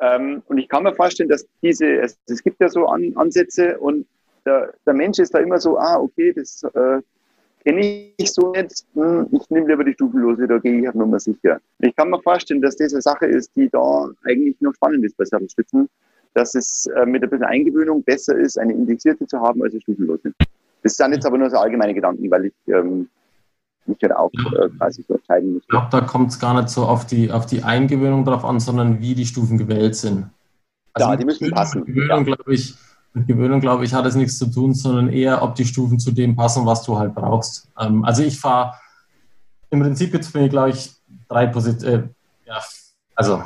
[0.00, 3.78] Ähm, und ich kann mir vorstellen, dass diese, es, es gibt ja so An, Ansätze
[3.78, 4.06] und
[4.44, 7.00] der, der Mensch ist da immer so, ah, okay, das äh,
[7.64, 8.84] kenne ich so nicht.
[8.94, 11.60] Hm, ich nehme lieber die Stufenlose, da gehe ich auf Nummer sicher.
[11.78, 15.16] Ich kann mir vorstellen, dass das eine Sache ist, die da eigentlich noch spannend ist
[15.16, 15.88] bei Sattelstützen,
[16.34, 19.80] dass es äh, mit ein bisschen Eingewöhnung besser ist, eine indexierte zu haben als eine
[19.80, 20.32] stufenlose.
[20.82, 23.08] Das sind jetzt aber nur so allgemeine Gedanken, weil ich ähm,
[23.86, 25.62] mich halt auch äh, quasi so entscheiden muss.
[25.62, 28.60] Ich glaube, da kommt es gar nicht so auf die, auf die Eingewöhnung drauf an,
[28.60, 30.30] sondern wie die Stufen gewählt sind.
[30.92, 31.84] Also ja, die müssen passen.
[31.84, 32.34] Gewöhnung, ja.
[32.34, 32.74] glaube ich,
[33.12, 36.12] mit Gewöhnung, glaube ich, hat es nichts zu tun, sondern eher, ob die Stufen zu
[36.12, 37.68] dem passen, was du halt brauchst.
[37.78, 38.74] Ähm, also ich fahre,
[39.70, 40.92] im Prinzip gibt es mir, glaube ich,
[41.28, 42.60] drei Positionen, äh, ja,
[43.16, 43.42] also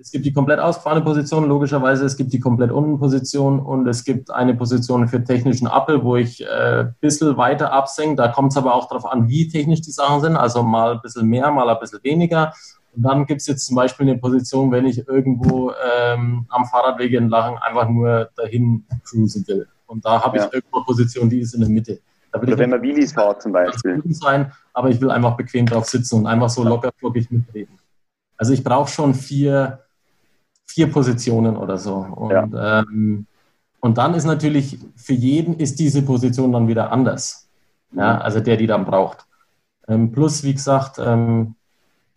[0.00, 4.04] es gibt die komplett ausgefahrene Position, logischerweise, es gibt die komplett unten Position und es
[4.04, 8.16] gibt eine Position für technischen Appel, wo ich äh, ein bisschen weiter absenke.
[8.16, 11.00] Da kommt es aber auch darauf an, wie technisch die Sachen sind, also mal ein
[11.02, 12.52] bisschen mehr, mal ein bisschen weniger.
[12.94, 17.12] Und dann gibt es jetzt zum Beispiel eine Position, wenn ich irgendwo ähm, am Fahrradweg
[17.14, 19.66] entlang einfach nur dahin cruisen will.
[19.86, 20.50] Und da habe ich ja.
[20.52, 22.00] irgendwo eine Position, die ist in der Mitte.
[22.32, 24.00] Da will Oder wenn man Wheelies fährt zum Beispiel.
[24.10, 27.79] Sein, aber ich will einfach bequem drauf sitzen und einfach so locker flockig mitreden.
[28.40, 29.80] Also ich brauche schon vier,
[30.66, 31.96] vier Positionen oder so.
[31.96, 32.80] Und, ja.
[32.80, 33.26] ähm,
[33.80, 37.50] und dann ist natürlich, für jeden ist diese Position dann wieder anders.
[37.92, 38.22] Ja, mhm.
[38.22, 39.26] also der, die dann braucht.
[39.88, 41.54] Ähm, plus, wie gesagt, ähm,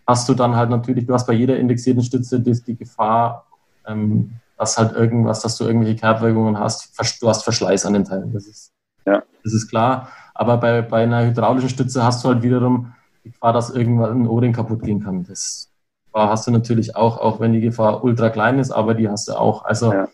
[0.07, 3.45] hast du dann halt natürlich, du hast bei jeder indexierten Stütze die, die Gefahr,
[3.85, 8.31] ähm, dass halt irgendwas, dass du irgendwelche Kerbwirkungen hast, du hast Verschleiß an den Teilen.
[8.31, 8.71] Das ist,
[9.05, 9.23] ja.
[9.43, 10.07] das ist klar.
[10.33, 12.93] Aber bei, bei einer hydraulischen Stütze hast du halt wiederum
[13.25, 15.25] die Gefahr, dass irgendwann ein O-Ring kaputt gehen kann.
[15.25, 15.72] Das
[16.13, 19.27] Gefahr hast du natürlich auch, auch wenn die Gefahr ultra klein ist, aber die hast
[19.27, 19.65] du auch.
[19.65, 20.07] Also ja.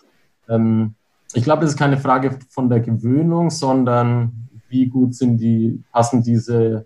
[0.48, 0.96] ähm,
[1.34, 4.32] ich glaube, das ist keine Frage von der Gewöhnung, sondern
[4.70, 6.86] wie gut sind die, passen diese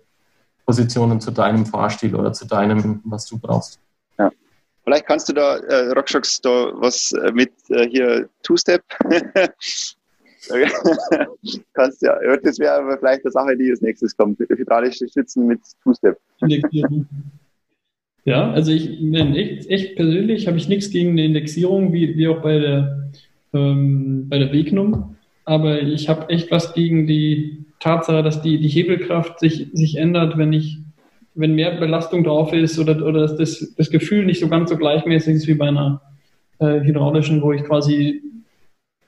[0.66, 3.78] Positionen zu deinem Fahrstil oder zu deinem, was du brauchst.
[4.18, 4.32] Ja.
[4.82, 8.82] Vielleicht kannst du da, äh, Rockshocks, da was äh, mit äh, hier Two-Step.
[11.72, 14.38] kannst ja, das wäre aber vielleicht eine Sache, die als nächstes kommt.
[14.40, 16.18] Hydraulische Stützen mit Two-Step.
[18.24, 22.40] Ja, also ich, echt, echt persönlich habe ich nichts gegen eine Indexierung, wie, wie auch
[22.40, 23.10] bei der,
[23.52, 25.16] ähm, bei der Regnum.
[25.44, 30.38] Aber ich habe echt was gegen die Tatsache, dass die, die Hebelkraft sich, sich ändert,
[30.38, 30.78] wenn ich,
[31.34, 34.78] wenn mehr Belastung drauf ist oder, oder dass das, das Gefühl nicht so ganz so
[34.78, 36.00] gleichmäßig ist wie bei einer
[36.60, 38.22] äh, hydraulischen, wo ich quasi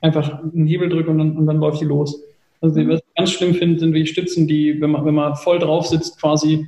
[0.01, 2.21] einfach einen Hebel drücke und dann, und dann läuft die los.
[2.61, 5.57] Also was ich ganz schlimm finde, sind wie Stützen, die, wenn man, wenn man voll
[5.57, 6.67] drauf sitzt, quasi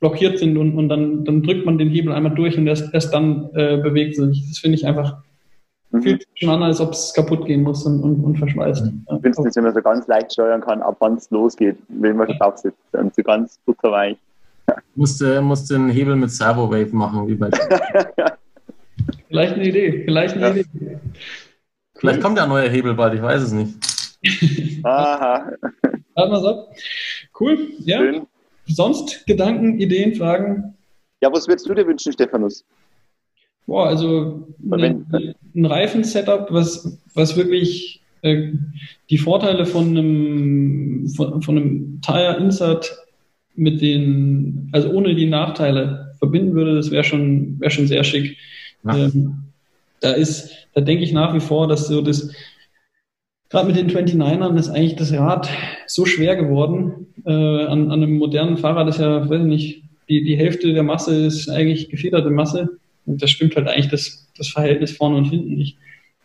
[0.00, 3.14] blockiert sind und, und dann, dann drückt man den Hebel einmal durch und erst, erst
[3.14, 4.44] dann äh, bewegt sich.
[4.48, 5.16] Das finde ich einfach
[5.90, 6.02] mhm.
[6.02, 8.84] sich schon an, als ob es kaputt gehen muss und, und, und verschweißt.
[8.84, 9.04] Mhm.
[9.06, 12.16] Ich finde es, wenn man so ganz leicht steuern kann, ab wann es losgeht, wenn
[12.16, 12.78] man drauf sitzt.
[12.92, 14.16] Und so ganz butterweich.
[14.68, 14.76] Ja.
[14.94, 17.50] Musste, musste den Hebel mit Servo-Wave machen, wie bei
[19.28, 20.54] Vielleicht eine Idee, vielleicht eine ja.
[20.54, 20.98] Idee.
[21.96, 23.74] Vielleicht kommt ja ein neuer Hebel bald, ich weiß es nicht.
[24.84, 25.50] Aha.
[26.14, 26.68] Warten wir ab.
[27.38, 27.98] Cool, ja.
[27.98, 28.26] Schön.
[28.66, 30.74] Sonst Gedanken, Ideen, Fragen?
[31.20, 32.64] Ja, was würdest du dir wünschen, Stephanus?
[33.66, 35.06] Boah, also ein,
[35.54, 38.52] ein Reifen-Setup, was, was wirklich äh,
[39.10, 42.94] die Vorteile von einem, von, von einem Tire Insert
[43.54, 48.36] mit den, also ohne die Nachteile verbinden würde, das wäre schon, wäre schon sehr schick.
[48.88, 49.44] Ähm,
[50.00, 52.34] da ist, da denke ich nach wie vor, dass so das,
[53.50, 55.48] gerade mit den 29ern ist eigentlich das Rad
[55.86, 57.06] so schwer geworden.
[57.24, 60.82] Äh, an, an einem modernen Fahrrad ist ja, weiß ich nicht, die, die Hälfte der
[60.82, 62.78] Masse ist eigentlich gefederte Masse.
[63.06, 65.76] Und das stimmt halt eigentlich das, das Verhältnis vorne und hinten nicht.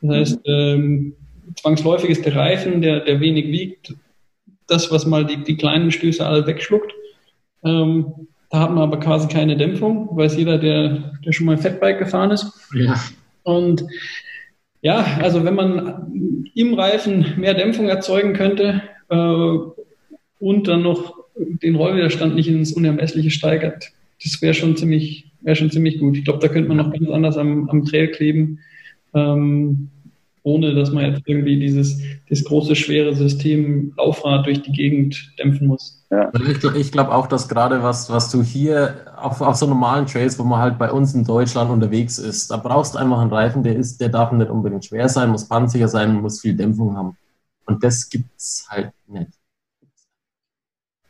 [0.02, 1.14] Das heißt, ähm,
[1.56, 3.94] zwangsläufig ist der Reifen, der, der wenig wiegt,
[4.68, 6.94] das, was mal die, die kleinen Stöße alle wegschluckt.
[7.64, 8.14] Ähm,
[8.50, 12.00] da hat man aber quasi keine Dämpfung, weiß jeder, der, der schon mal ein Fettbike
[12.00, 12.52] gefahren ist.
[12.74, 13.00] Ja.
[13.44, 13.84] Und
[14.81, 19.57] ja, also wenn man im Reifen mehr Dämpfung erzeugen könnte äh,
[20.39, 23.91] und dann noch den Rollwiderstand nicht ins Unermessliche steigert,
[24.23, 26.18] das wäre schon ziemlich, wäre schon ziemlich gut.
[26.18, 28.60] Ich glaube, da könnte man noch ganz anders am, am Trail kleben,
[29.14, 29.89] ähm,
[30.43, 35.68] ohne dass man jetzt irgendwie dieses, dieses große, schwere System Laufrad durch die Gegend dämpfen
[35.68, 35.98] muss.
[36.11, 36.30] Ja.
[36.30, 40.07] Also ich, ich glaube auch, dass gerade was, was du hier auf, auf so normalen
[40.07, 43.31] Trails, wo man halt bei uns in Deutschland unterwegs ist, da brauchst du einfach einen
[43.31, 46.98] Reifen, der ist, der darf nicht unbedingt schwer sein, muss panzersicher sein, muss viel Dämpfung
[46.98, 47.15] haben.
[47.65, 49.31] Und das gibt's halt nicht.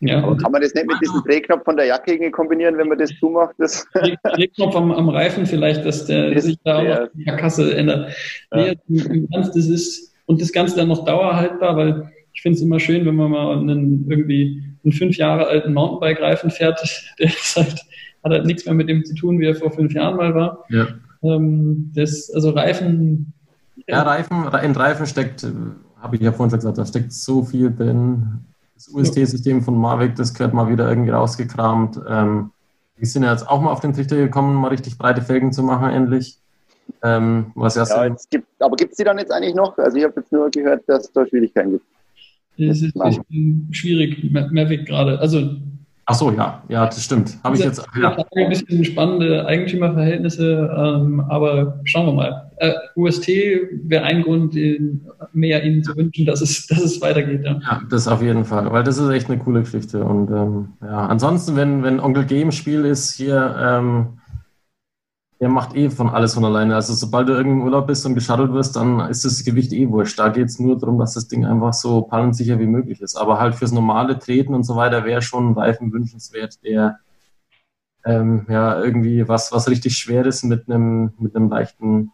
[0.01, 0.23] Ja.
[0.23, 3.11] Aber kann man das nicht mit diesem Drehknopf von der Jacke kombinieren, wenn man das
[3.19, 3.55] zumacht?
[3.57, 3.85] Das
[4.34, 8.13] Drehknopf am, am, Reifen vielleicht, dass der das sich da auch die Kasse ändert.
[8.53, 8.73] Ja.
[8.88, 13.05] Nee, das ist, und das Ganze dann noch dauerhaltbar, weil ich finde es immer schön,
[13.05, 16.80] wenn man mal einen irgendwie einen fünf Jahre alten Mountainbike-Reifen fährt,
[17.19, 17.85] der ist halt,
[18.23, 20.65] hat halt nichts mehr mit dem zu tun, wie er vor fünf Jahren mal war.
[20.69, 20.88] Ja.
[21.23, 23.34] Ähm, das, also Reifen.
[23.88, 25.47] Ja, Reifen, in Reifen steckt,
[25.99, 28.45] habe ich ja vorhin schon gesagt, da steckt so viel drin
[28.80, 31.99] das UST-System von Mavic, das gehört mal wieder irgendwie rausgekramt.
[32.07, 32.51] Ähm,
[32.95, 35.64] wir sind ja jetzt auch mal auf den Trichter gekommen, mal richtig breite Felgen zu
[35.64, 36.39] machen, endlich.
[37.03, 39.77] Ähm, was ja, ja es gibt, aber gibt es die dann jetzt eigentlich noch?
[39.77, 41.85] Also ich habe jetzt nur gehört, dass es da Schwierigkeiten gibt.
[42.60, 42.94] Das ist
[43.72, 45.19] schwierig, Mavic gerade.
[45.19, 45.57] Also
[46.11, 47.38] Ach so, ja, ja, das stimmt.
[47.44, 47.86] Habe ich jetzt.
[48.02, 48.18] Ja.
[48.36, 52.52] Ein bisschen spannende Eigentümerverhältnisse, ähm, aber schauen wir mal.
[52.57, 53.27] Äh, UST
[53.84, 54.56] wäre ein Grund,
[55.34, 57.45] mehr ihnen zu wünschen, dass es, dass es weitergeht.
[57.45, 57.60] Ja.
[57.61, 60.03] ja, das auf jeden Fall, weil das ist echt eine coole Geschichte.
[60.03, 64.18] Und ähm, ja, ansonsten, wenn, wenn Onkel Game Spiel ist hier, ähm,
[65.39, 66.75] der macht eh von alles von alleine.
[66.75, 70.19] Also sobald du irgendein Urlaub bist und geschattelt wirst, dann ist das Gewicht eh wurscht.
[70.19, 73.15] Da geht es nur darum, dass das Ding einfach so pallensicher wie möglich ist.
[73.15, 76.99] Aber halt fürs normale Treten und so weiter wäre schon ein Reifen wünschenswert, der
[78.05, 82.11] ähm, ja irgendwie was, was richtig Schweres mit einem mit einem leichten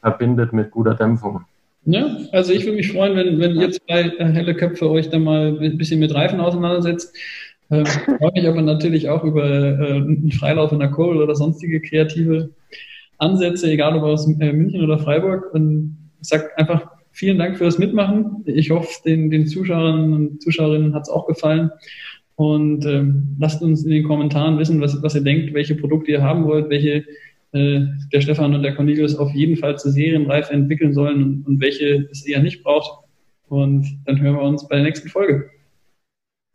[0.00, 1.44] verbindet mit guter Dämpfung.
[1.84, 5.18] Ja, also ich würde mich freuen, wenn, wenn ihr zwei äh, helle Köpfe euch da
[5.18, 7.16] mal ein bisschen mit Reifen auseinandersetzt.
[7.72, 11.80] Ähm, freue mich aber natürlich auch über äh, einen Freilauf in der Kohl oder sonstige
[11.80, 12.50] kreative
[13.16, 15.54] Ansätze, egal ob aus äh, München oder Freiburg.
[15.54, 18.42] Und ich sage einfach vielen Dank fürs Mitmachen.
[18.44, 21.70] Ich hoffe, den, den Zuschauern und Zuschauerinnen hat es auch gefallen.
[22.36, 26.22] Und ähm, lasst uns in den Kommentaren wissen, was, was ihr denkt, welche Produkte ihr
[26.22, 27.04] haben wollt, welche
[27.52, 27.80] äh,
[28.12, 32.08] der Stefan und der Cornelius auf jeden Fall zur Serienreife entwickeln sollen und, und welche
[32.10, 33.06] es eher nicht braucht.
[33.48, 35.50] Und dann hören wir uns bei der nächsten Folge.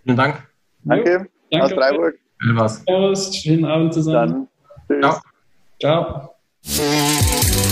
[0.03, 0.47] Vielen Dank.
[0.83, 1.27] Danke.
[1.51, 1.65] Danke.
[1.65, 2.15] Aus Freiburg.
[2.85, 3.35] Servus.
[3.35, 4.47] Schönen Abend zusammen.
[4.87, 5.01] Dann.
[5.01, 5.21] Tschüss.
[5.79, 6.33] Ciao.
[6.63, 7.66] Ciao.